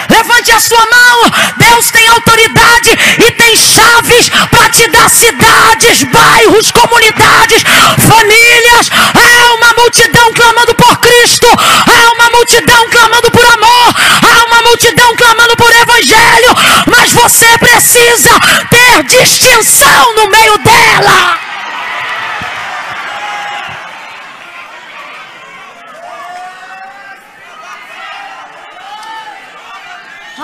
Levante 0.09 0.53
a 0.53 0.61
sua 0.61 0.79
mão. 0.79 1.31
Deus 1.57 1.91
tem 1.91 2.07
autoridade 2.09 2.91
e 3.19 3.31
tem 3.33 3.57
chaves 3.57 4.29
para 4.51 4.69
te 4.71 4.89
dar 4.89 5.09
cidades, 5.09 6.03
bairros, 6.05 6.71
comunidades, 6.71 7.63
famílias. 8.09 8.91
Há 9.15 9.55
uma 9.55 9.73
multidão 9.75 10.33
clamando 10.33 10.75
por 10.75 10.99
Cristo. 10.99 11.47
Há 11.47 12.13
uma 12.15 12.31
multidão 12.31 12.89
clamando 12.91 13.31
por 13.31 13.45
amor. 13.45 13.95
Há 14.23 14.45
uma 14.47 14.63
multidão 14.63 15.15
clamando 15.17 15.57
por 15.57 15.73
evangelho. 15.73 16.55
Mas 16.87 17.13
você 17.13 17.59
precisa 17.59 18.31
ter 18.71 19.03
distinção 19.05 20.15
no 20.17 20.29
meio 20.29 20.59
dela. 20.59 21.44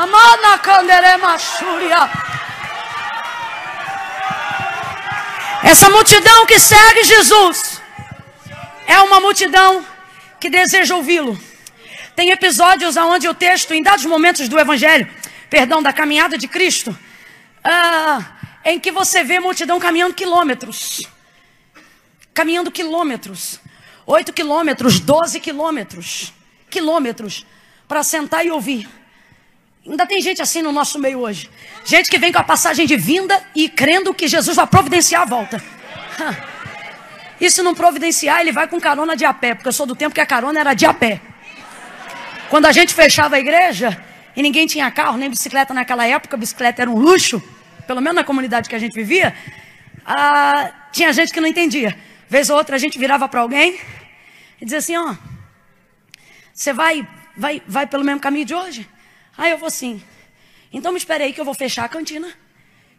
Amana 0.00 0.56
canderema 0.56 1.38
Súria. 1.38 2.10
Essa 5.62 5.90
multidão 5.90 6.46
que 6.46 6.58
segue 6.58 7.04
Jesus 7.04 7.82
é 8.86 8.98
uma 9.00 9.20
multidão 9.20 9.84
que 10.40 10.48
deseja 10.48 10.96
ouvi-lo. 10.96 11.38
Tem 12.16 12.30
episódios 12.30 12.96
onde 12.96 13.28
o 13.28 13.34
texto, 13.34 13.74
em 13.74 13.82
dados 13.82 14.06
momentos 14.06 14.48
do 14.48 14.58
Evangelho, 14.58 15.06
perdão, 15.50 15.82
da 15.82 15.92
caminhada 15.92 16.38
de 16.38 16.48
Cristo, 16.48 16.98
ah, 17.62 18.24
em 18.64 18.80
que 18.80 18.90
você 18.90 19.22
vê 19.22 19.38
multidão 19.38 19.78
caminhando 19.78 20.14
quilômetros. 20.14 21.02
Caminhando 22.32 22.70
quilômetros. 22.70 23.60
oito 24.06 24.32
quilômetros, 24.32 24.98
doze 24.98 25.38
quilômetros. 25.40 26.32
Quilômetros. 26.70 27.44
Para 27.86 28.02
sentar 28.02 28.46
e 28.46 28.50
ouvir. 28.50 28.88
Ainda 29.90 30.06
tem 30.06 30.20
gente 30.20 30.40
assim 30.40 30.62
no 30.62 30.70
nosso 30.70 31.00
meio 31.00 31.18
hoje. 31.18 31.50
Gente 31.84 32.08
que 32.08 32.16
vem 32.16 32.32
com 32.32 32.38
a 32.38 32.44
passagem 32.44 32.86
de 32.86 32.96
vinda 32.96 33.42
e 33.56 33.68
crendo 33.68 34.14
que 34.14 34.28
Jesus 34.28 34.54
vai 34.54 34.66
providenciar 34.66 35.22
a 35.22 35.24
volta. 35.24 35.60
E 37.40 37.50
se 37.50 37.60
não 37.60 37.74
providenciar, 37.74 38.40
ele 38.40 38.52
vai 38.52 38.68
com 38.68 38.78
carona 38.78 39.16
de 39.16 39.24
a 39.24 39.34
pé, 39.34 39.54
porque 39.54 39.66
eu 39.66 39.72
sou 39.72 39.86
do 39.86 39.96
tempo 39.96 40.14
que 40.14 40.20
a 40.20 40.26
carona 40.26 40.60
era 40.60 40.74
de 40.74 40.86
a 40.86 40.94
pé. 40.94 41.20
Quando 42.50 42.66
a 42.66 42.72
gente 42.72 42.94
fechava 42.94 43.34
a 43.34 43.40
igreja 43.40 44.00
e 44.36 44.42
ninguém 44.42 44.66
tinha 44.66 44.88
carro, 44.90 45.16
nem 45.16 45.28
bicicleta 45.28 45.74
naquela 45.74 46.06
época, 46.06 46.36
bicicleta 46.36 46.82
era 46.82 46.90
um 46.90 46.96
luxo, 46.96 47.42
pelo 47.86 48.00
menos 48.00 48.14
na 48.14 48.24
comunidade 48.24 48.68
que 48.68 48.74
a 48.76 48.78
gente 48.78 48.94
vivia, 48.94 49.34
ah, 50.06 50.70
tinha 50.92 51.12
gente 51.12 51.32
que 51.32 51.40
não 51.40 51.48
entendia. 51.48 51.98
Vez 52.28 52.48
ou 52.48 52.56
outra 52.56 52.76
a 52.76 52.78
gente 52.78 52.96
virava 52.96 53.26
para 53.26 53.40
alguém 53.40 53.80
e 54.60 54.64
dizia 54.64 54.78
assim: 54.78 54.96
ó, 54.96 55.16
você 56.52 56.72
vai, 56.72 57.08
vai, 57.36 57.60
vai 57.66 57.86
pelo 57.86 58.04
mesmo 58.04 58.20
caminho 58.20 58.44
de 58.44 58.54
hoje? 58.54 58.86
Aí 59.40 59.52
eu 59.52 59.56
vou 59.56 59.70
sim. 59.70 60.02
Então 60.70 60.92
me 60.92 60.98
espere 60.98 61.24
aí 61.24 61.32
que 61.32 61.40
eu 61.40 61.46
vou 61.46 61.54
fechar 61.54 61.86
a 61.86 61.88
cantina 61.88 62.30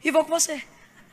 e 0.04 0.10
vou 0.10 0.26
com 0.26 0.32
você. 0.32 0.64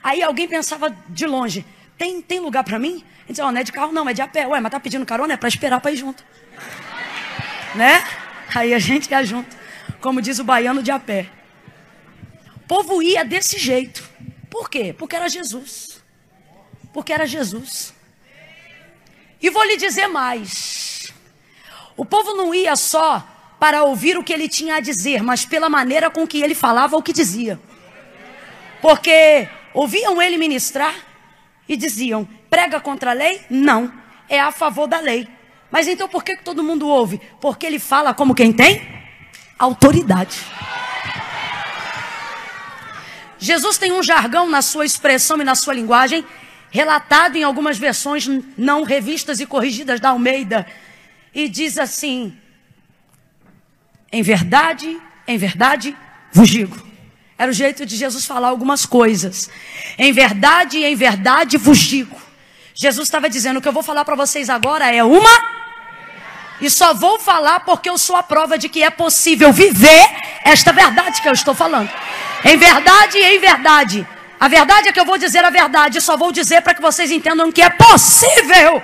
Aí 0.03 0.23
alguém 0.23 0.49
pensava 0.49 0.89
de 1.07 1.27
longe: 1.27 1.67
tem, 1.99 2.23
tem 2.23 2.41
lugar 2.41 2.65
para 2.65 2.79
mim? 2.79 3.05
Ele 3.25 3.29
disse, 3.29 3.43
oh, 3.43 3.53
não 3.53 3.61
é 3.61 3.63
de 3.63 3.71
carro 3.71 3.93
não, 3.93 4.09
é 4.09 4.15
de 4.15 4.23
a 4.23 4.27
pé. 4.27 4.47
Ué, 4.47 4.59
mas 4.59 4.73
tá 4.73 4.81
pedindo 4.81 5.05
carona? 5.05 5.35
É 5.35 5.37
para 5.37 5.51
esperar 5.51 5.83
para 5.83 5.91
ir 5.93 5.97
junto. 5.97 6.25
né? 7.75 8.03
Aí 8.55 8.73
a 8.73 8.79
gente 8.79 9.11
ia 9.11 9.23
junto. 9.23 9.55
Como 10.01 10.23
diz 10.23 10.39
o 10.39 10.45
baiano 10.45 10.83
de 10.83 10.91
a 10.91 10.99
pé. 10.99 11.29
O 12.57 12.61
povo 12.61 13.03
ia 13.03 13.23
desse 13.23 13.59
jeito. 13.59 14.09
Por 14.49 14.71
quê? 14.71 14.95
Porque 14.99 15.15
era 15.15 15.29
Jesus. 15.29 16.03
Porque 16.91 17.13
era 17.13 17.27
Jesus. 17.27 17.93
E 19.43 19.51
vou 19.51 19.63
lhe 19.65 19.77
dizer 19.77 20.07
mais. 20.07 21.13
O 21.99 22.07
povo 22.07 22.35
não 22.35 22.55
ia 22.55 22.75
só 22.77 23.38
para 23.59 23.83
ouvir 23.83 24.17
o 24.17 24.23
que 24.23 24.33
ele 24.33 24.49
tinha 24.49 24.77
a 24.77 24.81
dizer, 24.81 25.23
mas 25.23 25.45
pela 25.45 25.69
maneira 25.69 26.11
com 26.11 26.27
que 26.27 26.41
ele 26.41 26.55
falava 26.55 26.97
o 26.97 27.03
que 27.03 27.13
dizia. 27.13 27.59
Porque 28.81 29.49
ouviam 29.75 30.23
ele 30.23 30.37
ministrar 30.37 30.95
e 31.69 31.77
diziam: 31.77 32.29
prega 32.49 32.81
contra 32.81 33.11
a 33.11 33.15
lei? 33.15 33.41
Não, 33.51 33.93
é 34.29 34.41
a 34.41 34.53
favor 34.53 34.87
da 34.87 35.01
lei. 35.01 35.29
Mas 35.71 35.87
então 35.87 36.09
por 36.09 36.25
que, 36.25 36.37
que 36.37 36.45
todo 36.45 36.63
mundo 36.63 36.89
ouve? 36.89 37.21
Porque 37.41 37.67
ele 37.67 37.79
fala 37.79 38.15
como 38.15 38.35
quem 38.35 38.53
tem 38.53 38.81
autoridade. 39.59 40.39
Jesus 43.39 43.79
tem 43.79 43.93
um 43.93 44.03
jargão 44.03 44.49
na 44.49 44.63
sua 44.63 44.85
expressão 44.85 45.41
e 45.41 45.45
na 45.45 45.55
sua 45.55 45.75
linguagem, 45.75 46.25
relatado 46.71 47.37
em 47.37 47.45
algumas 47.45 47.79
versões 47.79 48.29
não 48.57 48.83
revistas 48.83 49.41
e 49.41 49.47
corrigidas 49.47 50.01
da 50.01 50.11
Almeida, 50.11 50.67
e 51.35 51.49
diz 51.49 51.79
assim: 51.79 52.37
Em 54.11 54.23
verdade, 54.23 54.99
em 55.27 55.37
verdade 55.37 55.97
vos 56.33 56.49
digo. 56.49 56.77
Era 57.37 57.51
o 57.51 57.55
jeito 57.55 57.87
de 57.87 57.97
Jesus 57.97 58.25
falar 58.25 58.49
algumas 58.49 58.85
coisas. 58.85 59.49
Em 59.97 60.13
verdade, 60.13 60.83
em 60.83 60.97
verdade 60.97 61.57
vos 61.57 61.79
digo. 61.79 62.17
Jesus 62.75 63.07
estava 63.07 63.29
dizendo: 63.29 63.59
o 63.59 63.63
que 63.63 63.69
eu 63.69 63.73
vou 63.73 63.83
falar 63.83 64.05
para 64.05 64.17
vocês 64.17 64.49
agora 64.51 64.93
é 64.93 65.05
uma. 65.05 65.59
E 66.61 66.69
só 66.69 66.93
vou 66.93 67.21
falar 67.21 67.61
porque 67.61 67.89
eu 67.89 67.97
sou 67.97 68.17
a 68.17 68.23
prova 68.23 68.59
de 68.59 68.69
que 68.69 68.83
é 68.83 68.91
possível 68.91 69.53
viver 69.53 70.09
esta 70.45 70.73
verdade 70.73 71.21
que 71.21 71.29
eu 71.29 71.33
estou 71.33 71.55
falando. 71.55 71.91
Em 72.45 72.57
verdade, 72.57 73.19
em 73.19 73.39
verdade. 73.39 74.07
A 74.41 74.49
verdade 74.49 74.89
é 74.89 74.93
que 74.93 74.99
eu 74.99 75.05
vou 75.05 75.19
dizer 75.19 75.45
a 75.45 75.51
verdade. 75.51 76.01
Só 76.01 76.17
vou 76.17 76.33
dizer 76.33 76.63
para 76.63 76.75
que 76.75 76.83
vocês 76.83 77.11
entendam 77.11 77.53
que 77.53 77.63
é 77.63 77.71
possível 77.71 78.83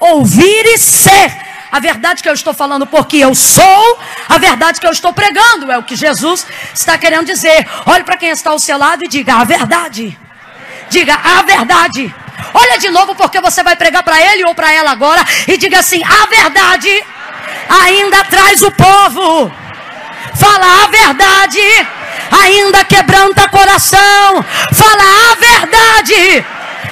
ouvir 0.00 0.66
e 0.66 0.78
ser 0.78 1.53
a 1.70 1.80
verdade 1.80 2.22
que 2.22 2.28
eu 2.28 2.34
estou 2.34 2.54
falando, 2.54 2.86
porque 2.86 3.18
eu 3.18 3.34
sou 3.34 3.98
a 4.28 4.38
verdade 4.38 4.80
que 4.80 4.86
eu 4.86 4.92
estou 4.92 5.12
pregando, 5.12 5.70
é 5.70 5.78
o 5.78 5.82
que 5.82 5.96
Jesus 5.96 6.46
está 6.72 6.96
querendo 6.96 7.26
dizer. 7.26 7.66
Olhe 7.86 8.04
para 8.04 8.16
quem 8.16 8.30
está 8.30 8.50
ao 8.50 8.58
seu 8.58 8.78
lado 8.78 9.04
e 9.04 9.08
diga 9.08 9.34
a 9.34 9.44
verdade. 9.44 10.18
Diga 10.90 11.14
a 11.14 11.42
verdade. 11.42 12.14
Olha 12.52 12.78
de 12.78 12.90
novo, 12.90 13.14
porque 13.14 13.40
você 13.40 13.62
vai 13.62 13.76
pregar 13.76 14.02
para 14.02 14.20
ele 14.20 14.44
ou 14.44 14.54
para 14.54 14.72
ela 14.72 14.90
agora, 14.90 15.24
e 15.48 15.56
diga 15.56 15.78
assim: 15.78 16.02
a 16.04 16.26
verdade 16.26 17.04
ainda 17.68 18.24
traz 18.24 18.62
o 18.62 18.70
povo. 18.70 19.52
Fala 20.34 20.84
a 20.84 20.86
verdade, 20.88 21.60
ainda 22.30 22.84
quebranta 22.84 23.48
coração. 23.48 24.44
Fala 24.72 25.32
a 25.32 25.34
verdade 25.36 26.44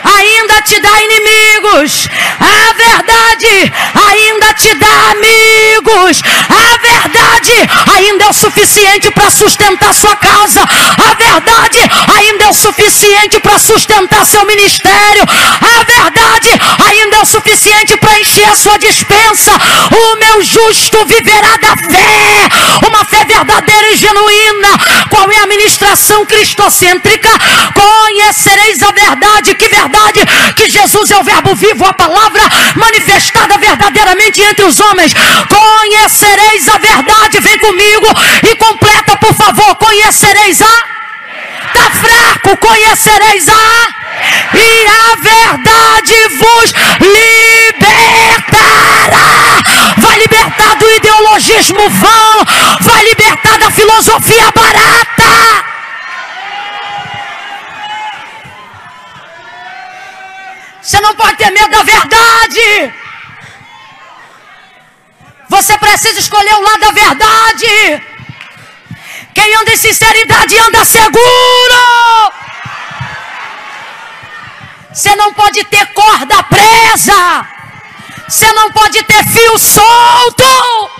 ainda 0.04 0.62
te 0.62 0.80
dá 0.80 0.90
inimigos. 1.02 2.08
A 2.40 2.72
verdade 2.74 3.72
ainda 4.10 4.54
te 4.54 4.74
dá 4.74 5.10
amigos. 5.10 6.22
A 6.48 6.78
verdade 6.78 7.68
ainda 7.94 8.24
é 8.24 8.28
o 8.28 8.32
suficiente 8.32 9.10
para 9.10 9.30
sustentar 9.30 9.94
sua 9.94 10.16
casa. 10.16 10.62
A 10.62 11.14
verdade 11.14 11.78
ainda 12.16 12.44
é 12.44 12.48
o 12.48 12.54
suficiente 12.54 13.40
para 13.40 13.58
sustentar 13.58 14.24
seu 14.26 14.44
ministério. 14.44 15.24
A 15.60 15.84
verdade 15.84 16.50
ainda 16.86 17.16
é 17.16 17.20
o 17.20 17.26
suficiente 17.26 17.96
para 17.96 18.18
encher 18.20 18.48
a 18.48 18.56
sua 18.56 18.78
dispensa. 18.78 19.52
O 19.90 20.16
meu 20.16 20.42
justo 20.42 21.04
viverá 21.06 21.56
da 21.56 21.76
fé. 21.76 22.48
Uma 22.86 23.04
fé 23.04 23.24
verdadeira 23.24 23.92
e 23.92 23.96
genuína. 23.96 24.68
Qual 25.10 25.30
é 25.30 25.38
a 25.38 25.46
ministração 25.46 26.24
cristocêntrica? 26.26 27.30
Conhecereis 27.74 28.82
a 28.82 28.90
verdade. 28.90 29.54
Que 29.54 29.68
verdade? 29.68 29.91
Verdade 29.92 30.20
que 30.56 30.70
Jesus 30.70 31.10
é 31.10 31.18
o 31.18 31.22
Verbo 31.22 31.54
vivo, 31.54 31.84
a 31.84 31.92
palavra 31.92 32.42
manifestada 32.74 33.58
verdadeiramente 33.58 34.40
entre 34.40 34.64
os 34.64 34.80
homens. 34.80 35.12
Conhecereis 35.48 36.68
a 36.68 36.78
verdade, 36.78 37.40
vem 37.40 37.58
comigo 37.58 38.06
e 38.42 38.56
completa, 38.56 39.16
por 39.18 39.34
favor. 39.34 39.76
Conhecereis 39.76 40.62
a. 40.62 40.84
Está 41.66 41.90
fraco, 41.90 42.56
conhecereis 42.56 43.48
a. 43.48 43.88
E 44.54 44.86
a 44.86 45.16
verdade 45.16 46.14
vos 46.38 46.72
libertará. 47.00 48.02
Vai 49.98 50.18
libertar 50.18 50.76
do 50.76 50.90
ideologismo 50.90 51.88
vão, 51.90 52.44
vai 52.80 53.04
libertar 53.04 53.58
da 53.58 53.70
filosofia 53.70 54.50
barata. 54.54 55.71
Você 60.82 61.00
não 61.00 61.14
pode 61.14 61.36
ter 61.36 61.50
medo 61.50 61.70
da 61.70 61.82
verdade. 61.84 62.94
Você 65.48 65.78
precisa 65.78 66.18
escolher 66.18 66.54
o 66.54 66.62
lado 66.62 66.80
da 66.80 66.90
verdade. 66.90 68.02
Quem 69.34 69.54
anda 69.54 69.72
em 69.72 69.76
sinceridade 69.76 70.58
anda 70.58 70.84
seguro. 70.84 72.32
Você 74.92 75.14
não 75.14 75.32
pode 75.32 75.64
ter 75.64 75.86
corda 75.92 76.42
presa. 76.42 77.46
Você 78.28 78.52
não 78.52 78.72
pode 78.72 79.02
ter 79.04 79.24
fio 79.24 79.58
solto. 79.58 80.90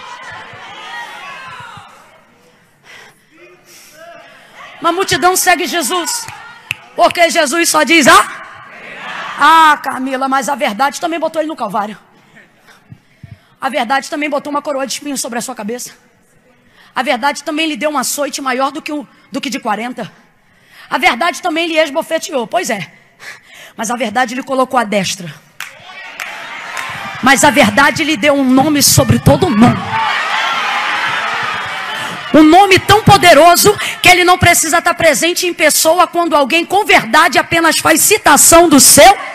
Uma 4.80 4.93
multidão 4.93 5.35
segue 5.35 5.66
Jesus. 5.66 6.26
Porque 6.95 7.30
Jesus 7.30 7.68
só 7.68 7.83
diz: 7.83 8.07
Ah, 8.07 8.41
ah, 9.45 9.76
Camila, 9.76 10.28
mas 10.28 10.49
a 10.49 10.55
verdade 10.55 11.01
também 11.01 11.18
botou 11.18 11.43
ele 11.43 11.49
no 11.49 11.57
Calvário. 11.57 11.99
A 13.61 13.68
verdade 13.68 14.09
também 14.09 14.30
botou 14.30 14.53
uma 14.53 14.62
coroa 14.62 14.86
de 14.86 14.93
espinhos 14.93 15.20
sobre 15.20 15.36
a 15.36 15.43
sua 15.43 15.53
cabeça. 15.53 15.93
A 16.95 17.03
verdade 17.03 17.43
também 17.43 17.66
lhe 17.66 17.76
deu 17.76 17.90
um 17.90 17.99
açoite 17.99 18.40
maior 18.40 18.70
do 18.70 18.80
que, 18.80 18.93
o, 18.93 19.05
do 19.32 19.40
que 19.40 19.51
de 19.51 19.59
40. 19.59 20.11
A 20.88 20.97
verdade 20.97 21.43
também 21.43 21.66
lhe 21.66 21.76
esbofeteou. 21.76 22.47
Pois 22.47 22.70
é. 22.70 22.93
Mas 23.76 23.90
a 23.90 23.97
verdade 23.97 24.36
lhe 24.36 24.45
colocou 24.45 24.78
a 24.78 24.84
destra. 24.84 25.34
Mas 27.20 27.43
a 27.43 27.51
verdade 27.51 28.05
lhe 28.05 28.16
deu 28.16 28.34
um 28.34 28.45
nome 28.45 28.80
sobre 28.80 29.18
todo 29.18 29.51
mundo. 29.51 29.80
Um 32.34 32.45
nome 32.45 32.78
tão 32.78 33.03
poderoso 33.03 33.76
que 34.01 34.09
ele 34.09 34.24
não 34.24 34.38
precisa 34.38 34.78
estar 34.78 34.95
presente 34.95 35.47
em 35.47 35.53
pessoa 35.53 36.07
quando 36.07 36.34
alguém 36.34 36.64
com 36.64 36.84
verdade 36.84 37.38
apenas 37.38 37.78
faz 37.78 38.01
citação 38.01 38.68
do 38.68 38.80
seu. 38.80 39.32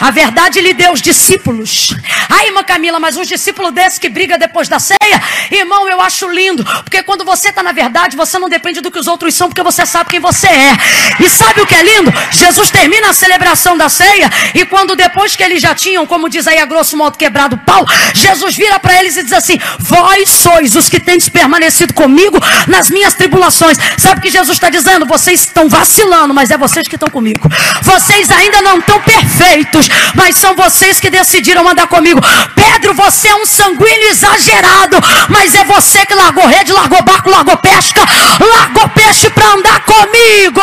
A 0.00 0.10
verdade 0.10 0.60
lhe 0.60 0.72
deu 0.72 0.92
os 0.92 1.02
discípulos. 1.02 1.94
Aí, 2.28 2.48
irmã 2.48 2.62
Camila, 2.62 3.00
mas 3.00 3.16
uns 3.16 3.26
discípulos 3.26 3.72
desses 3.72 3.98
que 3.98 4.08
briga 4.08 4.38
depois 4.38 4.68
da 4.68 4.78
ceia, 4.78 5.22
irmão, 5.50 5.88
eu 5.88 6.00
acho 6.00 6.28
lindo. 6.28 6.64
Porque 6.64 7.02
quando 7.02 7.24
você 7.24 7.48
está 7.48 7.62
na 7.62 7.72
verdade, 7.72 8.16
você 8.16 8.38
não 8.38 8.48
depende 8.48 8.80
do 8.80 8.90
que 8.90 8.98
os 8.98 9.06
outros 9.06 9.34
são, 9.34 9.48
porque 9.48 9.62
você 9.62 9.84
sabe 9.84 10.10
quem 10.10 10.20
você 10.20 10.46
é. 10.46 10.72
E 11.20 11.28
sabe 11.28 11.60
o 11.60 11.66
que 11.66 11.74
é 11.74 11.82
lindo? 11.82 12.12
Jesus 12.30 12.70
termina 12.70 13.10
a 13.10 13.12
celebração 13.12 13.76
da 13.76 13.88
ceia, 13.88 14.30
e 14.54 14.64
quando 14.64 14.94
depois 14.94 15.34
que 15.34 15.42
eles 15.42 15.60
já 15.60 15.74
tinham, 15.74 16.06
como 16.06 16.28
diz 16.28 16.46
aí 16.46 16.58
a 16.58 16.66
grosso 16.66 16.96
modo, 16.96 17.18
quebrado 17.18 17.56
o 17.56 17.58
pau, 17.58 17.84
Jesus 18.14 18.56
vira 18.56 18.78
para 18.78 18.98
eles 19.00 19.16
e 19.16 19.22
diz 19.22 19.32
assim: 19.32 19.58
Vós 19.78 20.28
sois 20.30 20.76
os 20.76 20.88
que 20.88 21.00
tendes 21.00 21.28
permanecido 21.28 21.92
comigo 21.94 22.38
nas 22.66 22.90
minhas 22.90 23.14
tribulações. 23.14 23.78
Sabe 23.96 24.20
o 24.20 24.22
que 24.22 24.30
Jesus 24.30 24.56
está 24.56 24.70
dizendo? 24.70 25.06
Vocês 25.06 25.40
estão 25.40 25.68
vacilando, 25.68 26.32
mas 26.32 26.50
é 26.50 26.56
vocês 26.56 26.86
que 26.86 26.96
estão 26.96 27.08
comigo. 27.08 27.48
Vocês 27.82 28.30
ainda 28.30 28.62
não 28.62 28.78
estão 28.78 29.00
perfeitos, 29.00 29.87
mas 30.14 30.36
são 30.36 30.54
vocês 30.54 31.00
que 31.00 31.10
decidiram 31.10 31.68
andar 31.68 31.86
comigo. 31.86 32.20
Pedro, 32.54 32.94
você 32.94 33.28
é 33.28 33.34
um 33.34 33.46
sanguíneo 33.46 34.08
exagerado, 34.10 34.96
mas 35.28 35.54
é 35.54 35.64
você 35.64 36.04
que 36.06 36.14
largou 36.14 36.46
rede, 36.46 36.72
largou 36.72 37.02
barco, 37.02 37.30
largou 37.30 37.56
pesca, 37.56 38.00
largou 38.40 38.88
peixe 38.90 39.30
para 39.30 39.52
andar 39.52 39.80
comigo. 39.80 40.62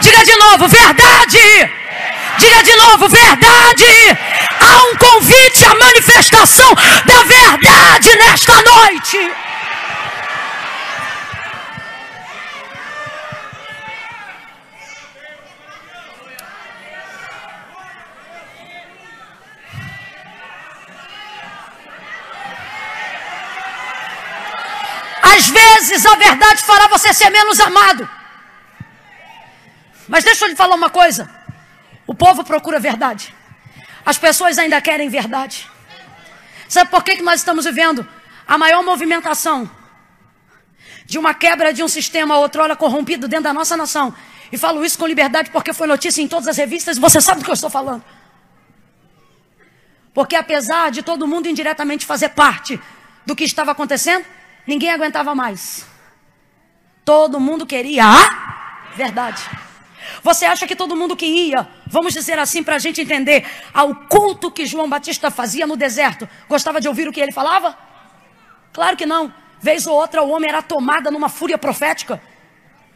Diga 0.00 0.24
de 0.24 0.36
novo, 0.36 0.68
verdade. 0.68 1.70
Diga 2.38 2.62
de 2.62 2.76
novo, 2.76 3.08
verdade. 3.08 4.18
Há 4.60 4.82
um 4.84 4.96
convite 4.96 5.64
à 5.64 5.74
manifestação 5.74 6.74
da 7.04 7.22
verdade 7.24 8.16
nesta 8.16 8.54
noite. 8.62 9.39
Às 25.36 25.48
vezes 25.48 26.04
a 26.06 26.14
verdade 26.16 26.62
fará 26.62 26.88
você 26.88 27.12
ser 27.12 27.30
menos 27.30 27.60
amado. 27.60 28.08
Mas 30.08 30.24
deixa 30.24 30.44
eu 30.44 30.48
lhe 30.48 30.56
falar 30.56 30.74
uma 30.74 30.90
coisa. 30.90 31.30
O 32.06 32.14
povo 32.14 32.42
procura 32.42 32.80
verdade. 32.80 33.34
As 34.04 34.18
pessoas 34.18 34.58
ainda 34.58 34.80
querem 34.80 35.08
verdade. 35.08 35.70
Sabe 36.68 36.90
por 36.90 37.04
que, 37.04 37.16
que 37.16 37.22
nós 37.22 37.40
estamos 37.40 37.64
vivendo 37.64 38.06
a 38.46 38.58
maior 38.58 38.82
movimentação 38.82 39.70
de 41.04 41.18
uma 41.18 41.34
quebra 41.34 41.72
de 41.72 41.82
um 41.82 41.88
sistema 41.88 42.38
outrora 42.38 42.74
corrompido 42.74 43.28
dentro 43.28 43.44
da 43.44 43.52
nossa 43.52 43.76
nação? 43.76 44.14
E 44.50 44.58
falo 44.58 44.84
isso 44.84 44.98
com 44.98 45.06
liberdade 45.06 45.50
porque 45.50 45.72
foi 45.72 45.86
notícia 45.86 46.20
em 46.22 46.28
todas 46.28 46.48
as 46.48 46.56
revistas 46.56 46.96
e 46.96 47.00
você 47.00 47.20
sabe 47.22 47.40
do 47.40 47.44
que 47.44 47.50
eu 47.50 47.54
estou 47.54 47.70
falando. 47.70 48.02
Porque 50.12 50.34
apesar 50.34 50.90
de 50.90 51.02
todo 51.02 51.26
mundo 51.26 51.46
indiretamente 51.48 52.04
fazer 52.04 52.30
parte 52.30 52.80
do 53.24 53.36
que 53.36 53.44
estava 53.44 53.70
acontecendo, 53.70 54.24
Ninguém 54.70 54.92
aguentava 54.92 55.34
mais. 55.34 55.84
Todo 57.04 57.40
mundo 57.40 57.66
queria 57.66 58.04
a 58.04 58.94
verdade. 58.94 59.42
Você 60.22 60.44
acha 60.44 60.64
que 60.64 60.76
todo 60.76 60.94
mundo 60.94 61.16
que 61.16 61.26
ia, 61.26 61.68
vamos 61.88 62.12
dizer 62.14 62.38
assim 62.38 62.62
para 62.62 62.76
a 62.76 62.78
gente 62.78 63.00
entender, 63.00 63.44
ao 63.74 63.92
culto 64.14 64.48
que 64.48 64.64
João 64.64 64.88
Batista 64.88 65.28
fazia 65.28 65.66
no 65.66 65.76
deserto, 65.76 66.28
gostava 66.48 66.80
de 66.80 66.86
ouvir 66.86 67.08
o 67.08 67.12
que 67.12 67.20
ele 67.20 67.32
falava? 67.32 67.76
Claro 68.72 68.96
que 68.96 69.04
não. 69.04 69.34
Vez 69.60 69.88
ou 69.88 69.94
outra 69.96 70.22
o 70.22 70.30
homem 70.30 70.48
era 70.48 70.62
tomado 70.62 71.10
numa 71.10 71.28
fúria 71.28 71.58
profética 71.58 72.22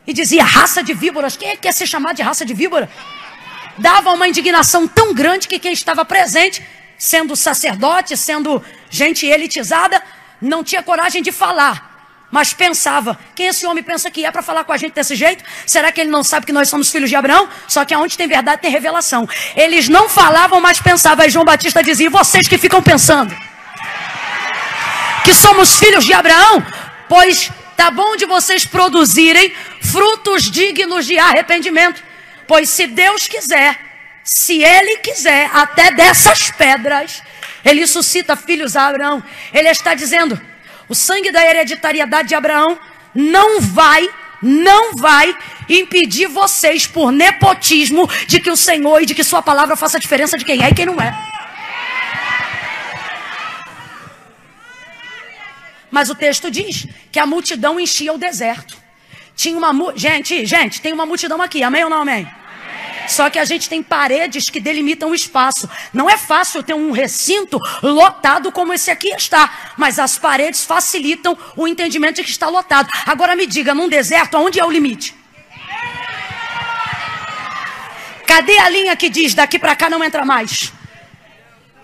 e 0.07 0.13
dizia 0.13 0.45
raça 0.45 0.81
de 0.81 0.95
víboras. 0.95 1.37
Quem 1.37 1.49
é 1.49 1.57
que 1.57 1.63
quer 1.63 1.73
ser 1.73 1.89
chamado 1.89 2.15
de 2.15 2.23
raça 2.23 2.47
de 2.47 2.55
víbora? 2.55 2.89
Dava 3.79 4.13
uma 4.13 4.29
indignação 4.29 4.87
tão 4.87 5.13
grande 5.13 5.49
que 5.49 5.59
quem 5.59 5.73
estava 5.73 6.05
presente, 6.05 6.65
sendo 6.97 7.35
sacerdote, 7.35 8.17
sendo 8.17 8.63
gente 8.89 9.27
elitizada, 9.27 10.01
não 10.45 10.63
tinha 10.63 10.83
coragem 10.83 11.23
de 11.23 11.33
falar, 11.33 11.95
mas 12.31 12.53
pensava: 12.53 13.19
quem 13.35 13.47
esse 13.47 13.65
homem 13.67 13.83
pensa 13.83 14.11
que 14.11 14.25
é 14.25 14.31
para 14.31 14.43
falar 14.43 14.65
com 14.65 14.73
a 14.73 14.77
gente 14.77 14.93
desse 14.93 15.15
jeito? 15.15 15.45
Será 15.67 15.93
que 15.93 16.01
ele 16.01 16.11
não 16.11 16.25
sabe 16.25 16.45
que 16.47 16.53
nós 16.53 16.69
somos 16.69 16.91
filhos 16.91 17.09
de 17.09 17.17
Abraão? 17.17 17.49
Só 17.69 17.85
que 17.85 17.95
aonde 17.95 18.17
tem 18.17 18.27
verdade 18.27 18.61
tem 18.61 18.71
revelação. 18.71 19.29
Eles 19.55 19.89
não 19.89 20.09
falavam, 20.09 20.61
mas 20.61 20.81
pensavam. 20.81 21.25
E 21.25 21.31
João 21.31 21.45
Batista 21.45 21.83
dizia: 21.83 22.11
vocês 22.11 22.49
que 22.49 22.59
ficam 22.59 22.83
pensando 22.83 23.35
que 25.25 25.33
somos 25.33 25.79
filhos 25.79 26.05
de 26.05 26.13
Abraão? 26.13 26.65
Pois 27.09 27.51
tá 27.77 27.91
bom 27.91 28.17
de 28.17 28.27
vocês 28.27 28.65
produzirem 28.65 29.55
frutos 29.81 30.51
dignos 30.51 31.07
de 31.07 31.19
arrependimento. 31.19 32.03
Pois 32.47 32.69
se 32.69 32.87
Deus 32.87 33.29
quiser, 33.29 33.79
se 34.23 34.63
Ele 34.63 34.97
quiser, 34.97 35.51
até 35.55 35.93
dessas 35.93 36.51
pedras 36.51 37.23
ele 37.65 37.87
suscita 37.87 38.37
filhos 38.37 38.77
a 38.77 38.89
Abraão. 38.89 39.23
Ele 39.53 39.69
está 39.69 39.95
dizendo: 39.95 40.41
o 40.89 40.95
sangue 40.95 41.31
da 41.31 41.45
hereditariedade 41.45 42.29
de 42.29 42.35
Abraão 42.35 42.79
não 43.15 43.61
vai, 43.61 44.09
não 44.43 44.95
vai 44.95 45.37
impedir 45.69 46.27
vocês 46.27 46.87
por 46.87 47.11
nepotismo 47.11 48.09
de 48.27 48.41
que 48.41 48.51
o 48.51 48.57
Senhor 48.57 49.03
e 49.03 49.07
de 49.07 49.15
que 49.15 49.25
sua 49.25 49.43
palavra 49.43 49.77
faça 49.77 49.99
diferença 49.99 50.37
de 50.37 50.45
quem 50.45 50.63
é 50.63 50.71
e 50.71 50.75
quem 50.75 50.87
não 50.87 51.01
é. 51.01 51.17
Mas 55.91 56.11
o 56.11 56.15
texto 56.15 56.51
diz 56.51 56.89
que 57.13 57.21
a 57.21 57.27
multidão 57.27 57.79
enchia 57.79 58.13
o 58.13 58.19
deserto. 58.19 58.77
Tinha 59.37 59.57
uma 59.57 59.73
gente, 59.97 60.45
gente, 60.45 60.81
tem 60.81 60.93
uma 60.93 61.07
multidão 61.07 61.41
aqui, 61.41 61.63
amém 61.63 61.85
ou 61.85 61.91
não 61.91 62.03
amém? 62.03 62.29
Só 63.09 63.29
que 63.31 63.39
a 63.39 63.45
gente 63.45 63.69
tem 63.69 63.83
paredes 63.83 64.51
que 64.51 64.61
delimitam 64.61 65.11
o 65.11 65.15
espaço. 65.15 65.69
Não 65.93 66.09
é 66.09 66.17
fácil 66.17 66.63
ter 66.63 66.75
um 66.75 66.91
recinto 66.91 67.59
lotado 67.83 68.51
como 68.51 68.73
esse 68.73 68.91
aqui 68.91 69.09
está, 69.09 69.75
mas 69.77 69.99
as 69.99 70.19
paredes 70.19 70.65
facilitam 70.65 71.37
o 71.57 71.69
entendimento 71.69 72.17
de 72.17 72.25
que 72.25 72.31
está 72.31 72.49
lotado. 72.49 72.89
Agora 73.07 73.37
me 73.37 73.47
diga, 73.47 73.75
num 73.75 73.89
deserto, 73.89 74.37
aonde 74.37 74.61
é 74.61 74.65
o 74.65 74.71
limite? 74.71 75.15
Cadê 78.27 78.59
a 78.59 78.69
linha 78.69 78.97
que 78.97 79.09
diz 79.09 79.35
daqui 79.35 79.59
para 79.59 79.77
cá 79.77 79.89
não 79.89 80.03
entra 80.03 80.25
mais? 80.25 80.73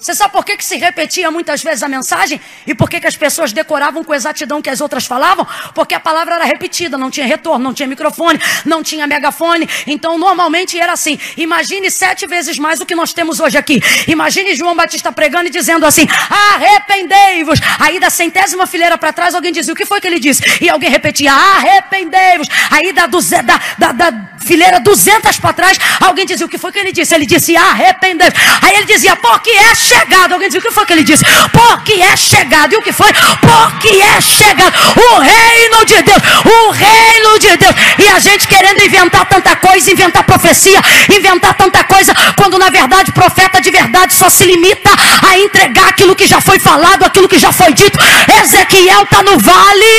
Você 0.00 0.14
sabe 0.14 0.32
por 0.32 0.44
que, 0.44 0.56
que 0.56 0.64
se 0.64 0.76
repetia 0.78 1.30
muitas 1.30 1.62
vezes 1.62 1.82
a 1.82 1.88
mensagem? 1.88 2.40
E 2.66 2.74
por 2.74 2.88
que, 2.88 2.98
que 2.98 3.06
as 3.06 3.16
pessoas 3.16 3.52
decoravam 3.52 4.02
com 4.02 4.14
exatidão 4.14 4.62
que 4.62 4.70
as 4.70 4.80
outras 4.80 5.04
falavam? 5.04 5.46
Porque 5.74 5.94
a 5.94 6.00
palavra 6.00 6.36
era 6.36 6.44
repetida, 6.44 6.96
não 6.96 7.10
tinha 7.10 7.26
retorno, 7.26 7.62
não 7.62 7.74
tinha 7.74 7.86
microfone, 7.86 8.40
não 8.64 8.82
tinha 8.82 9.06
megafone. 9.06 9.68
Então, 9.86 10.16
normalmente 10.16 10.78
era 10.78 10.94
assim. 10.94 11.18
Imagine 11.36 11.90
sete 11.90 12.26
vezes 12.26 12.58
mais 12.58 12.80
o 12.80 12.86
que 12.86 12.94
nós 12.94 13.12
temos 13.12 13.40
hoje 13.40 13.58
aqui. 13.58 13.82
Imagine 14.08 14.54
João 14.54 14.74
Batista 14.74 15.12
pregando 15.12 15.48
e 15.48 15.50
dizendo 15.50 15.84
assim: 15.84 16.08
arrependei-vos. 16.30 17.60
Aí 17.78 18.00
da 18.00 18.08
centésima 18.08 18.66
fileira 18.66 18.96
para 18.96 19.12
trás, 19.12 19.34
alguém 19.34 19.52
dizia: 19.52 19.74
o 19.74 19.76
que 19.76 19.84
foi 19.84 20.00
que 20.00 20.06
ele 20.06 20.18
disse? 20.18 20.42
E 20.62 20.70
alguém 20.70 20.88
repetia: 20.88 21.30
arrependei-vos. 21.30 22.48
Aí 22.70 22.90
da, 22.94 23.06
da, 23.06 23.60
da, 23.78 23.92
da 23.92 24.30
fileira 24.38 24.80
duzentas 24.80 25.38
para 25.38 25.52
trás, 25.52 25.78
alguém 26.00 26.24
dizia: 26.24 26.46
o 26.46 26.48
que 26.48 26.56
foi 26.56 26.72
que 26.72 26.78
ele 26.78 26.90
disse? 26.90 27.14
Ele 27.14 27.26
disse: 27.26 27.54
arrependei-vos. 27.54 28.40
Aí 28.62 28.76
ele 28.76 28.86
dizia: 28.86 29.14
porque 29.16 29.50
é 29.50 29.74
chegado. 29.90 30.32
Alguém 30.32 30.48
dizia, 30.48 30.60
o 30.60 30.62
que 30.62 30.70
foi 30.70 30.86
que 30.86 30.92
ele 30.92 31.02
disse? 31.02 31.24
Porque 31.52 31.94
é 31.94 32.16
chegado. 32.16 32.72
E 32.72 32.76
o 32.76 32.82
que 32.82 32.92
foi? 32.92 33.12
Porque 33.12 33.88
é 33.88 34.20
chegado. 34.20 34.72
O 34.96 35.18
reino 35.18 35.84
de 35.84 36.02
Deus. 36.02 36.22
O 36.44 36.70
reino 36.70 37.38
de 37.38 37.56
Deus. 37.56 37.74
E 37.98 38.08
a 38.08 38.18
gente 38.18 38.46
querendo 38.46 38.82
inventar 38.82 39.24
tanta 39.26 39.56
coisa, 39.56 39.90
inventar 39.90 40.22
profecia, 40.22 40.80
inventar 41.16 41.54
tanta 41.54 41.82
coisa, 41.84 42.14
quando 42.36 42.58
na 42.58 42.70
verdade 42.70 43.12
profeta 43.12 43.60
de 43.60 43.70
verdade 43.70 44.14
só 44.14 44.28
se 44.30 44.44
limita 44.44 44.90
a 45.28 45.38
entregar 45.38 45.88
aquilo 45.88 46.14
que 46.14 46.26
já 46.26 46.40
foi 46.40 46.58
falado, 46.58 47.04
aquilo 47.04 47.28
que 47.28 47.38
já 47.38 47.52
foi 47.52 47.72
dito. 47.72 47.98
Ezequiel 48.42 49.02
está 49.02 49.22
no 49.22 49.38
vale 49.38 49.96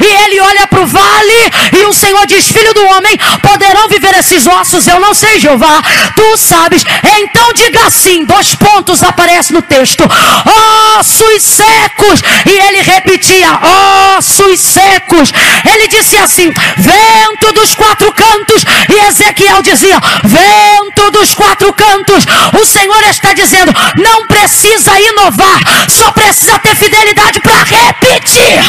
e 0.00 0.24
ele 0.24 0.40
olha 0.40 0.66
para 0.66 0.80
o 0.80 0.86
vale 0.86 1.40
e 1.78 1.84
o 1.86 1.92
Senhor 1.92 2.26
diz: 2.26 2.48
Filho 2.48 2.74
do 2.74 2.84
homem, 2.86 3.18
poderão 3.42 3.88
viver 3.88 4.14
esses 4.18 4.46
ossos? 4.46 4.86
Eu 4.86 5.00
não 5.00 5.14
sei, 5.14 5.38
Jeová. 5.40 5.82
Tu 6.14 6.36
sabes. 6.36 6.84
Então 7.18 7.52
diga 7.54 7.86
assim: 7.86 8.24
dois 8.24 8.54
pontos 8.54 9.02
aparecem 9.02 9.29
aparece 9.30 9.52
no 9.52 9.62
texto: 9.62 10.04
ossos 10.98 11.42
secos. 11.42 12.22
E 12.44 12.50
ele 12.50 12.82
repetia: 12.82 13.58
ossos 14.16 14.60
secos. 14.60 15.32
Ele 15.64 15.88
disse 15.88 16.16
assim: 16.16 16.52
vento 16.76 17.52
dos 17.52 17.74
quatro 17.74 18.12
cantos. 18.12 18.64
E 18.88 19.08
Ezequiel 19.08 19.62
dizia: 19.62 19.98
vento 20.24 21.10
dos 21.12 21.32
quatro 21.34 21.72
cantos. 21.72 22.24
O 22.60 22.66
Senhor 22.66 23.02
está 23.04 23.32
dizendo: 23.32 23.72
não 23.96 24.26
precisa 24.26 24.98
inovar, 25.00 25.60
só 25.88 26.10
precisa 26.12 26.58
ter 26.58 26.74
fidelidade 26.74 27.40
para 27.40 27.62
repetir 27.62 28.60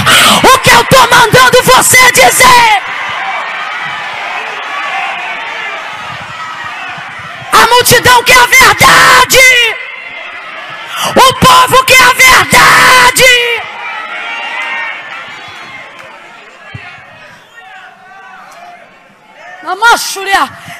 o 0.44 0.60
que 0.60 0.70
eu 0.70 0.82
estou 0.82 1.08
mandando 1.10 1.64
você 1.64 2.12
dizer. 2.12 2.82
A 7.52 7.68
multidão 7.68 8.24
quer 8.24 8.38
a 8.38 8.46
verdade. 8.46 9.81
O 11.10 11.34
povo 11.34 11.86
quer 11.86 12.02
a 12.02 12.14
verdade. 12.14 13.62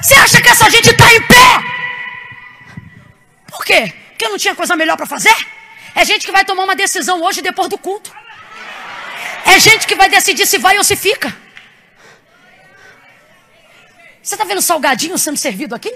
Você 0.00 0.14
acha 0.14 0.42
que 0.42 0.48
essa 0.48 0.68
gente 0.68 0.90
está 0.90 1.12
em 1.14 1.22
pé? 1.22 1.72
quê? 3.72 3.92
Porque 4.10 4.28
não 4.28 4.38
tinha 4.38 4.54
coisa 4.54 4.76
melhor 4.76 4.96
para 4.96 5.06
fazer? 5.06 5.34
É 5.94 6.04
gente 6.04 6.26
que 6.26 6.32
vai 6.32 6.44
tomar 6.44 6.64
uma 6.64 6.76
decisão 6.76 7.22
hoje 7.22 7.40
depois 7.40 7.68
do 7.68 7.78
culto. 7.78 8.12
É 9.46 9.58
gente 9.58 9.86
que 9.86 9.94
vai 9.94 10.08
decidir 10.08 10.46
se 10.46 10.58
vai 10.58 10.76
ou 10.78 10.84
se 10.84 10.96
fica. 10.96 11.34
Você 14.22 14.34
está 14.34 14.44
vendo 14.44 14.62
salgadinho 14.62 15.18
sendo 15.18 15.36
servido 15.36 15.74
aqui? 15.74 15.92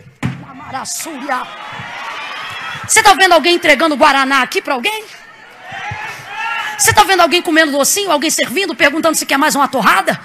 Você 2.88 3.00
está 3.00 3.14
vendo 3.14 3.32
alguém 3.32 3.54
entregando 3.54 3.96
Guaraná 3.96 4.42
aqui 4.42 4.60
para 4.62 4.74
alguém? 4.74 5.04
Você 6.78 6.90
está 6.90 7.02
vendo 7.04 7.20
alguém 7.20 7.42
comendo 7.42 7.72
docinho, 7.72 8.10
alguém 8.10 8.30
servindo, 8.30 8.74
perguntando 8.74 9.16
se 9.16 9.26
quer 9.26 9.38
mais 9.38 9.54
uma 9.54 9.66
torrada? 9.66 10.18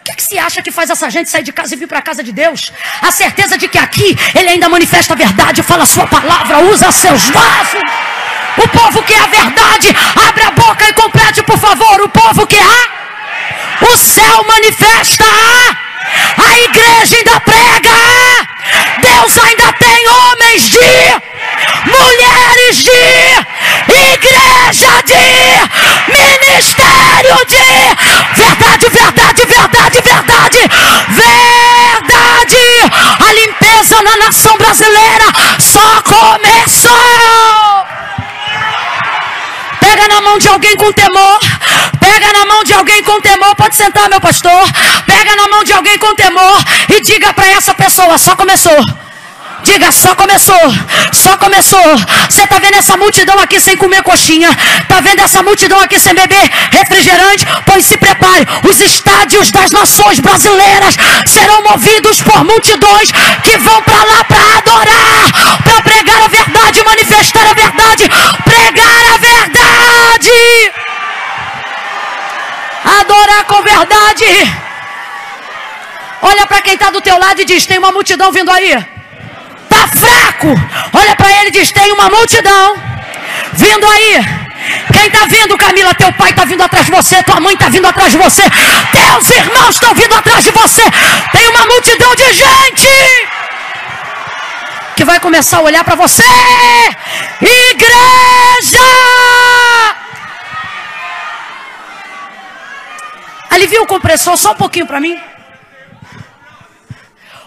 O 0.00 0.04
que, 0.04 0.12
é 0.12 0.14
que 0.14 0.22
se 0.22 0.38
acha 0.38 0.60
que 0.60 0.70
faz 0.70 0.90
essa 0.90 1.08
gente 1.08 1.30
sair 1.30 1.42
de 1.42 1.52
casa 1.52 1.74
e 1.74 1.78
vir 1.78 1.86
para 1.86 2.00
a 2.00 2.02
casa 2.02 2.22
de 2.22 2.30
Deus? 2.30 2.72
A 3.00 3.10
certeza 3.10 3.56
de 3.56 3.68
que 3.68 3.78
aqui 3.78 4.16
ele 4.34 4.50
ainda 4.50 4.68
manifesta 4.68 5.14
a 5.14 5.16
verdade, 5.16 5.62
fala 5.62 5.84
a 5.84 5.86
sua 5.86 6.06
palavra, 6.06 6.58
usa 6.64 6.92
seus 6.92 7.30
vasos. 7.30 7.80
O 8.58 8.68
povo 8.68 9.02
quer 9.02 9.20
a 9.20 9.26
verdade, 9.26 9.96
abre 10.28 10.44
a 10.44 10.50
boca 10.50 10.88
e 10.88 10.92
complete, 10.92 11.42
por 11.42 11.58
favor. 11.58 12.02
O 12.02 12.08
povo 12.08 12.46
quer 12.46 12.62
a. 12.62 13.86
O 13.86 13.96
céu 13.96 14.44
manifesta. 14.46 15.24
A 15.24 16.58
igreja 16.58 17.16
ainda 17.16 17.40
prega. 17.40 17.94
Deus 19.00 19.38
ainda 19.38 19.72
tem 19.72 20.08
homens 20.08 20.62
de, 20.70 21.33
mulheres 21.86 22.76
de, 22.76 22.90
igreja 24.14 25.02
de, 25.04 26.12
ministério 26.12 27.36
de. 27.46 27.64
Verdade, 28.36 28.88
verdade, 28.88 29.46
verdade, 29.46 30.00
verdade. 30.00 30.58
Verdade. 31.08 32.56
A 33.26 33.32
limpeza 33.32 34.02
na 34.02 34.16
nação 34.16 34.56
brasileira 34.56 35.24
só 35.58 36.02
começou. 36.02 36.90
Pega 39.80 40.08
na 40.08 40.20
mão 40.20 40.38
de 40.38 40.48
alguém 40.48 40.76
com 40.76 40.92
temor. 40.92 41.38
Pega 42.00 42.32
na 42.32 42.46
mão 42.46 42.64
de 42.64 42.72
alguém 42.72 43.02
com 43.02 43.20
temor. 43.20 43.54
Pode 43.54 43.74
sentar, 43.76 44.08
meu 44.08 44.20
pastor. 44.20 44.64
Pega 45.06 45.36
na 45.36 45.48
mão 45.48 45.64
de 45.64 45.72
alguém 45.72 45.98
com 45.98 46.14
temor 46.14 46.62
e 46.88 47.00
diga 47.00 47.32
para 47.32 47.46
essa 47.48 47.74
pessoa: 47.74 48.18
só 48.18 48.34
começou. 48.36 48.78
Diga, 49.64 49.90
só 49.90 50.14
começou, 50.14 50.60
só 51.10 51.38
começou. 51.38 51.96
Você 52.28 52.42
está 52.42 52.58
vendo 52.58 52.74
essa 52.74 52.98
multidão 52.98 53.38
aqui 53.40 53.58
sem 53.58 53.76
comer 53.78 54.02
coxinha? 54.02 54.50
Está 54.82 55.00
vendo 55.00 55.20
essa 55.20 55.42
multidão 55.42 55.80
aqui 55.80 55.98
sem 55.98 56.14
beber 56.14 56.50
refrigerante? 56.70 57.46
Pois 57.64 57.86
se 57.86 57.96
prepare, 57.96 58.46
os 58.68 58.78
estádios 58.78 59.50
das 59.50 59.70
nações 59.70 60.20
brasileiras 60.20 60.96
serão 61.26 61.62
movidos 61.62 62.20
por 62.20 62.44
multidões 62.44 63.10
que 63.42 63.56
vão 63.56 63.80
para 63.82 64.04
lá 64.04 64.24
para 64.24 64.58
adorar, 64.58 65.62
para 65.64 65.80
pregar 65.80 66.22
a 66.22 66.28
verdade, 66.28 66.84
manifestar 66.84 67.46
a 67.50 67.54
verdade, 67.54 68.04
pregar 68.44 69.14
a 69.14 69.16
verdade, 69.16 70.72
adorar 73.00 73.44
com 73.46 73.62
verdade. 73.62 74.54
Olha 76.20 76.46
para 76.46 76.60
quem 76.60 76.74
está 76.74 76.90
do 76.90 77.00
teu 77.00 77.18
lado 77.18 77.40
e 77.40 77.46
diz: 77.46 77.64
tem 77.64 77.78
uma 77.78 77.92
multidão 77.92 78.30
vindo 78.30 78.50
aí 78.50 78.93
está 79.74 79.88
fraco, 79.88 80.48
olha 80.92 81.16
para 81.16 81.30
ele 81.40 81.48
e 81.48 81.52
diz: 81.52 81.72
tem 81.72 81.92
uma 81.92 82.08
multidão 82.08 82.76
vindo 83.54 83.86
aí. 83.86 84.44
Quem 84.92 85.06
está 85.06 85.26
vindo, 85.26 85.56
Camila? 85.58 85.94
Teu 85.94 86.12
pai 86.12 86.30
está 86.30 86.44
vindo 86.44 86.62
atrás 86.62 86.86
de 86.86 86.92
você, 86.92 87.22
tua 87.22 87.40
mãe 87.40 87.54
está 87.54 87.68
vindo 87.68 87.86
atrás 87.86 88.12
de 88.12 88.18
você, 88.18 88.42
teus 88.92 89.30
irmãos 89.30 89.74
estão 89.74 89.94
vindo 89.94 90.14
atrás 90.14 90.44
de 90.44 90.50
você. 90.52 90.82
Tem 91.32 91.48
uma 91.48 91.66
multidão 91.66 92.14
de 92.14 92.32
gente 92.32 92.88
que 94.96 95.04
vai 95.04 95.20
começar 95.20 95.58
a 95.58 95.62
olhar 95.62 95.84
para 95.84 95.96
você. 95.96 96.22
Igreja! 97.42 98.78
Alivia 103.50 103.82
o 103.82 103.86
compressor 103.86 104.36
só 104.36 104.52
um 104.52 104.56
pouquinho 104.56 104.86
para 104.86 105.00
mim. 105.00 105.20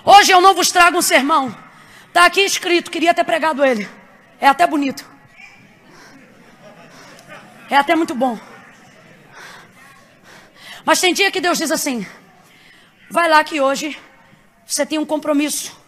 Hoje 0.06 0.32
eu 0.32 0.40
não 0.40 0.54
vos 0.54 0.72
trago 0.72 0.98
um 0.98 1.02
sermão 1.02 1.67
Está 2.18 2.26
aqui 2.26 2.42
escrito, 2.42 2.90
queria 2.90 3.14
ter 3.14 3.24
pregado 3.24 3.64
ele. 3.64 3.88
É 4.42 4.48
até 4.48 4.66
bonito. 4.66 5.08
É 7.70 7.76
até 7.76 7.96
muito 7.96 8.16
bom. 8.16 8.40
Mas 10.84 11.00
tem 11.00 11.14
dia 11.14 11.30
que 11.30 11.40
Deus 11.40 11.60
diz 11.60 11.70
assim: 11.70 12.08
vai 13.08 13.30
lá 13.30 13.44
que 13.44 13.62
hoje 13.62 13.96
você 14.66 14.84
tem 14.84 14.98
um 14.98 15.06
compromisso 15.06 15.80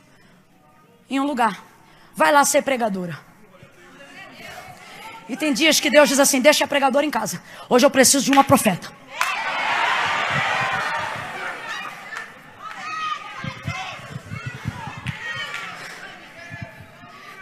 em 1.10 1.20
um 1.20 1.26
lugar. 1.26 1.64
Vai 2.14 2.32
lá 2.32 2.46
ser 2.46 2.62
pregadora. 2.62 3.20
E 5.28 5.36
tem 5.36 5.52
dias 5.52 5.80
que 5.80 5.90
Deus 5.90 6.10
diz 6.10 6.20
assim: 6.20 6.40
deixa 6.40 6.64
a 6.64 6.68
pregadora 6.68 7.08
em 7.08 7.10
casa. 7.10 7.42
Hoje 7.68 7.88
eu 7.88 7.90
preciso 7.90 8.26
de 8.26 8.32
uma 8.32 8.44
profeta. 8.44 8.92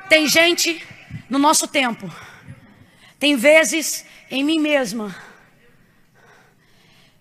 Tem 0.10 0.28
gente 0.28 0.82
no 1.30 1.38
nosso 1.38 1.68
tempo, 1.68 2.10
tem 3.20 3.36
vezes 3.36 4.06
em 4.32 4.44
mim 4.44 4.60
mesma, 4.60 5.16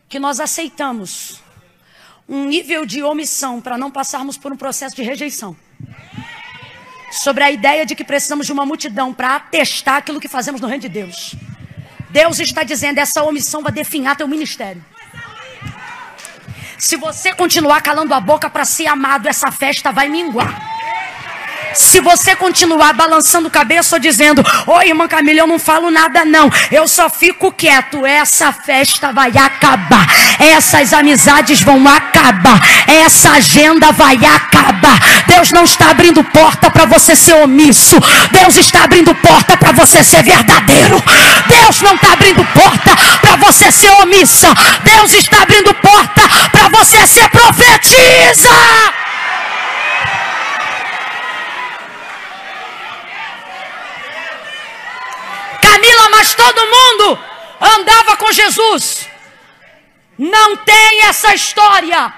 que 0.09 0.19
nós 0.19 0.39
aceitamos 0.39 1.41
um 2.29 2.45
nível 2.45 2.87
de 2.87 3.03
omissão 3.03 3.61
para 3.61 3.77
não 3.77 3.91
passarmos 3.91 4.37
por 4.37 4.53
um 4.53 4.57
processo 4.57 4.95
de 4.95 5.03
rejeição. 5.03 5.57
Sobre 7.11 7.43
a 7.43 7.51
ideia 7.51 7.87
de 7.87 7.95
que 7.95 8.05
precisamos 8.05 8.47
de 8.47 8.53
uma 8.53 8.67
multidão 8.67 9.13
para 9.13 9.37
atestar 9.37 9.97
aquilo 9.97 10.21
que 10.21 10.29
fazemos 10.29 10.61
no 10.61 10.67
reino 10.67 10.83
de 10.83 10.89
Deus. 10.89 11.35
Deus 12.11 12.39
está 12.39 12.63
dizendo: 12.63 12.99
essa 12.99 13.23
omissão 13.23 13.63
vai 13.63 13.73
definhar 13.73 14.17
teu 14.17 14.29
ministério. 14.29 14.85
Se 16.79 16.97
você 16.97 17.35
continuar 17.35 17.81
calando 17.81 18.13
a 18.13 18.21
boca 18.21 18.51
para 18.51 18.65
ser 18.65 18.87
amado, 18.87 19.29
essa 19.29 19.51
festa 19.51 19.91
vai 19.91 20.09
minguar. 20.09 20.76
Se 21.77 22.01
você 22.01 22.35
continuar 22.35 22.95
balançando 22.95 23.51
cabeça 23.51 23.97
ou 23.97 24.01
dizendo, 24.01 24.43
oi 24.67 24.89
irmã 24.89 25.07
Camila, 25.07 25.41
eu 25.41 25.47
não 25.47 25.59
falo 25.59 25.91
nada 25.91 26.25
não, 26.25 26.51
eu 26.73 26.89
só 26.89 27.11
fico 27.11 27.53
quieto, 27.53 28.07
essa 28.07 28.51
festa 28.53 29.13
vai 29.13 29.31
acabar, 29.37 30.07
essas 30.39 30.95
amizades 30.95 31.61
vão 31.61 31.87
acabar, 31.87 32.61
essa 32.87 33.33
agenda 33.33 33.93
vai 33.93 34.17
acabar. 34.17 34.99
Deus 35.27 35.53
não 35.53 35.65
está 35.65 35.91
abrindo 35.91 36.25
porta 36.25 36.71
para 36.71 36.87
você 36.87 37.15
ser 37.15 37.35
omisso, 37.35 37.97
Deus 38.33 38.57
está 38.57 38.85
abrindo 38.85 39.15
porta 39.15 39.57
para 39.57 39.73
você 39.73 40.03
ser 40.03 40.23
verdadeiro. 40.23 41.03
Deus 41.49 41.83
não 41.83 41.95
está 41.95 42.13
abrindo 42.13 42.45
porta 42.55 42.91
para 43.21 43.37
você 43.37 43.71
ser 43.71 43.91
omissa, 44.03 44.49
Deus 44.83 45.13
está 45.13 45.43
abrindo 45.43 45.75
porta 45.75 46.23
para 46.51 46.69
você 46.69 47.07
ser 47.07 47.29
profetiza. 47.29 48.51
Camila, 55.77 56.09
mas 56.09 56.35
todo 56.35 56.59
mundo 56.59 57.19
andava 57.61 58.17
com 58.17 58.33
Jesus. 58.33 59.07
Não 60.17 60.57
tem 60.57 61.03
essa 61.03 61.35
história 61.35 62.13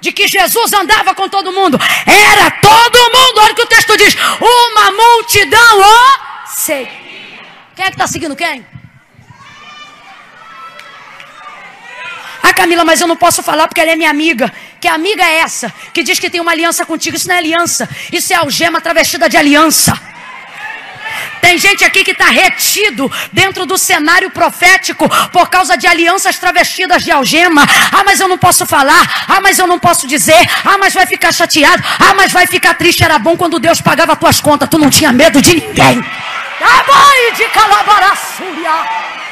de 0.00 0.10
que 0.10 0.26
Jesus 0.26 0.72
andava 0.72 1.14
com 1.14 1.28
todo 1.28 1.52
mundo. 1.52 1.78
Era 2.06 2.50
todo 2.50 2.98
mundo. 3.14 3.40
Olha 3.42 3.52
o 3.52 3.54
que 3.54 3.62
o 3.62 3.66
texto 3.66 3.94
diz: 3.98 4.16
uma 4.40 4.90
multidão 4.90 5.80
o 5.80 6.48
sei. 6.48 6.88
Quem 7.76 7.84
é 7.84 7.88
que 7.88 7.94
está 7.94 8.06
seguindo 8.06 8.34
quem? 8.34 8.64
Ah, 12.42 12.54
Camila, 12.54 12.86
mas 12.86 13.02
eu 13.02 13.06
não 13.06 13.16
posso 13.16 13.42
falar 13.42 13.68
porque 13.68 13.82
ela 13.82 13.90
é 13.90 13.96
minha 13.96 14.10
amiga. 14.10 14.50
Que 14.80 14.88
amiga 14.88 15.22
é 15.22 15.40
essa? 15.40 15.70
Que 15.92 16.02
diz 16.02 16.18
que 16.18 16.30
tem 16.30 16.40
uma 16.40 16.52
aliança 16.52 16.86
contigo. 16.86 17.16
Isso 17.18 17.28
não 17.28 17.34
é 17.34 17.38
aliança. 17.38 17.86
Isso 18.10 18.32
é 18.32 18.36
algema 18.36 18.80
travestida 18.80 19.28
de 19.28 19.36
aliança. 19.36 20.13
Tem 21.40 21.58
gente 21.58 21.84
aqui 21.84 22.02
que 22.04 22.12
está 22.12 22.26
retido 22.26 23.10
dentro 23.32 23.66
do 23.66 23.76
cenário 23.76 24.30
profético 24.30 25.08
por 25.30 25.48
causa 25.48 25.76
de 25.76 25.86
alianças 25.86 26.38
travestidas 26.38 27.04
de 27.04 27.10
algema. 27.10 27.66
Ah, 27.92 28.02
mas 28.04 28.20
eu 28.20 28.28
não 28.28 28.38
posso 28.38 28.66
falar. 28.66 29.26
Ah, 29.28 29.40
mas 29.40 29.58
eu 29.58 29.66
não 29.66 29.78
posso 29.78 30.06
dizer. 30.06 30.48
Ah, 30.64 30.78
mas 30.78 30.94
vai 30.94 31.06
ficar 31.06 31.32
chateado. 31.32 31.82
Ah, 31.98 32.14
mas 32.14 32.32
vai 32.32 32.46
ficar 32.46 32.74
triste. 32.74 33.04
Era 33.04 33.18
bom 33.18 33.36
quando 33.36 33.58
Deus 33.58 33.80
pagava 33.80 34.16
tuas 34.16 34.40
contas. 34.40 34.68
Tu 34.68 34.78
não 34.78 34.90
tinha 34.90 35.12
medo 35.12 35.40
de 35.40 35.54
ninguém. 35.54 36.04
Mãe 36.86 37.32
de 37.36 37.44
calabaraçúria. 37.48 39.23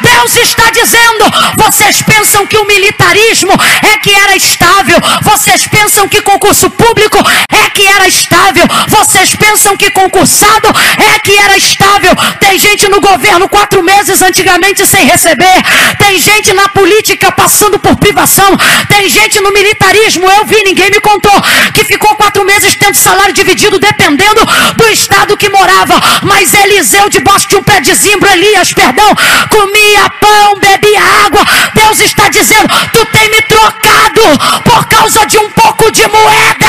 Deus 0.00 0.36
está 0.36 0.70
dizendo: 0.70 1.24
vocês 1.56 2.02
pensam 2.02 2.46
que 2.46 2.56
o 2.58 2.66
militarismo 2.66 3.52
é 3.82 3.98
que 3.98 4.10
era 4.10 4.36
estável, 4.36 4.98
vocês 5.22 5.66
pensam 5.66 6.08
que 6.08 6.20
concurso 6.20 6.68
público 6.70 7.18
é 7.48 7.70
que 7.70 7.86
era 7.86 8.06
estável, 8.06 8.64
vocês 8.88 9.34
pensam 9.34 9.76
que 9.76 9.90
concursado 9.90 10.68
é 11.14 11.18
que 11.18 11.36
era 11.36 11.56
estável. 11.56 12.14
Tem 12.40 12.58
gente 12.58 12.88
no 12.88 13.00
governo 13.00 13.48
quatro 13.48 13.82
meses 13.82 14.20
antigamente 14.22 14.86
sem 14.86 15.04
receber, 15.06 15.62
tem 15.98 16.18
gente 16.18 16.52
na 16.52 16.68
política 16.68 17.32
passando 17.32 17.78
por 17.78 17.96
privação, 17.96 18.56
tem 18.88 19.08
gente 19.08 19.40
no 19.40 19.52
militarismo, 19.52 20.30
eu 20.30 20.44
vi, 20.44 20.62
ninguém 20.64 20.90
me 20.90 21.00
contou, 21.00 21.42
que 21.72 21.84
ficou 21.84 22.14
quatro 22.16 22.44
meses 22.44 22.74
tendo 22.76 22.96
salário 22.96 23.32
dividido 23.32 23.78
dependendo 23.78 24.40
do 24.76 24.88
estado 24.88 25.36
que 25.36 25.48
morava. 25.48 26.00
Mas 26.22 26.54
Eliseu, 26.74 27.08
debaixo 27.08 27.48
de 27.48 27.56
um 27.56 27.62
pé 27.62 27.80
de 27.80 27.94
zimbro, 27.94 28.28
Elias, 28.30 28.72
perdão, 28.72 29.14
comia 29.48 30.10
pão, 30.20 30.58
bebia 30.58 31.00
água. 31.24 31.40
Deus 31.72 32.00
está 32.00 32.28
dizendo: 32.28 32.68
Tu 32.92 33.06
tem 33.06 33.30
me 33.30 33.40
trocado 33.42 34.22
por 34.64 34.84
causa 34.86 35.24
de 35.24 35.38
um 35.38 35.48
pouco 35.52 35.92
de 35.92 36.04
moeda. 36.08 36.66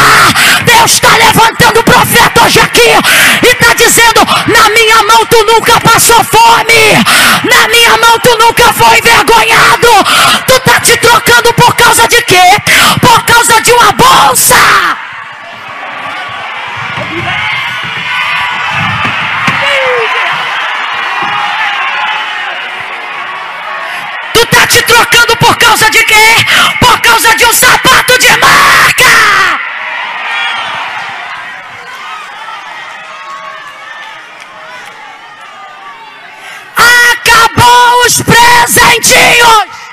Deus 0.63 0.91
está 0.91 1.09
levantando 1.17 1.79
o 1.79 1.83
profeta 1.83 2.43
hoje 2.43 2.59
aqui 2.59 2.87
e 3.41 3.47
está 3.47 3.73
dizendo: 3.73 4.21
Na 4.45 4.69
minha 4.69 5.01
mão 5.03 5.25
tu 5.25 5.43
nunca 5.43 5.79
passou 5.79 6.23
fome, 6.23 7.03
na 7.43 7.67
minha 7.69 7.97
mão 7.97 8.19
tu 8.19 8.37
nunca 8.37 8.71
foi 8.73 8.99
envergonhado. 8.99 9.87
Tu 10.45 10.53
está 10.55 10.79
te 10.81 10.97
trocando 10.97 11.51
por 11.55 11.75
causa 11.75 12.07
de 12.07 12.21
quê? 12.21 12.61
Por 13.01 13.23
causa 13.23 13.59
de 13.59 13.71
uma 13.71 13.91
bolsa. 13.93 15.04
Te 24.67 24.81
trocando 24.81 25.35
por 25.37 25.55
causa 25.57 25.89
de 25.91 26.03
quê? 26.05 26.45
Por 26.79 26.99
causa 27.01 27.35
de 27.35 27.45
um 27.45 27.53
sapato 27.53 28.17
de 28.17 28.29
marca. 28.37 29.59
Acabou 36.75 38.05
os 38.05 38.21
presentinhos. 38.23 39.84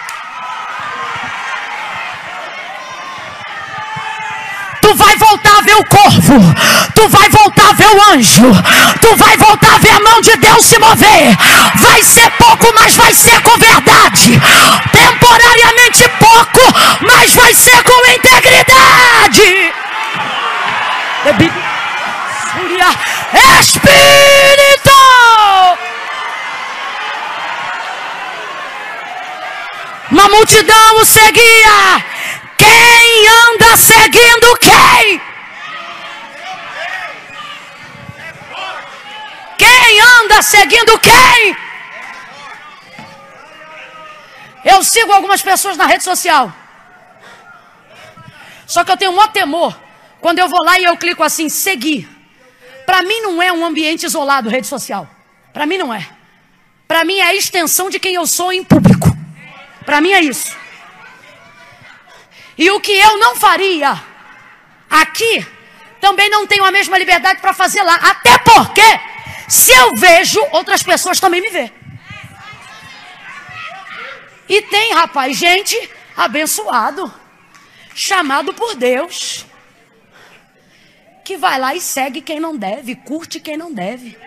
Tu 4.83 4.95
vai 4.95 5.16
voltar 5.16 5.59
a 5.59 5.62
ver 5.62 5.76
o 5.76 5.85
corvo. 5.87 6.55
Tu 6.95 7.09
vai 7.09 7.28
voltar 7.30 7.70
a 7.70 7.72
ver 7.72 7.89
o 7.89 8.03
anjo. 8.11 8.53
Tu 9.01 9.16
vai 9.16 9.37
voltar 9.39 9.74
a 9.74 9.78
ver 9.78 9.93
a 9.93 10.01
mão 10.01 10.20
de 10.20 10.37
Deus 10.37 10.66
se 10.66 10.78
mover. 10.78 11.37
Vai 11.76 12.03
ser 12.03 12.30
pouco, 12.33 12.70
mas 12.74 12.95
vai 12.97 13.14
ser 13.14 13.41
com 13.41 13.57
verdade. 13.59 14.41
Temporariamente 14.93 16.09
pouco, 16.18 16.61
mas 17.01 17.35
vai 17.35 17.55
ser 17.55 17.83
com 17.85 18.11
integridade. 18.11 19.72
Espírito. 23.61 24.93
Uma 30.11 30.28
multidão 30.28 30.97
o 31.01 31.05
seguia. 31.05 32.05
Quem 32.57 33.28
anda 33.28 33.76
seguindo 33.76 34.57
quem? 34.59 35.20
Quem 39.59 40.00
anda 40.00 40.42
seguindo 40.42 40.98
quem? 40.98 41.57
Eu 44.64 44.82
sigo 44.82 45.12
algumas 45.12 45.42
pessoas 45.42 45.76
na 45.76 45.86
rede 45.86 46.05
social. 46.05 46.53
Só 48.66 48.84
que 48.84 48.90
eu 48.90 48.96
tenho 48.96 49.11
um 49.11 49.28
temor 49.28 49.76
quando 50.20 50.38
eu 50.38 50.48
vou 50.48 50.64
lá 50.64 50.78
e 50.78 50.84
eu 50.84 50.96
clico 50.96 51.22
assim, 51.22 51.48
seguir. 51.48 52.09
Para 52.86 53.03
mim 53.03 53.20
não 53.20 53.42
é 53.42 53.53
um 53.53 53.64
ambiente 53.64 54.07
isolado, 54.07 54.48
rede 54.48 54.66
social. 54.66 55.09
Para 55.53 55.66
mim 55.66 55.78
não 55.78 55.92
é. 55.92 56.09
Para 56.86 57.05
mim 57.05 57.18
é 57.18 57.24
a 57.24 57.34
extensão 57.34 57.90
de 57.90 57.98
quem 57.98 58.14
eu 58.14 58.26
sou 58.26 58.53
em 58.53 58.62
público. 58.62 59.09
Para 59.84 60.00
mim 60.00 60.12
é 60.12 60.20
isso. 60.20 60.57
E 62.57 62.70
o 62.70 62.80
que 62.80 62.92
eu 62.92 63.18
não 63.18 63.36
faria 63.36 64.00
aqui, 64.90 65.46
também 66.00 66.28
não 66.28 66.46
tenho 66.46 66.64
a 66.64 66.70
mesma 66.70 66.98
liberdade 66.98 67.40
para 67.40 67.53
fazer 67.53 67.82
lá. 67.82 67.94
Até 67.94 68.36
porque, 68.38 68.82
se 69.48 69.72
eu 69.72 69.94
vejo, 69.96 70.40
outras 70.50 70.82
pessoas 70.82 71.18
também 71.18 71.40
me 71.40 71.48
vê. 71.48 71.72
E 74.48 74.61
tem, 74.62 74.92
rapaz, 74.92 75.36
gente 75.36 75.90
abençoado, 76.16 77.12
chamado 77.94 78.53
por 78.53 78.74
Deus, 78.74 79.46
que 81.24 81.36
vai 81.36 81.59
lá 81.59 81.74
e 81.74 81.80
segue 81.80 82.20
quem 82.20 82.38
não 82.38 82.57
deve, 82.57 82.94
curte 82.94 83.40
quem 83.40 83.57
não 83.57 83.72
deve, 83.72 84.18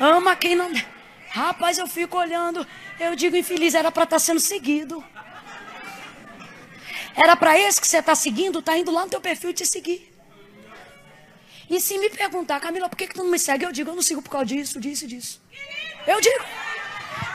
ama 0.00 0.34
quem 0.34 0.54
não 0.54 0.72
deve. 0.72 0.86
Rapaz, 1.30 1.78
eu 1.78 1.86
fico 1.88 2.16
olhando, 2.16 2.64
eu 2.98 3.16
digo 3.16 3.36
infeliz, 3.36 3.74
era 3.74 3.90
para 3.90 4.04
estar 4.04 4.16
tá 4.16 4.20
sendo 4.20 4.38
seguido. 4.38 5.04
Era 7.14 7.36
para 7.36 7.58
esse 7.58 7.80
que 7.80 7.86
você 7.86 7.98
está 7.98 8.14
seguindo, 8.14 8.58
está 8.58 8.76
indo 8.76 8.90
lá 8.90 9.04
no 9.04 9.10
teu 9.10 9.20
perfil 9.20 9.52
te 9.52 9.64
seguir. 9.64 10.12
E 11.70 11.80
se 11.80 11.96
me 11.98 12.10
perguntar, 12.10 12.60
Camila, 12.60 12.88
por 12.88 12.96
que, 12.96 13.06
que 13.06 13.14
tu 13.14 13.22
não 13.22 13.30
me 13.30 13.38
segue? 13.38 13.64
Eu 13.64 13.72
digo, 13.72 13.90
eu 13.90 13.94
não 13.94 14.02
sigo 14.02 14.20
por 14.20 14.30
causa 14.30 14.46
disso, 14.46 14.80
disso, 14.80 15.06
disso. 15.06 15.40
Eu 16.06 16.20
digo. 16.20 16.44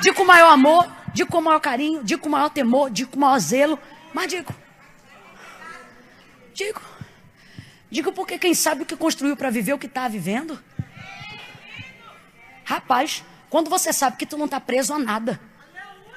Digo 0.02 0.16
com 0.16 0.26
maior 0.26 0.52
amor, 0.52 0.90
digo 1.14 1.32
com 1.32 1.42
maior 1.42 1.60
carinho, 1.60 2.04
digo 2.04 2.22
com 2.22 2.30
maior 2.30 2.50
temor, 2.50 2.90
digo 2.90 3.12
com 3.12 3.20
maior 3.20 3.40
zelo. 3.40 3.80
Mas 4.14 4.28
digo. 4.28 4.54
Digo. 6.54 6.82
Digo 7.90 8.12
porque 8.12 8.38
quem 8.38 8.54
sabe 8.54 8.84
o 8.84 8.86
que 8.86 8.96
construiu 8.96 9.36
para 9.36 9.50
viver 9.50 9.74
o 9.74 9.80
que 9.80 9.88
está 9.88 10.08
vivendo. 10.08 10.62
Rapaz, 12.64 13.24
quando 13.50 13.70
você 13.70 13.92
sabe 13.92 14.18
que 14.18 14.28
tu 14.28 14.38
não 14.38 14.46
está 14.46 14.60
preso 14.60 14.94
a 14.94 15.00
nada, 15.00 15.40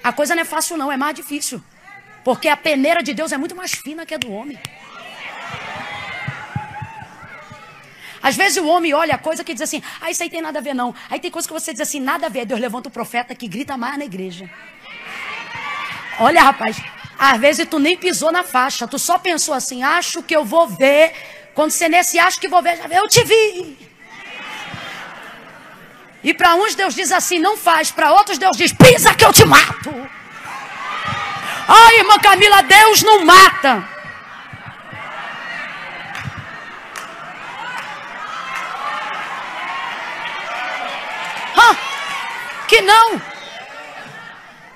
a 0.05 0.13
coisa 0.13 0.35
não 0.35 0.43
é 0.43 0.45
fácil 0.45 0.77
não, 0.77 0.93
é 0.93 0.97
mais 0.99 1.15
difícil. 1.15 1.63
Porque 2.25 2.49
a 2.49 2.57
peneira 2.57 3.03
de 3.03 3.13
Deus 3.13 3.33
é 3.33 3.37
muito 3.37 3.55
mais 3.55 3.73
fina 3.73 4.07
que 4.07 4.15
a 4.15 4.19
do 4.19 4.33
homem. 4.33 4.59
Às 8.23 8.37
vezes 8.37 8.59
o 8.59 8.67
homem 8.67 8.95
olha 8.95 9.17
a 9.17 9.19
coisa 9.19 9.43
que 9.43 9.53
diz 9.53 9.63
assim, 9.63 9.83
ah, 10.01 10.09
isso 10.11 10.23
aí 10.23 10.31
tem 10.31 10.41
nada 10.41 10.61
a 10.61 10.63
ver 10.63 10.75
não. 10.75 10.95
Aí 11.11 11.19
tem 11.19 11.31
coisa 11.31 11.49
que 11.49 11.53
você 11.53 11.73
diz 11.73 11.81
assim, 11.81 11.99
nada 11.99 12.27
a 12.27 12.29
ver. 12.29 12.47
Deus 12.47 12.61
levanta 12.61 12.89
o 12.89 12.93
profeta 12.93 13.35
que 13.35 13.49
grita 13.49 13.77
mais 13.77 13.99
na 13.99 14.05
igreja. 14.05 14.49
Olha, 16.21 16.41
rapaz, 16.43 16.77
às 17.19 17.41
vezes 17.41 17.67
tu 17.69 17.81
nem 17.81 17.97
pisou 17.97 18.31
na 18.31 18.45
faixa, 18.45 18.87
tu 18.87 18.99
só 18.99 19.19
pensou 19.19 19.55
assim, 19.55 19.83
acho 19.83 20.23
que 20.23 20.37
eu 20.37 20.45
vou 20.45 20.69
ver. 20.69 21.13
Quando 21.53 21.73
você 21.73 21.89
nesse 21.89 22.19
acho 22.19 22.39
que 22.39 22.47
vou 22.47 22.63
ver, 22.63 22.79
eu 22.93 23.09
te 23.09 23.25
vi. 23.25 23.77
E 26.23 26.33
para 26.33 26.55
uns 26.55 26.77
Deus 26.77 26.95
diz 26.95 27.11
assim, 27.11 27.41
não 27.41 27.57
faz. 27.57 27.91
Para 27.91 28.13
outros 28.13 28.39
Deus 28.39 28.57
diz, 28.57 28.73
pisa 28.73 29.13
que 29.15 29.25
eu 29.25 29.33
te 29.33 29.45
mato. 29.45 29.93
Ai, 31.69 31.99
irmã 31.99 32.19
Camila, 32.19 32.63
Deus 32.63 33.03
não 33.03 33.25
mata. 33.25 33.89
Ah, 41.57 41.77
que 42.69 42.81
não. 42.81 43.21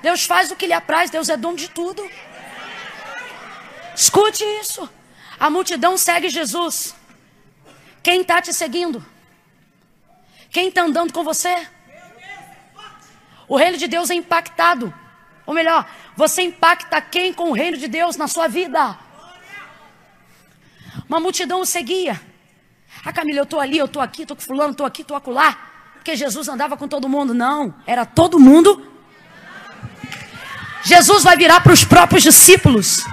Deus 0.01 0.25
faz 0.25 0.51
o 0.51 0.55
que 0.55 0.67
lhe 0.67 0.73
apraz, 0.73 1.09
Deus 1.09 1.29
é 1.29 1.35
dono 1.35 1.57
de 1.57 1.69
tudo. 1.69 2.09
Escute 3.95 4.43
isso. 4.61 4.89
A 5.39 5.49
multidão 5.49 5.97
segue 5.97 6.29
Jesus. 6.29 6.95
Quem 8.01 8.21
está 8.21 8.41
te 8.41 8.53
seguindo? 8.53 9.05
Quem 10.49 10.69
está 10.69 10.83
andando 10.83 11.11
com 11.11 11.23
você? 11.23 11.67
O 13.47 13.57
reino 13.57 13.77
de 13.77 13.87
Deus 13.87 14.09
é 14.09 14.13
impactado. 14.13 14.93
Ou 15.45 15.53
melhor, 15.53 15.89
você 16.17 16.41
impacta 16.41 16.99
quem 16.99 17.31
com 17.31 17.51
o 17.51 17.53
reino 17.53 17.77
de 17.77 17.87
Deus 17.87 18.17
na 18.17 18.27
sua 18.27 18.47
vida? 18.47 18.97
Uma 21.07 21.19
multidão 21.19 21.61
o 21.61 21.65
seguia. 21.65 22.19
Ah, 23.05 23.13
Camila, 23.13 23.37
eu 23.37 23.43
estou 23.43 23.59
ali, 23.59 23.77
eu 23.77 23.85
estou 23.85 24.01
aqui, 24.01 24.23
estou 24.23 24.35
com 24.35 24.41
fulano, 24.41 24.71
estou 24.71 24.85
aqui, 24.85 25.03
estou 25.03 25.15
acolá. 25.15 25.55
Porque 25.93 26.15
Jesus 26.15 26.47
andava 26.47 26.75
com 26.75 26.87
todo 26.87 27.07
mundo. 27.07 27.35
Não, 27.35 27.71
era 27.85 28.03
todo 28.03 28.39
mundo. 28.39 28.91
Jesus 30.83 31.23
vai 31.23 31.37
virar 31.37 31.61
para 31.61 31.71
os 31.71 31.85
próprios 31.85 32.23
discípulos 32.23 33.05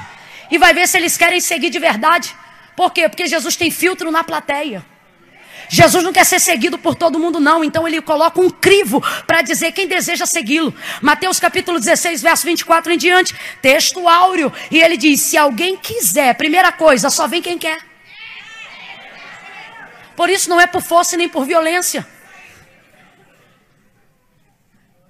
e 0.50 0.56
vai 0.56 0.72
ver 0.72 0.88
se 0.88 0.96
eles 0.96 1.18
querem 1.18 1.42
seguir 1.42 1.68
de 1.68 1.78
verdade. 1.78 2.34
Por 2.74 2.90
quê? 2.90 3.06
Porque 3.06 3.26
Jesus 3.26 3.54
tem 3.54 3.70
filtro 3.70 4.10
na 4.10 4.24
plateia. 4.24 4.82
Jesus 5.68 6.02
não 6.04 6.12
quer 6.12 6.24
ser 6.24 6.40
seguido 6.40 6.78
por 6.78 6.94
todo 6.94 7.18
mundo, 7.18 7.40
não. 7.40 7.64
Então 7.64 7.86
ele 7.86 8.00
coloca 8.00 8.40
um 8.40 8.50
crivo 8.50 9.02
para 9.26 9.42
dizer 9.42 9.72
quem 9.72 9.86
deseja 9.86 10.26
segui-lo. 10.26 10.74
Mateus 11.00 11.40
capítulo 11.40 11.78
16, 11.78 12.22
verso 12.22 12.44
24 12.44 12.92
em 12.92 12.98
diante. 12.98 13.34
Texto 13.60 14.08
áureo. 14.08 14.52
E 14.70 14.80
ele 14.80 14.96
diz: 14.96 15.20
se 15.20 15.36
alguém 15.36 15.76
quiser, 15.76 16.34
primeira 16.34 16.72
coisa, 16.72 17.10
só 17.10 17.26
vem 17.26 17.42
quem 17.42 17.58
quer. 17.58 17.78
Por 20.16 20.30
isso 20.30 20.48
não 20.48 20.60
é 20.60 20.66
por 20.66 20.82
força 20.82 21.16
nem 21.16 21.28
por 21.28 21.44
violência. 21.44 22.06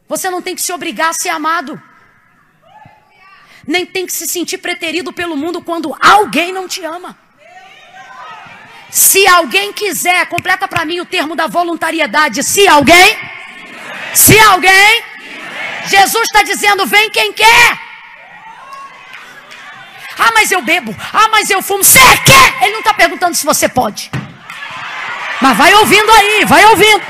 Você 0.08 0.30
não 0.30 0.40
tem 0.40 0.54
que 0.54 0.62
se 0.62 0.72
obrigar 0.72 1.10
a 1.10 1.12
ser 1.14 1.30
amado. 1.30 1.80
Nem 3.66 3.86
tem 3.86 4.06
que 4.06 4.12
se 4.12 4.28
sentir 4.28 4.58
preterido 4.58 5.12
pelo 5.12 5.36
mundo 5.36 5.62
quando 5.62 5.96
alguém 6.00 6.52
não 6.52 6.68
te 6.68 6.84
ama. 6.84 7.23
Se 8.94 9.26
alguém 9.26 9.72
quiser, 9.72 10.24
completa 10.26 10.68
para 10.68 10.84
mim 10.84 11.00
o 11.00 11.04
termo 11.04 11.34
da 11.34 11.48
voluntariedade. 11.48 12.44
Se 12.44 12.68
alguém, 12.68 13.18
se 14.14 14.38
alguém, 14.38 15.02
Jesus 15.86 16.22
está 16.22 16.44
dizendo: 16.44 16.86
vem 16.86 17.10
quem 17.10 17.32
quer. 17.32 17.78
Ah, 20.16 20.30
mas 20.32 20.52
eu 20.52 20.62
bebo. 20.62 20.94
Ah, 21.12 21.26
mas 21.28 21.50
eu 21.50 21.60
fumo. 21.60 21.82
Você 21.82 21.98
quer? 22.18 22.62
Ele 22.62 22.70
não 22.74 22.78
está 22.78 22.94
perguntando 22.94 23.34
se 23.34 23.44
você 23.44 23.68
pode. 23.68 24.12
Mas 25.40 25.56
vai 25.56 25.74
ouvindo 25.74 26.12
aí, 26.12 26.44
vai 26.44 26.64
ouvindo. 26.66 27.02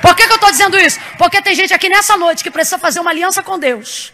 Por 0.00 0.16
que, 0.16 0.26
que 0.26 0.32
eu 0.32 0.36
estou 0.36 0.50
dizendo 0.50 0.78
isso? 0.78 0.98
Porque 1.18 1.42
tem 1.42 1.54
gente 1.54 1.74
aqui 1.74 1.90
nessa 1.90 2.16
noite 2.16 2.42
que 2.42 2.50
precisa 2.50 2.78
fazer 2.78 2.98
uma 2.98 3.10
aliança 3.10 3.42
com 3.42 3.58
Deus. 3.58 4.10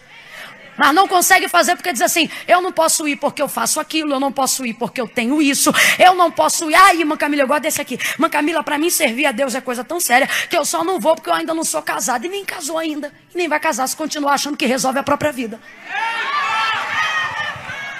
Mas 0.77 0.93
não 0.93 1.07
consegue 1.07 1.47
fazer 1.47 1.75
porque 1.75 1.91
diz 1.93 2.01
assim: 2.01 2.29
eu 2.47 2.61
não 2.61 2.71
posso 2.71 3.07
ir 3.07 3.15
porque 3.15 3.41
eu 3.41 3.47
faço 3.47 3.79
aquilo, 3.79 4.13
eu 4.13 4.19
não 4.19 4.31
posso 4.31 4.65
ir 4.65 4.73
porque 4.73 4.99
eu 4.99 5.07
tenho 5.07 5.41
isso, 5.41 5.73
eu 5.99 6.15
não 6.15 6.31
posso 6.31 6.69
ir. 6.69 6.75
Ai, 6.75 6.99
irmã 6.99 7.15
Camila, 7.15 7.43
eu 7.43 7.47
gosto 7.47 7.61
desse 7.61 7.81
aqui. 7.81 7.99
Irmã 8.13 8.29
Camila, 8.29 8.63
para 8.63 8.77
mim 8.77 8.89
servir 8.89 9.25
a 9.25 9.31
Deus 9.31 9.55
é 9.55 9.61
coisa 9.61 9.83
tão 9.83 9.99
séria 9.99 10.27
que 10.49 10.57
eu 10.57 10.65
só 10.65 10.83
não 10.83 10.99
vou 10.99 11.15
porque 11.15 11.29
eu 11.29 11.33
ainda 11.33 11.53
não 11.53 11.63
sou 11.63 11.81
casada 11.81 12.25
e 12.25 12.29
nem 12.29 12.43
casou 12.43 12.77
ainda. 12.77 13.13
E 13.33 13.37
nem 13.37 13.47
vai 13.47 13.59
casar 13.59 13.87
se 13.87 13.95
continuar 13.95 14.33
achando 14.33 14.57
que 14.57 14.65
resolve 14.65 14.99
a 14.99 15.03
própria 15.03 15.31
vida. 15.31 15.59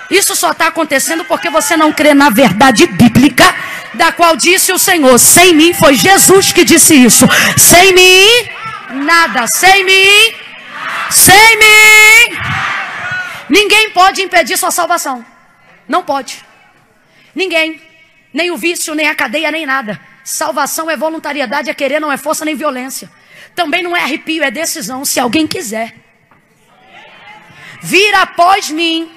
Isso 0.10 0.36
só 0.36 0.52
está 0.52 0.68
acontecendo 0.68 1.26
porque 1.26 1.50
você 1.50 1.76
não 1.76 1.92
crê 1.92 2.14
na 2.14 2.30
verdade 2.30 2.86
bíblica, 2.86 3.44
da 3.94 4.12
qual 4.12 4.36
disse 4.36 4.72
o 4.72 4.80
Senhor: 4.80 5.18
sem 5.18 5.54
mim 5.54 5.74
foi 5.74 5.96
Jesus 5.96 6.52
que 6.52 6.64
disse 6.64 6.96
isso. 6.96 7.26
Sem 7.58 7.94
mim, 7.94 9.04
nada. 9.06 9.48
Sem 9.48 9.84
mim, 9.84 10.36
sem 11.14 11.58
mim, 11.58 12.38
ninguém 13.50 13.92
pode 13.92 14.22
impedir 14.22 14.58
sua 14.58 14.72
salvação. 14.72 15.24
Não 15.88 16.04
pode. 16.04 16.44
Ninguém. 17.36 17.80
Nem 18.34 18.50
o 18.50 18.58
vício, 18.58 18.96
nem 18.96 19.08
a 19.08 19.14
cadeia, 19.14 19.52
nem 19.52 19.66
nada. 19.66 20.00
Salvação 20.24 20.90
é 20.90 20.98
voluntariedade, 20.98 21.70
é 21.70 21.74
querer, 21.74 22.00
não 22.00 22.12
é 22.12 22.18
força 22.18 22.44
nem 22.44 22.56
violência. 22.56 23.12
Também 23.54 23.84
não 23.84 23.96
é 23.96 24.02
arrepio, 24.02 24.44
é 24.44 24.50
decisão, 24.50 25.06
se 25.06 25.20
alguém 25.20 25.46
quiser. 25.46 25.94
Vir 27.82 28.16
após 28.16 28.72
mim 28.72 29.12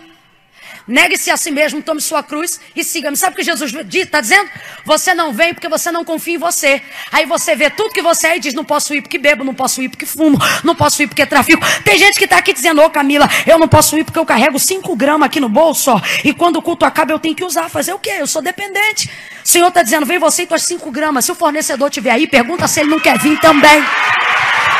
Negue-se 0.87 1.33
a 1.33 1.37
si 1.37 1.51
mesmo, 1.51 1.83
tome 1.83 2.01
sua 2.01 2.23
cruz 2.23 2.61
e 2.75 2.85
siga-me. 2.85 3.17
Sabe 3.17 3.35
o 3.35 3.37
que 3.37 3.43
Jesus 3.43 3.75
está 3.93 4.21
dizendo? 4.21 4.49
Você 4.85 5.15
não 5.15 5.33
vem 5.33 5.53
porque 5.53 5.69
você 5.69 5.91
não 5.91 6.05
confia 6.05 6.35
em 6.35 6.39
você. 6.39 6.81
Aí 7.11 7.27
você 7.27 7.57
vê 7.57 7.69
tudo 7.69 7.93
que 7.93 8.01
você 8.01 8.29
é 8.29 8.37
e 8.37 8.41
diz: 8.41 8.55
não 8.55 8.65
posso 8.65 8.95
ir 8.95 9.03
porque 9.03 9.19
bebo, 9.19 9.43
não 9.43 9.55
posso 9.55 9.83
ir 9.83 9.89
porque 9.89 10.07
fumo, 10.07 10.39
não 10.63 10.77
posso 10.77 11.03
ir 11.03 11.09
porque 11.09 11.27
trafico. 11.27 11.65
Tem 11.83 11.99
gente 11.99 12.17
que 12.19 12.25
está 12.25 12.39
aqui 12.39 12.53
dizendo: 12.53 12.81
Ô 12.81 12.89
Camila, 12.89 13.29
eu 13.47 13.59
não 13.59 13.67
posso 13.67 13.99
ir 13.99 14.05
porque 14.05 14.19
eu 14.19 14.25
carrego 14.25 14.59
5 14.61 14.95
gramas 14.95 15.27
aqui 15.27 15.41
no 15.41 15.49
bolso, 15.49 15.91
e 16.23 16.33
quando 16.33 16.57
o 16.57 16.63
culto 16.63 16.85
acaba 16.85 17.13
eu 17.13 17.19
tenho 17.19 17.35
que 17.35 17.45
usar. 17.45 17.69
Fazer 17.69 17.93
o 17.93 17.99
quê? 17.99 18.15
Eu 18.19 18.27
sou 18.27 18.41
dependente. 18.41 19.11
O 19.45 19.49
Senhor 19.49 19.69
está 19.69 19.83
dizendo: 19.83 20.07
vem 20.07 20.19
você 20.19 20.43
e 20.43 20.47
tuas 20.47 20.63
5 20.63 20.89
gramas. 20.93 21.25
Se 21.25 21.33
o 21.33 21.35
fornecedor 21.35 21.89
estiver 21.89 22.13
aí, 22.13 22.29
pergunta 22.29 22.69
se 22.69 22.79
ele 22.79 22.91
não 22.91 23.01
quer 23.01 23.19
vir 23.19 23.41
também. 23.41 23.85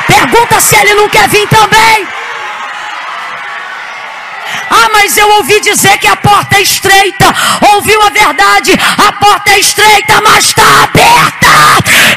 Pergunta 0.07 0.61
se 0.61 0.73
ele 0.77 0.93
não 0.93 1.09
quer 1.09 1.27
vir 1.27 1.47
também. 1.49 2.07
Ah, 4.69 4.89
mas 4.91 5.17
eu 5.17 5.29
ouvi 5.37 5.59
dizer 5.59 5.97
que 5.97 6.07
a 6.07 6.15
porta 6.15 6.55
é 6.57 6.61
estreita. 6.61 7.25
Ouviu 7.73 8.01
a 8.01 8.09
verdade? 8.09 8.73
A 8.97 9.11
porta 9.13 9.51
é 9.51 9.59
estreita, 9.59 10.21
mas 10.21 10.45
está 10.45 10.83
aberta. 10.83 11.47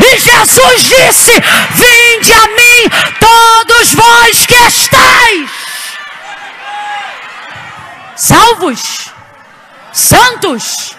E 0.04 0.18
Jesus 0.18 0.84
disse: 0.84 1.32
Vinde 1.74 2.32
a 2.32 2.46
mim, 2.48 3.14
todos 3.18 3.94
vós 3.94 4.46
que 4.46 4.54
estáis 4.54 5.50
salvos, 8.20 9.08
santos, 9.92 10.94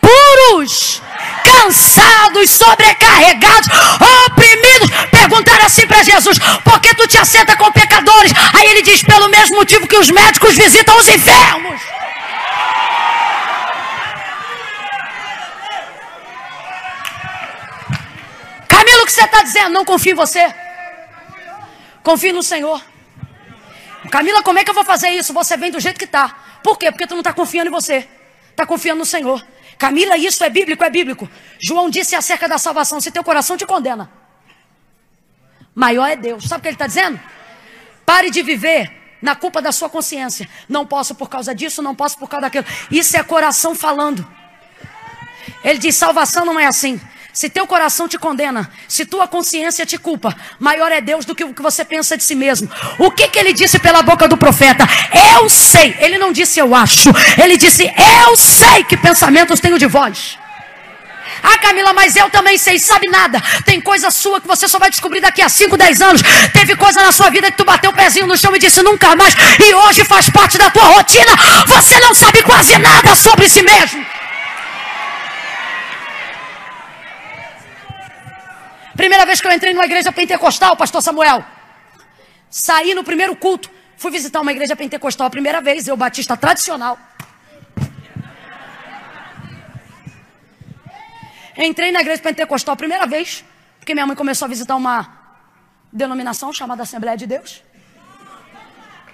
puros 0.00 1.02
cansados, 1.44 2.50
sobrecarregados, 2.50 3.68
oprimidos, 4.26 4.90
perguntaram 5.10 5.64
assim 5.66 5.86
para 5.86 6.02
Jesus: 6.02 6.38
por 6.64 6.80
que 6.80 6.94
tu 6.94 7.06
te 7.06 7.18
assenta 7.18 7.56
com 7.56 7.70
pecadores? 7.72 8.32
Aí 8.54 8.68
ele 8.68 8.82
diz: 8.82 9.02
pelo 9.02 9.28
mesmo 9.28 9.56
motivo 9.56 9.86
que 9.86 9.96
os 9.96 10.10
médicos 10.10 10.54
visitam 10.56 10.96
os 10.98 11.08
enfermos. 11.08 11.80
Camilo, 18.68 19.02
o 19.02 19.06
que 19.06 19.12
você 19.12 19.24
está 19.24 19.42
dizendo? 19.42 19.70
Não 19.70 19.84
confio 19.84 20.12
em 20.12 20.16
você. 20.16 20.54
Confio 22.02 22.32
no 22.32 22.42
Senhor. 22.42 22.80
Camila, 24.10 24.42
como 24.42 24.58
é 24.58 24.64
que 24.64 24.70
eu 24.70 24.74
vou 24.74 24.84
fazer 24.84 25.10
isso? 25.10 25.32
Você 25.34 25.56
vem 25.56 25.70
do 25.70 25.78
jeito 25.78 25.98
que 25.98 26.04
está. 26.04 26.34
Por 26.62 26.78
quê? 26.78 26.90
Porque 26.90 27.06
tu 27.06 27.14
não 27.14 27.20
está 27.20 27.32
confiando 27.32 27.68
em 27.68 27.72
você. 27.72 28.08
Está 28.50 28.64
confiando 28.64 28.98
no 28.98 29.06
Senhor. 29.06 29.44
Camila, 29.80 30.14
isso 30.18 30.44
é 30.44 30.50
bíblico? 30.50 30.84
É 30.84 30.90
bíblico. 30.90 31.26
João 31.58 31.88
disse 31.88 32.14
acerca 32.14 32.46
da 32.46 32.58
salvação: 32.58 33.00
se 33.00 33.10
teu 33.10 33.24
coração 33.24 33.56
te 33.56 33.64
condena, 33.64 34.10
maior 35.74 36.06
é 36.06 36.14
Deus. 36.14 36.44
Sabe 36.44 36.58
o 36.58 36.62
que 36.62 36.68
ele 36.68 36.74
está 36.74 36.86
dizendo? 36.86 37.18
Pare 38.04 38.30
de 38.30 38.42
viver 38.42 38.92
na 39.22 39.34
culpa 39.34 39.62
da 39.62 39.72
sua 39.72 39.88
consciência. 39.88 40.46
Não 40.68 40.86
posso 40.86 41.14
por 41.14 41.30
causa 41.30 41.54
disso, 41.54 41.80
não 41.80 41.94
posso 41.94 42.18
por 42.18 42.28
causa 42.28 42.42
daquilo. 42.42 42.66
Isso 42.90 43.16
é 43.16 43.22
coração 43.22 43.74
falando. 43.74 44.22
Ele 45.64 45.78
diz: 45.78 45.96
salvação 45.96 46.44
não 46.44 46.60
é 46.60 46.66
assim. 46.66 47.00
Se 47.32 47.48
teu 47.48 47.66
coração 47.66 48.08
te 48.08 48.18
condena, 48.18 48.70
se 48.88 49.06
tua 49.06 49.28
consciência 49.28 49.86
te 49.86 49.96
culpa, 49.96 50.36
maior 50.58 50.90
é 50.90 51.00
Deus 51.00 51.24
do 51.24 51.34
que 51.34 51.44
o 51.44 51.54
que 51.54 51.62
você 51.62 51.84
pensa 51.84 52.16
de 52.16 52.24
si 52.24 52.34
mesmo. 52.34 52.68
O 52.98 53.10
que, 53.10 53.28
que 53.28 53.38
ele 53.38 53.52
disse 53.52 53.78
pela 53.78 54.02
boca 54.02 54.26
do 54.26 54.36
profeta? 54.36 54.84
Eu 55.36 55.48
sei. 55.48 55.96
Ele 56.00 56.18
não 56.18 56.32
disse 56.32 56.58
eu 56.58 56.74
acho. 56.74 57.10
Ele 57.42 57.56
disse 57.56 57.84
eu 57.84 58.36
sei 58.36 58.82
que 58.84 58.96
pensamentos 58.96 59.60
tenho 59.60 59.78
de 59.78 59.86
vós. 59.86 60.38
Ah, 61.42 61.56
Camila, 61.58 61.92
mas 61.92 62.16
eu 62.16 62.28
também 62.28 62.58
sei, 62.58 62.78
sabe 62.78 63.08
nada. 63.08 63.40
Tem 63.64 63.80
coisa 63.80 64.10
sua 64.10 64.40
que 64.40 64.46
você 64.46 64.68
só 64.68 64.78
vai 64.78 64.90
descobrir 64.90 65.20
daqui 65.20 65.40
a 65.40 65.48
5, 65.48 65.76
10 65.76 66.00
anos. 66.02 66.22
Teve 66.52 66.76
coisa 66.76 67.00
na 67.02 67.12
sua 67.12 67.30
vida 67.30 67.50
que 67.50 67.56
tu 67.56 67.64
bateu 67.64 67.90
o 67.90 67.94
pezinho 67.94 68.26
no 68.26 68.36
chão 68.36 68.54
e 68.54 68.58
disse 68.58 68.82
nunca 68.82 69.14
mais. 69.16 69.34
E 69.58 69.74
hoje 69.74 70.04
faz 70.04 70.28
parte 70.28 70.58
da 70.58 70.70
tua 70.70 70.84
rotina. 70.84 71.32
Você 71.66 71.98
não 72.00 72.14
sabe 72.14 72.42
quase 72.42 72.76
nada 72.78 73.14
sobre 73.14 73.48
si 73.48 73.62
mesmo. 73.62 74.19
Primeira 79.00 79.24
vez 79.24 79.40
que 79.40 79.46
eu 79.46 79.52
entrei 79.52 79.72
numa 79.72 79.86
igreja 79.86 80.12
pentecostal, 80.12 80.76
pastor 80.76 81.00
Samuel. 81.00 81.42
Saí 82.50 82.92
no 82.92 83.02
primeiro 83.02 83.34
culto. 83.34 83.70
Fui 83.96 84.10
visitar 84.10 84.42
uma 84.42 84.52
igreja 84.52 84.76
pentecostal 84.76 85.26
a 85.26 85.30
primeira 85.30 85.58
vez, 85.62 85.88
eu 85.88 85.96
batista 85.96 86.36
tradicional. 86.36 86.98
Entrei 91.56 91.90
na 91.90 92.02
igreja 92.02 92.20
pentecostal 92.20 92.74
a 92.74 92.76
primeira 92.76 93.06
vez, 93.06 93.42
porque 93.78 93.94
minha 93.94 94.06
mãe 94.06 94.14
começou 94.14 94.44
a 94.44 94.48
visitar 94.50 94.76
uma 94.76 94.96
denominação 95.90 96.52
chamada 96.52 96.82
Assembleia 96.82 97.16
de 97.16 97.26
Deus. 97.26 97.62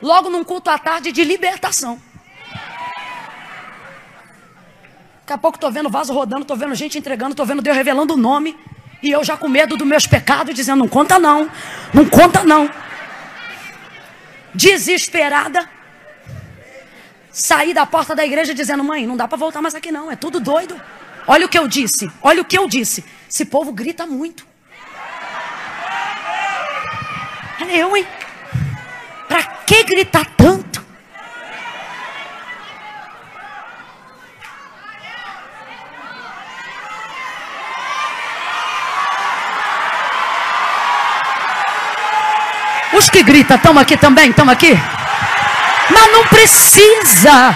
Logo 0.03 0.28
num 0.28 0.43
culto 0.43 0.68
à 0.68 0.80
tarde 0.80 1.12
de 1.12 1.22
libertação. 1.22 2.03
Daqui 5.20 5.32
a 5.32 5.39
pouco 5.39 5.59
estou 5.59 5.70
vendo 5.70 5.89
vaso 5.89 6.12
rodando, 6.12 6.43
estou 6.43 6.57
vendo 6.57 6.74
gente 6.74 6.99
entregando, 6.99 7.34
estou 7.34 7.47
vendo 7.47 7.62
Deus 7.62 7.76
revelando 7.76 8.14
o 8.14 8.16
nome. 8.16 8.59
E 9.03 9.11
eu 9.11 9.22
já 9.22 9.36
com 9.36 9.49
medo 9.49 9.76
dos 9.76 9.86
meus 9.86 10.07
pecados, 10.07 10.55
dizendo: 10.55 10.78
não 10.78 10.88
conta 10.88 11.18
não, 11.18 11.51
não 11.92 12.05
conta 12.07 12.44
não. 12.44 12.70
Desesperada, 14.55 15.68
saí 17.30 17.74
da 17.74 17.84
porta 17.84 18.14
da 18.14 18.24
igreja 18.24 18.55
dizendo: 18.55 18.82
mãe, 18.82 19.07
não 19.07 19.16
dá 19.16 19.28
para 19.28 19.38
voltar 19.38 19.61
mais 19.61 19.74
aqui 19.74 19.92
não, 19.92 20.11
é 20.11 20.16
tudo 20.16 20.40
doido. 20.40 20.80
Olha 21.26 21.47
o 21.47 21.49
que 21.49 21.59
eu 21.59 21.66
disse, 21.66 22.11
olha 22.22 22.40
o 22.40 22.44
que 22.44 22.57
eu 22.57 22.68
disse. 22.68 23.05
Esse 23.28 23.44
povo 23.44 23.72
grita 23.72 24.07
muito. 24.07 24.47
Eu, 27.68 27.97
hein? 27.97 28.07
Para 29.26 29.42
que 29.42 29.82
gritar 29.82 30.24
tanto? 30.36 30.86
Os 42.97 43.11
que 43.11 43.22
gritam, 43.22 43.57
estão 43.57 43.78
aqui 43.78 43.94
também? 43.94 44.30
Estão 44.30 44.49
aqui? 44.49 44.72
Mas 45.90 46.12
não 46.12 46.26
precisa. 46.28 47.55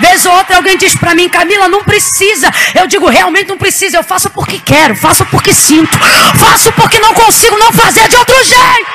Vez 0.00 0.26
ou 0.26 0.32
outra 0.32 0.56
alguém 0.56 0.76
diz 0.76 0.96
para 0.96 1.14
mim, 1.14 1.28
Camila, 1.28 1.68
não 1.68 1.84
precisa. 1.84 2.50
Eu 2.74 2.88
digo, 2.88 3.08
realmente 3.08 3.48
não 3.48 3.56
precisa. 3.56 3.98
Eu 3.98 4.02
faço 4.02 4.28
porque 4.30 4.58
quero, 4.58 4.96
faço 4.96 5.24
porque 5.26 5.52
sinto, 5.52 5.96
faço 6.36 6.72
porque 6.72 6.98
não 6.98 7.14
consigo 7.14 7.56
não 7.58 7.72
fazer 7.72 8.08
de 8.08 8.16
outro 8.16 8.34
jeito. 8.42 8.90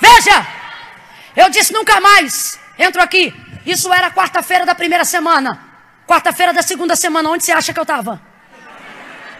Veja, 0.00 0.46
eu 1.34 1.48
disse 1.48 1.72
nunca 1.72 1.98
mais. 1.98 2.58
Entro 2.78 3.00
aqui. 3.00 3.34
Isso 3.64 3.90
era 3.90 4.10
quarta-feira 4.10 4.66
da 4.66 4.74
primeira 4.74 5.04
semana. 5.04 5.58
Quarta-feira 6.06 6.52
da 6.52 6.60
segunda 6.60 6.94
semana. 6.94 7.30
Onde 7.30 7.42
você 7.42 7.52
acha 7.52 7.72
que 7.72 7.80
eu 7.80 7.84
estava? 7.84 8.33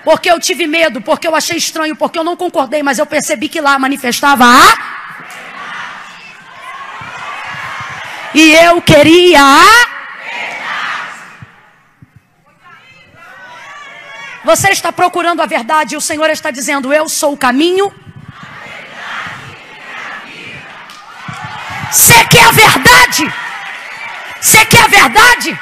Porque 0.05 0.30
eu 0.30 0.38
tive 0.38 0.66
medo, 0.66 1.00
porque 1.00 1.26
eu 1.26 1.34
achei 1.34 1.57
estranho, 1.57 1.96
porque 1.96 2.18
eu 2.18 2.24
não 2.24 2.36
concordei, 2.36 2.82
mas 2.82 2.98
eu 2.98 3.07
percebi 3.07 3.48
que 3.48 3.61
lá 3.61 3.78
manifestava 3.78 4.44
a. 4.44 4.94
E 8.34 8.52
eu 8.52 8.82
queria 8.82 9.40
a. 9.40 9.94
Você 14.44 14.68
está 14.70 14.92
procurando 14.92 15.40
a 15.40 15.46
verdade 15.46 15.94
e 15.94 15.96
o 15.96 16.00
Senhor 16.00 16.28
está 16.28 16.50
dizendo: 16.50 16.92
Eu 16.92 17.09
sou 17.09 17.32
o 17.32 17.36
caminho. 17.36 17.90
Você 21.90 22.24
quer 22.26 22.44
a 22.44 22.50
verdade? 22.50 23.32
Você 24.40 24.66
quer 24.66 24.82
a 24.82 24.88
verdade? 24.88 25.59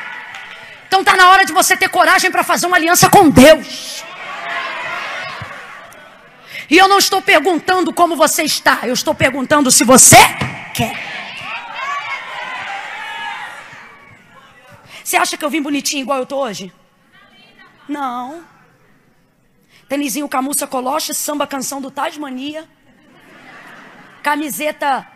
Então 0.88 1.01
está 1.01 1.14
na 1.14 1.28
hora 1.28 1.45
de 1.45 1.53
você 1.53 1.76
ter 1.76 1.88
coragem 1.88 2.30
para 2.30 2.43
fazer 2.43 2.66
uma 2.66 2.76
aliança 2.76 3.09
com 3.09 3.30
Deus. 3.30 4.02
E 6.71 6.79
eu 6.79 6.89
não 6.89 6.99
estou 6.99 7.21
perguntando 7.21 7.93
como 7.93 8.17
você 8.17 8.43
está, 8.43 8.81
eu 8.85 8.95
estou 8.95 9.15
perguntando 9.15 9.71
se 9.71 9.85
você 9.85 10.17
quer. 10.75 11.13
Você 15.05 15.17
acha 15.17 15.37
que 15.37 15.45
eu 15.45 15.51
vim 15.51 15.61
bonitinho 15.61 16.03
igual 16.03 16.19
eu 16.19 16.25
estou 16.25 16.43
hoje? 16.43 16.73
Não. 17.89 18.45
Tênisinho 19.89 20.29
Camuça 20.29 20.67
Coloche, 20.67 21.13
samba 21.13 21.47
canção 21.47 21.81
do 21.81 21.91
Tasmania. 21.91 22.67
Camiseta 24.23 25.07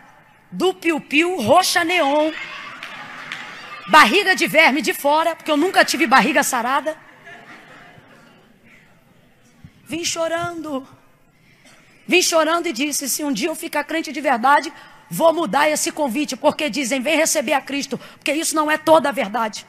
do 0.51 0.73
Piu 0.73 0.99
Piu, 0.99 1.41
roxa 1.41 1.83
neon. 1.83 2.31
Barriga 3.87 4.35
de 4.35 4.45
verme 4.45 4.81
de 4.81 4.93
fora, 4.93 5.35
porque 5.35 5.49
eu 5.49 5.57
nunca 5.57 5.85
tive 5.85 6.05
barriga 6.05 6.43
sarada. 6.43 6.97
Vim 9.85 10.03
chorando. 10.03 10.85
Vim 12.07 12.21
chorando 12.21 12.67
e 12.67 12.73
disse: 12.73 13.09
se 13.09 13.23
um 13.23 13.31
dia 13.31 13.49
eu 13.49 13.55
ficar 13.55 13.83
crente 13.83 14.11
de 14.11 14.21
verdade, 14.21 14.71
vou 15.09 15.33
mudar 15.33 15.69
esse 15.69 15.91
convite, 15.91 16.37
porque 16.37 16.69
dizem: 16.69 17.01
vem 17.01 17.17
receber 17.17 17.53
a 17.53 17.61
Cristo, 17.61 17.99
porque 18.17 18.31
isso 18.31 18.55
não 18.55 18.71
é 18.71 18.77
toda 18.77 19.09
a 19.09 19.11
verdade. 19.11 19.65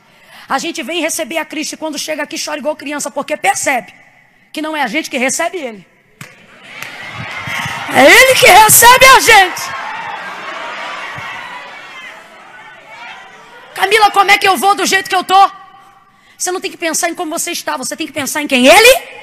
A 0.48 0.58
gente 0.58 0.82
vem 0.82 1.00
receber 1.00 1.38
a 1.38 1.44
Cristo 1.44 1.72
e 1.74 1.76
quando 1.76 1.98
chega 1.98 2.22
aqui 2.22 2.42
chora 2.42 2.58
igual 2.58 2.76
criança, 2.76 3.10
porque 3.10 3.36
percebe 3.36 3.92
que 4.52 4.62
não 4.62 4.76
é 4.76 4.82
a 4.82 4.86
gente 4.86 5.10
que 5.10 5.18
recebe 5.18 5.58
ele. 5.58 5.86
É 7.94 8.04
ele 8.04 8.34
que 8.38 8.46
recebe 8.46 9.04
a 9.04 9.20
gente. 9.20 9.62
Camila, 13.74 14.10
como 14.10 14.30
é 14.30 14.38
que 14.38 14.48
eu 14.48 14.56
vou 14.56 14.74
do 14.74 14.86
jeito 14.86 15.08
que 15.08 15.14
eu 15.14 15.24
tô? 15.24 15.50
Você 16.36 16.50
não 16.52 16.60
tem 16.60 16.70
que 16.70 16.76
pensar 16.76 17.08
em 17.10 17.14
como 17.14 17.36
você 17.36 17.50
está, 17.50 17.76
você 17.76 17.96
tem 17.96 18.06
que 18.06 18.12
pensar 18.12 18.42
em 18.42 18.46
quem 18.46 18.66
ele 18.66 19.17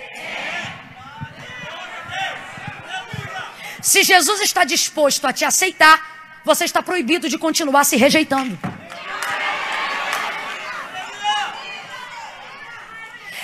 Se 3.86 4.02
Jesus 4.02 4.42
está 4.42 4.64
disposto 4.64 5.28
a 5.28 5.32
te 5.32 5.46
aceitar, 5.46 6.42
você 6.44 6.66
está 6.66 6.82
proibido 6.82 7.30
de 7.30 7.38
continuar 7.38 7.84
se 7.84 7.96
rejeitando. 7.96 8.58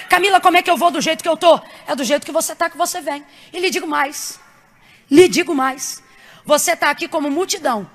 Camila, 0.09 0.41
como 0.41 0.57
é 0.57 0.63
que 0.63 0.71
eu 0.71 0.75
vou 0.75 0.89
do 0.89 0.99
jeito 0.99 1.21
que 1.21 1.29
eu 1.29 1.37
tô? 1.37 1.61
É 1.85 1.95
do 1.95 2.03
jeito 2.03 2.25
que 2.25 2.31
você 2.31 2.55
tá 2.55 2.71
que 2.71 2.75
você 2.75 3.01
vem. 3.01 3.23
E 3.53 3.59
lhe 3.59 3.69
digo 3.69 3.85
mais. 3.85 4.39
Lhe 5.11 5.27
digo 5.27 5.53
mais. 5.53 6.01
Você 6.43 6.71
está 6.71 6.89
aqui 6.89 7.07
como 7.07 7.29
multidão, 7.29 7.87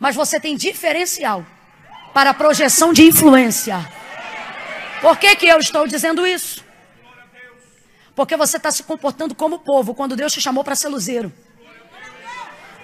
mas 0.00 0.16
você 0.16 0.40
tem 0.40 0.56
diferencial 0.56 1.46
para 2.12 2.34
projeção 2.34 2.92
de 2.92 3.04
influência. 3.04 3.88
Por 5.00 5.16
que, 5.16 5.36
que 5.36 5.46
eu 5.46 5.60
estou 5.60 5.86
dizendo 5.86 6.26
isso? 6.26 6.64
Porque 8.16 8.36
você 8.36 8.56
está 8.56 8.72
se 8.72 8.82
comportando 8.82 9.32
como 9.32 9.60
povo 9.60 9.94
quando 9.94 10.16
Deus 10.16 10.32
te 10.32 10.40
chamou 10.40 10.64
para 10.64 10.74
ser 10.74 10.88
luzeiro. 10.88 11.32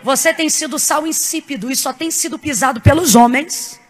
Você 0.05 0.35
tem 0.35 0.51
sido 0.51 0.79
sal 0.79 1.07
insípido 1.07 1.71
e 1.71 1.75
só 1.75 1.91
tem 1.91 2.11
sido 2.11 2.39
pisado 2.39 2.79
pelos 2.79 3.15
homens 3.15 3.81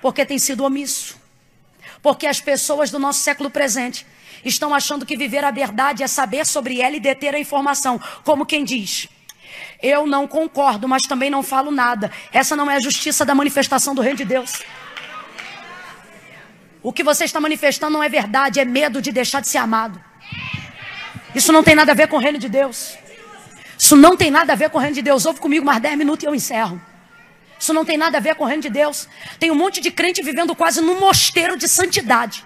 porque 0.00 0.24
tem 0.24 0.38
sido 0.38 0.62
omisso. 0.64 1.18
Porque 2.00 2.28
as 2.28 2.40
pessoas 2.40 2.92
do 2.92 2.98
nosso 3.00 3.18
século 3.18 3.50
presente 3.50 4.06
estão 4.44 4.72
achando 4.72 5.04
que 5.04 5.16
viver 5.16 5.44
a 5.44 5.50
verdade 5.50 6.04
é 6.04 6.06
saber 6.06 6.46
sobre 6.46 6.80
ela 6.80 6.94
e 6.94 7.00
deter 7.00 7.34
a 7.34 7.40
informação. 7.40 8.00
Como 8.22 8.46
quem 8.46 8.62
diz: 8.62 9.08
Eu 9.82 10.06
não 10.06 10.28
concordo, 10.28 10.86
mas 10.86 11.02
também 11.02 11.28
não 11.28 11.42
falo 11.42 11.72
nada. 11.72 12.08
Essa 12.32 12.54
não 12.54 12.70
é 12.70 12.76
a 12.76 12.80
justiça 12.80 13.24
da 13.24 13.34
manifestação 13.34 13.96
do 13.96 14.00
reino 14.00 14.18
de 14.18 14.24
Deus. 14.24 14.62
O 16.84 16.92
que 16.92 17.02
você 17.02 17.24
está 17.24 17.40
manifestando 17.40 17.94
não 17.94 18.02
é 18.02 18.08
verdade, 18.08 18.60
é 18.60 18.64
medo 18.64 19.02
de 19.02 19.10
deixar 19.10 19.40
de 19.40 19.48
ser 19.48 19.58
amado. 19.58 20.00
Isso 21.34 21.52
não 21.52 21.64
tem 21.64 21.74
nada 21.74 21.90
a 21.90 21.96
ver 21.96 22.06
com 22.06 22.16
o 22.16 22.20
reino 22.20 22.38
de 22.38 22.48
Deus. 22.48 22.96
Isso 23.80 23.96
não 23.96 24.14
tem 24.14 24.30
nada 24.30 24.52
a 24.52 24.56
ver 24.56 24.68
com 24.68 24.76
o 24.76 24.80
reino 24.80 24.94
de 24.94 25.00
Deus. 25.00 25.24
Ouve 25.24 25.40
comigo 25.40 25.64
mais 25.64 25.80
10 25.80 25.96
minutos 25.96 26.22
e 26.22 26.26
eu 26.26 26.34
encerro. 26.34 26.78
Isso 27.58 27.72
não 27.72 27.82
tem 27.82 27.96
nada 27.96 28.18
a 28.18 28.20
ver 28.20 28.34
com 28.34 28.44
o 28.44 28.46
reino 28.46 28.60
de 28.60 28.68
Deus. 28.68 29.08
Tem 29.38 29.50
um 29.50 29.54
monte 29.54 29.80
de 29.80 29.90
crente 29.90 30.22
vivendo 30.22 30.54
quase 30.54 30.82
num 30.82 31.00
mosteiro 31.00 31.56
de 31.56 31.66
santidade. 31.66 32.44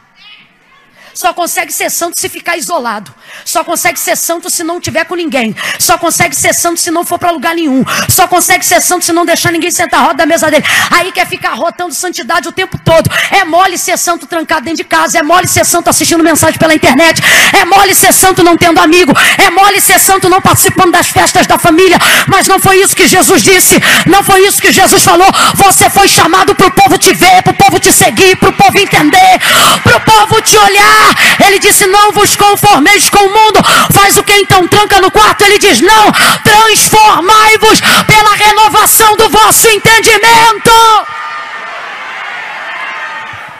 Só 1.14 1.32
consegue 1.32 1.72
ser 1.72 1.90
santo 1.90 2.18
se 2.18 2.28
ficar 2.28 2.56
isolado. 2.56 3.14
Só 3.44 3.62
consegue 3.62 3.98
ser 3.98 4.16
santo 4.16 4.50
se 4.50 4.64
não 4.64 4.80
tiver 4.80 5.04
com 5.04 5.14
ninguém. 5.14 5.54
Só 5.78 5.96
consegue 5.96 6.34
ser 6.34 6.52
santo 6.52 6.80
se 6.80 6.90
não 6.90 7.04
for 7.04 7.18
para 7.18 7.30
lugar 7.30 7.54
nenhum. 7.54 7.84
Só 8.08 8.26
consegue 8.26 8.66
ser 8.66 8.80
santo 8.80 9.04
se 9.04 9.12
não 9.12 9.24
deixar 9.24 9.52
ninguém 9.52 9.70
sentar 9.70 10.00
a 10.00 10.02
roda 10.04 10.14
da 10.18 10.26
mesa 10.26 10.50
dele. 10.50 10.64
Aí 10.90 11.12
quer 11.12 11.26
ficar 11.26 11.54
rotando 11.54 11.94
santidade 11.94 12.48
o 12.48 12.52
tempo 12.52 12.76
todo. 12.84 13.08
É 13.30 13.44
mole 13.44 13.78
ser 13.78 13.96
santo 13.96 14.26
trancado 14.26 14.64
dentro 14.64 14.78
de 14.78 14.84
casa. 14.84 15.18
É 15.18 15.22
mole 15.22 15.46
ser 15.46 15.64
santo 15.64 15.88
assistindo 15.88 16.22
mensagem 16.22 16.58
pela 16.58 16.74
internet. 16.74 17.22
É 17.52 17.64
mole 17.64 17.94
ser 17.94 18.12
santo 18.12 18.42
não 18.42 18.56
tendo 18.56 18.80
amigo. 18.80 19.12
É 19.38 19.50
mole 19.50 19.80
ser 19.80 20.00
santo 20.00 20.28
não 20.28 20.40
participando 20.40 20.92
das 20.92 21.08
festas 21.08 21.46
da 21.46 21.58
família. 21.58 21.98
Mas 22.26 22.48
não 22.48 22.58
foi 22.58 22.80
isso 22.80 22.96
que 22.96 23.06
Jesus 23.06 23.42
disse. 23.42 23.80
Não 24.06 24.24
foi 24.24 24.46
isso 24.46 24.60
que 24.60 24.72
Jesus 24.72 25.04
falou. 25.04 25.28
Você 25.54 25.88
foi 25.88 26.08
chamado 26.08 26.54
para 26.54 26.66
o 26.66 26.70
povo 26.72 26.98
te 26.98 27.14
ver, 27.14 27.42
para 27.42 27.52
o 27.52 27.56
povo 27.56 27.78
te 27.78 27.92
seguir, 27.92 28.36
para 28.36 28.48
o 28.48 28.52
povo 28.52 28.78
entender, 28.78 29.40
para 29.82 29.96
o 29.96 30.00
povo 30.00 30.42
te 30.42 30.56
olhar. 30.56 31.03
Ele 31.46 31.58
disse: 31.58 31.86
Não 31.86 32.12
vos 32.12 32.36
conformeis 32.36 33.08
com 33.10 33.18
o 33.24 33.32
mundo. 33.32 33.60
Faz 33.92 34.16
o 34.16 34.22
que 34.22 34.34
então? 34.34 34.66
Tranca 34.68 35.00
no 35.00 35.10
quarto. 35.10 35.42
Ele 35.44 35.58
diz: 35.58 35.80
Não, 35.80 36.12
transformai-vos 36.42 37.80
pela 38.06 38.34
renovação 38.34 39.16
do 39.16 39.28
vosso 39.28 39.68
entendimento. 39.68 40.70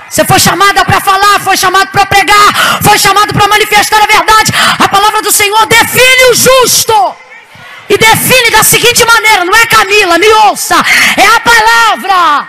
Você 0.09 0.24
foi 0.24 0.38
chamada 0.38 0.84
para 0.84 1.01
falar, 1.01 1.40
foi 1.40 1.57
chamado 1.57 1.88
para 1.90 2.07
pregar, 2.07 2.80
foi 2.82 2.97
chamado 2.99 3.34
para 3.34 3.49
manifestar 3.49 4.01
a 4.01 4.07
verdade. 4.07 4.53
A 4.78 4.88
palavra 4.88 5.20
do 5.20 5.32
Senhor 5.32 5.66
define 5.66 6.24
o 6.30 6.34
justo. 6.34 7.16
E 7.88 7.99
define 7.99 8.51
da 8.51 8.62
seguinte 8.62 9.05
maneira: 9.05 9.45
não 9.45 9.55
é 9.55 9.66
Camila, 9.66 10.16
me 10.18 10.32
ouça, 10.47 10.76
é 11.16 11.26
a 11.26 11.40
palavra. 11.40 12.49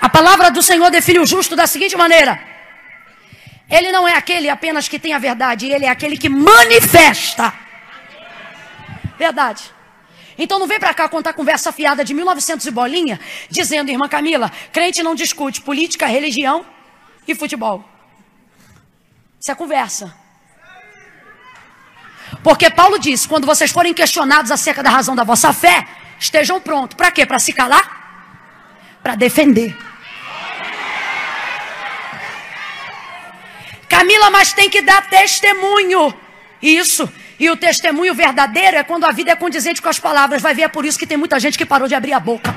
A 0.00 0.08
palavra 0.08 0.50
do 0.50 0.62
Senhor 0.62 0.90
define 0.90 1.18
o 1.18 1.26
justo 1.26 1.54
da 1.54 1.66
seguinte 1.66 1.96
maneira: 1.96 2.40
ele 3.70 3.92
não 3.92 4.08
é 4.08 4.14
aquele 4.14 4.48
apenas 4.48 4.88
que 4.88 4.98
tem 4.98 5.12
a 5.12 5.18
verdade, 5.18 5.66
ele 5.66 5.84
é 5.84 5.88
aquele 5.88 6.16
que 6.16 6.28
manifesta. 6.28 7.52
Verdade. 9.18 9.64
Então 10.38 10.58
não 10.58 10.66
vem 10.66 10.78
para 10.78 10.94
cá 10.94 11.08
contar 11.08 11.32
conversa 11.32 11.72
fiada 11.72 12.04
de 12.04 12.14
1900 12.14 12.64
e 12.66 12.70
bolinha, 12.70 13.20
dizendo, 13.50 13.90
irmã 13.90 14.08
Camila, 14.08 14.50
crente 14.72 15.02
não 15.02 15.14
discute 15.14 15.60
política, 15.60 16.06
religião 16.06 16.64
e 17.26 17.34
futebol. 17.34 17.84
Isso 19.40 19.50
é 19.50 19.54
conversa. 19.54 20.14
Porque 22.42 22.70
Paulo 22.70 22.98
disse: 22.98 23.26
quando 23.26 23.46
vocês 23.46 23.70
forem 23.70 23.92
questionados 23.92 24.50
acerca 24.50 24.82
da 24.82 24.90
razão 24.90 25.16
da 25.16 25.24
vossa 25.24 25.52
fé, 25.52 25.86
estejam 26.18 26.60
prontos. 26.60 26.96
Para 26.96 27.10
quê? 27.10 27.26
Para 27.26 27.38
se 27.38 27.52
calar? 27.52 28.98
Para 29.02 29.14
defender. 29.14 29.76
Camila, 33.88 34.30
mas 34.30 34.52
tem 34.52 34.68
que 34.68 34.82
dar 34.82 35.08
testemunho. 35.08 36.14
Isso. 36.60 37.10
E 37.38 37.48
o 37.48 37.56
testemunho 37.56 38.14
verdadeiro 38.14 38.76
é 38.76 38.82
quando 38.82 39.04
a 39.04 39.12
vida 39.12 39.30
é 39.30 39.36
condizente 39.36 39.80
com 39.80 39.88
as 39.88 39.98
palavras. 39.98 40.42
Vai 40.42 40.54
ver, 40.54 40.62
é 40.62 40.68
por 40.68 40.84
isso 40.84 40.98
que 40.98 41.06
tem 41.06 41.16
muita 41.16 41.38
gente 41.38 41.56
que 41.56 41.64
parou 41.64 41.88
de 41.88 41.94
abrir 41.94 42.12
a 42.12 42.20
boca. 42.20 42.54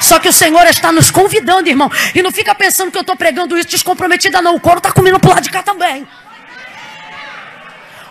Só 0.00 0.18
que 0.18 0.28
o 0.28 0.32
Senhor 0.32 0.66
está 0.66 0.90
nos 0.90 1.10
convidando, 1.10 1.68
irmão. 1.68 1.90
E 2.14 2.22
não 2.22 2.32
fica 2.32 2.54
pensando 2.54 2.90
que 2.90 2.98
eu 2.98 3.02
estou 3.02 3.16
pregando 3.16 3.56
isso 3.56 3.68
descomprometida, 3.68 4.42
não. 4.42 4.56
O 4.56 4.60
couro 4.60 4.78
está 4.78 4.90
comendo 4.90 5.20
para 5.20 5.34
lado 5.34 5.42
de 5.42 5.50
cá 5.50 5.62
também. 5.62 6.06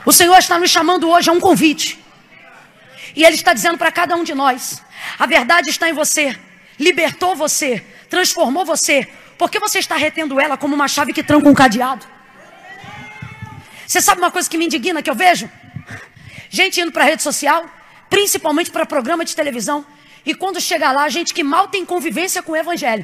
O 0.05 0.13
Senhor 0.13 0.37
está 0.37 0.57
nos 0.57 0.71
chamando 0.71 1.09
hoje 1.09 1.29
a 1.29 1.33
um 1.33 1.39
convite. 1.39 1.99
E 3.15 3.25
Ele 3.25 3.35
está 3.35 3.53
dizendo 3.53 3.77
para 3.77 3.91
cada 3.91 4.15
um 4.15 4.23
de 4.23 4.33
nós: 4.33 4.81
a 5.19 5.25
verdade 5.25 5.69
está 5.69 5.89
em 5.89 5.93
você, 5.93 6.35
libertou 6.79 7.35
você, 7.35 7.83
transformou 8.09 8.63
você, 8.63 9.07
por 9.41 9.49
que 9.49 9.59
você 9.59 9.79
está 9.79 9.95
retendo 9.95 10.39
ela 10.39 10.55
como 10.55 10.75
uma 10.75 10.87
chave 10.87 11.11
que 11.11 11.23
tranca 11.23 11.49
um 11.49 11.53
cadeado? 11.55 12.05
Você 13.87 13.99
sabe 13.99 14.21
uma 14.21 14.29
coisa 14.29 14.47
que 14.47 14.55
me 14.55 14.65
indigna 14.65 15.01
que 15.01 15.09
eu 15.09 15.15
vejo? 15.15 15.49
Gente 16.47 16.79
indo 16.79 16.91
para 16.91 17.05
a 17.05 17.07
rede 17.07 17.23
social, 17.23 17.65
principalmente 18.07 18.69
para 18.69 18.85
programa 18.85 19.25
de 19.25 19.35
televisão, 19.35 19.83
e 20.23 20.35
quando 20.35 20.61
chega 20.61 20.91
lá, 20.91 21.09
gente 21.09 21.33
que 21.33 21.43
mal 21.43 21.67
tem 21.69 21.83
convivência 21.83 22.43
com 22.43 22.51
o 22.51 22.55
evangelho, 22.55 23.03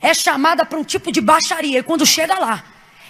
é 0.00 0.14
chamada 0.14 0.64
para 0.64 0.78
um 0.78 0.84
tipo 0.84 1.10
de 1.10 1.20
baixaria, 1.20 1.80
e 1.80 1.82
quando 1.82 2.06
chega 2.06 2.38
lá, 2.38 2.62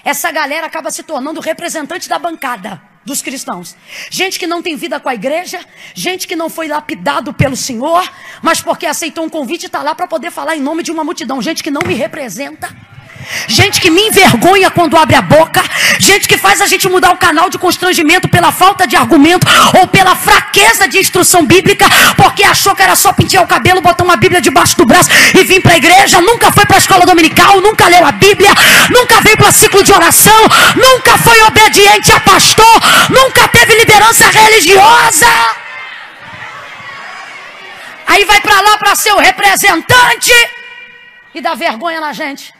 essa 0.02 0.32
galera 0.32 0.66
acaba 0.66 0.90
se 0.90 1.02
tornando 1.02 1.42
representante 1.42 2.08
da 2.08 2.18
bancada 2.18 2.80
dos 3.04 3.22
cristãos. 3.22 3.76
Gente 4.10 4.38
que 4.38 4.46
não 4.46 4.62
tem 4.62 4.76
vida 4.76 5.00
com 5.00 5.08
a 5.08 5.14
igreja, 5.14 5.60
gente 5.94 6.26
que 6.26 6.36
não 6.36 6.50
foi 6.50 6.68
lapidado 6.68 7.32
pelo 7.32 7.56
Senhor, 7.56 8.08
mas 8.42 8.60
porque 8.60 8.86
aceitou 8.86 9.24
um 9.24 9.28
convite 9.28 9.64
e 9.64 9.66
está 9.66 9.82
lá 9.82 9.94
para 9.94 10.06
poder 10.06 10.30
falar 10.30 10.56
em 10.56 10.60
nome 10.60 10.82
de 10.82 10.92
uma 10.92 11.04
multidão. 11.04 11.40
Gente 11.40 11.62
que 11.62 11.70
não 11.70 11.82
me 11.86 11.94
representa 11.94 12.74
gente 13.46 13.80
que 13.80 13.90
me 13.90 14.02
envergonha 14.02 14.70
quando 14.70 14.96
abre 14.96 15.16
a 15.16 15.22
boca, 15.22 15.62
gente 15.98 16.26
que 16.26 16.36
faz 16.36 16.60
a 16.60 16.66
gente 16.66 16.88
mudar 16.88 17.10
o 17.12 17.16
canal 17.16 17.48
de 17.48 17.58
constrangimento 17.58 18.28
pela 18.28 18.52
falta 18.52 18.86
de 18.86 18.96
argumento 18.96 19.46
ou 19.78 19.86
pela 19.86 20.14
fraqueza 20.14 20.88
de 20.88 20.98
instrução 20.98 21.44
bíblica, 21.44 21.86
porque 22.16 22.42
achou 22.42 22.74
que 22.74 22.82
era 22.82 22.96
só 22.96 23.12
pentear 23.12 23.42
o 23.42 23.46
cabelo, 23.46 23.80
botar 23.80 24.04
uma 24.04 24.16
Bíblia 24.16 24.40
debaixo 24.40 24.76
do 24.76 24.86
braço 24.86 25.10
e 25.34 25.44
vir 25.44 25.60
para 25.60 25.72
a 25.72 25.76
igreja, 25.76 26.20
nunca 26.20 26.52
foi 26.52 26.64
para 26.66 26.76
a 26.76 26.78
escola 26.78 27.06
dominical, 27.06 27.60
nunca 27.60 27.88
leu 27.88 28.04
a 28.04 28.12
Bíblia, 28.12 28.50
nunca 28.90 29.20
veio 29.20 29.36
para 29.36 29.52
ciclo 29.52 29.82
de 29.82 29.92
oração, 29.92 30.42
nunca 30.76 31.16
foi 31.18 31.40
obediente 31.42 32.12
a 32.12 32.20
pastor, 32.20 32.80
nunca 33.10 33.48
teve 33.48 33.74
liderança 33.74 34.28
religiosa. 34.30 35.26
Aí 38.06 38.24
vai 38.24 38.40
para 38.40 38.60
lá 38.60 38.76
para 38.76 38.94
ser 38.96 39.12
o 39.12 39.18
representante 39.18 40.32
e 41.34 41.40
dá 41.40 41.54
vergonha 41.54 42.00
na 42.00 42.12
gente. 42.12 42.52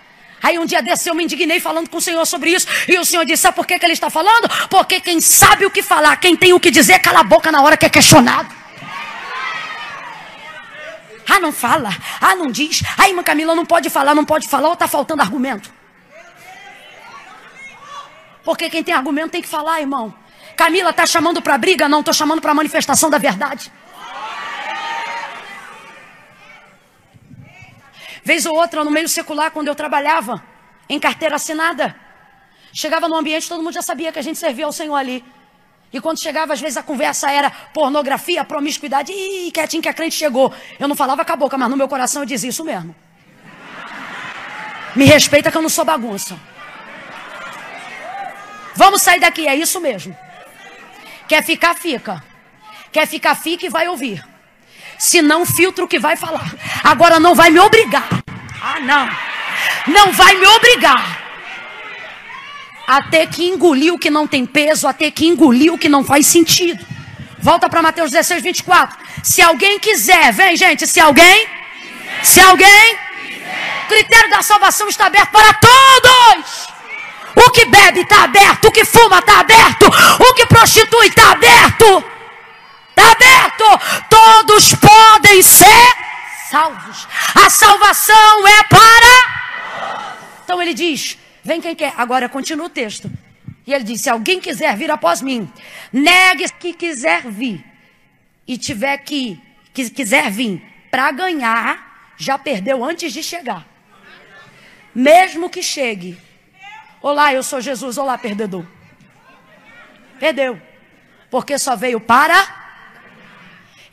Aí 0.43 0.59
um 0.59 0.65
dia 0.65 0.83
desse 0.83 1.09
eu 1.09 1.15
me 1.15 1.25
indignei 1.25 1.61
falando 1.61 1.89
com 1.89 1.99
o 1.99 2.01
Senhor 2.01 2.25
sobre 2.27 2.51
isso. 2.51 2.67
E 2.89 2.99
o 2.99 3.05
Senhor 3.05 3.25
disse: 3.25 3.43
Sabe 3.43 3.57
por 3.57 3.67
que, 3.67 3.79
que 3.79 3.85
ele 3.85 3.93
está 3.93 4.09
falando? 4.09 4.49
Porque 4.69 5.01
quem 5.01 5.21
sabe 5.21 5.67
o 5.67 5.71
que 5.71 5.83
falar, 5.83 6.17
quem 6.17 6.35
tem 6.37 6.53
o 6.53 6.61
que 6.61 6.71
dizer, 6.71 6.99
cala 7.01 7.21
a 7.21 7.25
boca 7.25 7.53
na 7.53 7.63
hora 7.63 7.77
que 7.77 7.87
é 7.87 7.89
questionado. 7.89 8.61
Ah, 11.29 11.39
não 11.39 11.53
fala. 11.53 11.91
Ah, 12.21 12.35
não 12.35 12.51
diz. 12.51 12.83
Ah, 12.99 13.09
irmã 13.09 13.23
Camila 13.23 13.55
não 13.55 13.65
pode 13.65 13.89
falar, 13.89 14.15
não 14.15 14.25
pode 14.25 14.49
falar, 14.49 14.69
ou 14.69 14.75
está 14.75 14.89
faltando 14.89 15.23
argumento. 15.23 15.73
Porque 18.43 18.69
quem 18.69 18.83
tem 18.83 18.95
argumento 18.95 19.31
tem 19.31 19.43
que 19.43 19.49
falar, 19.49 19.81
irmão. 19.81 20.13
Camila 20.57 20.91
está 20.91 21.07
chamando 21.07 21.41
para 21.41 21.57
briga? 21.57 21.89
Não, 21.89 22.01
estou 22.01 22.13
chamando 22.13 22.41
para 22.41 22.53
manifestação 22.53 23.09
da 23.09 23.19
verdade. 23.19 23.71
Vez 28.23 28.47
ou 28.47 28.55
outra, 28.57 28.85
no 28.85 28.91
meio 28.91 29.09
secular, 29.09 29.51
quando 29.51 29.69
eu 29.69 29.75
trabalhava 29.75 30.43
em 30.89 30.99
carteira 30.99 31.37
assinada, 31.37 31.95
chegava 32.73 33.09
no 33.09 33.17
ambiente, 33.17 33.49
todo 33.49 33.63
mundo 33.63 33.75
já 33.75 33.83
sabia 33.83 34.13
que 34.13 34.19
a 34.19 34.23
gente 34.23 34.39
servia 34.39 34.67
ao 34.67 34.73
Senhor 34.73 34.95
ali. 34.95 35.25
E 35.93 36.01
quando 36.01 36.21
chegava, 36.21 36.53
às 36.53 36.61
vezes 36.61 36.77
a 36.77 36.83
conversa 36.83 37.31
era 37.31 37.51
pornografia, 37.51 38.45
promiscuidade, 38.45 39.13
e 39.13 39.51
quietinho 39.51 39.83
que 39.83 39.89
a 39.89 39.95
crente 39.95 40.15
chegou. 40.15 40.55
Eu 40.79 40.87
não 40.87 40.95
falava 40.95 41.25
com 41.25 41.33
a 41.33 41.37
boca, 41.37 41.59
mas 41.59 41.69
no 41.69 41.77
meu 41.77 41.89
coração 41.89 42.23
eu 42.23 42.27
dizia 42.27 42.51
isso 42.51 42.65
mesmo. 42.65 42.95
Me 44.95 45.05
respeita 45.05 45.51
que 45.51 45.57
eu 45.57 45.63
não 45.63 45.69
sou 45.69 45.85
bagunça. 45.85 46.39
Vamos 48.75 49.03
sair 49.03 49.21
daqui, 49.21 49.49
é 49.49 49.55
isso 49.55 49.81
mesmo. 49.81 50.17
Quer 51.29 51.45
ficar, 51.45 51.75
fica. 51.75 52.23
Quer 52.93 53.07
ficar, 53.07 53.35
fica 53.35 53.67
e 53.67 53.69
vai 53.69 53.89
ouvir. 53.89 54.25
Se 55.01 55.23
não, 55.23 55.47
filtro 55.47 55.87
o 55.87 55.89
que 55.89 55.99
vai 55.99 56.15
falar. 56.15 56.55
Agora 56.85 57.19
não 57.19 57.35
vai 57.35 57.49
me 57.49 57.59
obrigar. 57.59 58.07
Ah, 58.61 58.81
não. 58.81 59.09
Não 59.87 60.13
vai 60.13 60.35
me 60.35 60.47
obrigar 60.47 61.19
a 62.87 63.01
ter 63.05 63.27
que 63.29 63.49
engolir 63.49 63.95
o 63.95 63.99
que 63.99 64.11
não 64.11 64.27
tem 64.27 64.45
peso, 64.45 64.87
a 64.87 64.93
ter 64.93 65.11
que 65.11 65.27
engolir 65.27 65.73
o 65.73 65.79
que 65.79 65.89
não 65.89 66.05
faz 66.05 66.27
sentido. 66.27 66.85
Volta 67.39 67.67
para 67.67 67.81
Mateus 67.81 68.11
16, 68.11 68.43
24. 68.43 68.99
Se 69.23 69.41
alguém 69.41 69.79
quiser, 69.79 70.35
vem 70.35 70.55
gente, 70.55 70.87
se 70.87 71.01
alguém, 71.01 71.49
se 72.23 72.39
alguém, 72.39 72.99
o 73.85 73.89
critério 73.89 74.29
da 74.29 74.43
salvação 74.43 74.87
está 74.87 75.07
aberto 75.07 75.31
para 75.31 75.55
todos. 75.55 76.69
O 77.37 77.51
que 77.53 77.65
bebe 77.65 78.01
está 78.01 78.25
aberto, 78.25 78.67
o 78.67 78.71
que 78.71 78.85
fuma 78.85 79.21
está 79.21 79.41
aberto, 79.41 79.87
o 80.19 80.35
que 80.35 80.45
prostitui 80.45 81.07
está 81.07 81.33
aberto. 81.33 82.20
Está 83.01 83.13
aberto. 83.13 83.65
Todos 84.11 84.75
podem 84.75 85.43
ser 85.43 85.95
salvos. 86.51 87.09
A 87.35 87.49
salvação 87.49 88.47
é 88.47 88.65
para. 88.65 90.43
Então 90.45 90.61
ele 90.61 90.75
diz: 90.75 91.19
Vem 91.43 91.61
quem 91.61 91.75
quer. 91.75 91.95
Agora 91.97 92.29
continua 92.29 92.67
o 92.67 92.71
texto. 92.71 93.11
E 93.67 93.73
ele 93.73 93.85
diz: 93.85 94.03
Se 94.03 94.11
alguém 94.11 94.39
quiser 94.39 94.77
vir 94.77 94.91
após 94.91 95.23
mim, 95.23 95.51
negue 95.91 96.51
que 96.53 96.75
quiser 96.75 97.23
vir. 97.23 97.65
E 98.47 98.59
tiver 98.59 98.99
que, 98.99 99.41
que 99.73 99.89
quiser 99.89 100.31
vir 100.31 100.63
para 100.91 101.11
ganhar, 101.13 102.13
já 102.19 102.37
perdeu 102.37 102.85
antes 102.85 103.13
de 103.13 103.23
chegar. 103.23 103.67
Mesmo 104.95 105.49
que 105.49 105.63
chegue. 105.63 106.19
Olá, 107.01 107.33
eu 107.33 107.43
sou 107.43 107.61
Jesus. 107.61 107.97
Olá, 107.97 108.19
perdedor. 108.19 108.67
Perdeu. 110.19 110.61
Porque 111.31 111.57
só 111.57 111.77
veio 111.77 112.01
para 112.01 112.60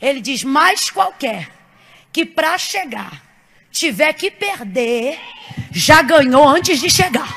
ele 0.00 0.20
diz: 0.20 0.44
mais 0.44 0.90
qualquer 0.90 1.50
que 2.12 2.24
para 2.24 2.56
chegar 2.58 3.22
tiver 3.70 4.12
que 4.12 4.30
perder, 4.30 5.18
já 5.70 6.02
ganhou 6.02 6.48
antes 6.48 6.80
de 6.80 6.90
chegar. 6.90 7.28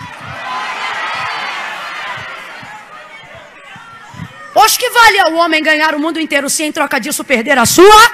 Pois 4.54 4.78
que 4.78 4.90
vale 4.90 5.20
ao 5.20 5.34
homem 5.34 5.64
ganhar 5.64 5.96
o 5.96 6.00
mundo 6.00 6.20
inteiro 6.20 6.50
se 6.50 6.64
em 6.64 6.72
troca 6.72 7.00
disso 7.00 7.24
perder 7.24 7.58
a 7.58 7.66
sua 7.66 8.12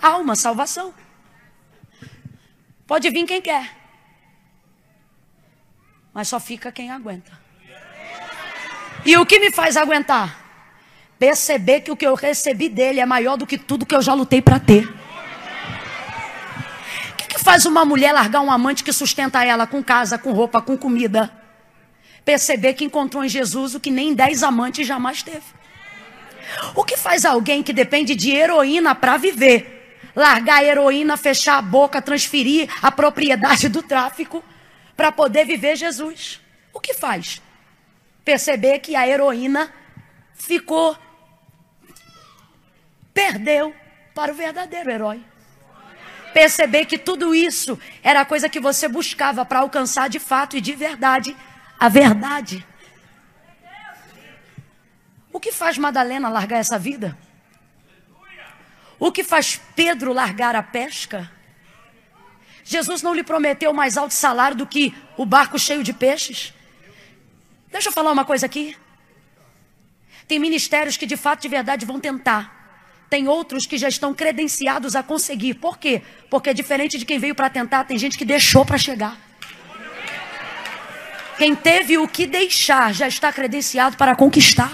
alma, 0.00 0.34
salvação. 0.36 0.94
Pode 2.86 3.08
vir 3.10 3.24
quem 3.24 3.40
quer, 3.40 3.76
mas 6.12 6.28
só 6.28 6.40
fica 6.40 6.72
quem 6.72 6.90
aguenta. 6.90 7.38
E 9.04 9.16
o 9.16 9.24
que 9.24 9.38
me 9.38 9.50
faz 9.50 9.76
aguentar? 9.76 10.39
Perceber 11.20 11.82
que 11.82 11.90
o 11.90 11.96
que 11.96 12.06
eu 12.06 12.14
recebi 12.14 12.70
dele 12.70 12.98
é 12.98 13.04
maior 13.04 13.36
do 13.36 13.46
que 13.46 13.58
tudo 13.58 13.84
que 13.84 13.94
eu 13.94 14.00
já 14.00 14.14
lutei 14.14 14.40
para 14.40 14.58
ter. 14.58 14.88
O 17.12 17.16
que, 17.18 17.28
que 17.28 17.38
faz 17.38 17.66
uma 17.66 17.84
mulher 17.84 18.10
largar 18.10 18.40
um 18.40 18.50
amante 18.50 18.82
que 18.82 18.90
sustenta 18.90 19.44
ela 19.44 19.66
com 19.66 19.84
casa, 19.84 20.16
com 20.16 20.32
roupa, 20.32 20.62
com 20.62 20.78
comida? 20.78 21.30
Perceber 22.24 22.72
que 22.72 22.86
encontrou 22.86 23.22
em 23.22 23.28
Jesus 23.28 23.74
o 23.74 23.80
que 23.80 23.90
nem 23.90 24.14
dez 24.14 24.42
amantes 24.42 24.86
jamais 24.86 25.22
teve. 25.22 25.44
O 26.74 26.82
que 26.84 26.96
faz 26.96 27.26
alguém 27.26 27.62
que 27.62 27.74
depende 27.74 28.14
de 28.14 28.30
heroína 28.30 28.94
para 28.94 29.18
viver? 29.18 29.98
Largar 30.16 30.60
a 30.60 30.64
heroína, 30.64 31.18
fechar 31.18 31.58
a 31.58 31.62
boca, 31.62 32.00
transferir 32.00 32.66
a 32.80 32.90
propriedade 32.90 33.68
do 33.68 33.82
tráfico 33.82 34.42
para 34.96 35.12
poder 35.12 35.44
viver 35.44 35.76
Jesus. 35.76 36.40
O 36.72 36.80
que 36.80 36.94
faz? 36.94 37.42
Perceber 38.24 38.78
que 38.78 38.96
a 38.96 39.06
heroína 39.06 39.70
ficou 40.34 40.96
perdeu 43.12 43.74
para 44.14 44.32
o 44.32 44.34
verdadeiro 44.34 44.90
herói. 44.90 45.24
Perceber 46.32 46.86
que 46.86 46.98
tudo 46.98 47.34
isso 47.34 47.78
era 48.02 48.24
coisa 48.24 48.48
que 48.48 48.60
você 48.60 48.88
buscava 48.88 49.44
para 49.44 49.60
alcançar 49.60 50.08
de 50.08 50.18
fato 50.18 50.56
e 50.56 50.60
de 50.60 50.74
verdade 50.74 51.36
a 51.78 51.88
verdade. 51.88 52.66
O 55.32 55.40
que 55.40 55.52
faz 55.52 55.78
Madalena 55.78 56.28
largar 56.28 56.58
essa 56.58 56.78
vida? 56.78 57.16
O 58.98 59.10
que 59.10 59.24
faz 59.24 59.60
Pedro 59.74 60.12
largar 60.12 60.54
a 60.54 60.62
pesca? 60.62 61.30
Jesus 62.62 63.02
não 63.02 63.14
lhe 63.14 63.24
prometeu 63.24 63.72
mais 63.72 63.96
alto 63.96 64.12
salário 64.12 64.56
do 64.56 64.66
que 64.66 64.94
o 65.16 65.24
barco 65.24 65.58
cheio 65.58 65.82
de 65.82 65.92
peixes? 65.92 66.52
Deixa 67.68 67.88
eu 67.88 67.92
falar 67.92 68.12
uma 68.12 68.24
coisa 68.24 68.46
aqui. 68.46 68.76
Tem 70.28 70.38
ministérios 70.38 70.96
que 70.96 71.06
de 71.06 71.16
fato, 71.16 71.40
de 71.40 71.48
verdade, 71.48 71.86
vão 71.86 71.98
tentar 71.98 72.59
tem 73.10 73.26
outros 73.26 73.66
que 73.66 73.76
já 73.76 73.88
estão 73.88 74.14
credenciados 74.14 74.94
a 74.94 75.02
conseguir. 75.02 75.54
Por 75.54 75.76
quê? 75.76 76.00
Porque 76.30 76.54
diferente 76.54 76.96
de 76.96 77.04
quem 77.04 77.18
veio 77.18 77.34
para 77.34 77.50
tentar, 77.50 77.82
tem 77.84 77.98
gente 77.98 78.16
que 78.16 78.24
deixou 78.24 78.64
para 78.64 78.78
chegar. 78.78 79.18
Quem 81.36 81.56
teve 81.56 81.98
o 81.98 82.06
que 82.06 82.26
deixar 82.26 82.94
já 82.94 83.08
está 83.08 83.32
credenciado 83.32 83.96
para 83.96 84.14
conquistar. 84.14 84.70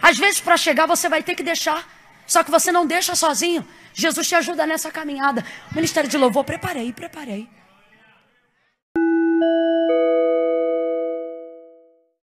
Às 0.00 0.16
vezes, 0.16 0.40
para 0.40 0.56
chegar, 0.56 0.86
você 0.86 1.08
vai 1.08 1.22
ter 1.22 1.34
que 1.34 1.42
deixar. 1.42 1.86
Só 2.26 2.42
que 2.42 2.50
você 2.50 2.72
não 2.72 2.86
deixa 2.86 3.14
sozinho. 3.14 3.66
Jesus 3.92 4.26
te 4.26 4.34
ajuda 4.34 4.66
nessa 4.66 4.90
caminhada. 4.90 5.44
Ministério 5.72 6.08
de 6.08 6.16
louvor, 6.16 6.44
preparei, 6.44 6.92
preparei. 6.92 7.48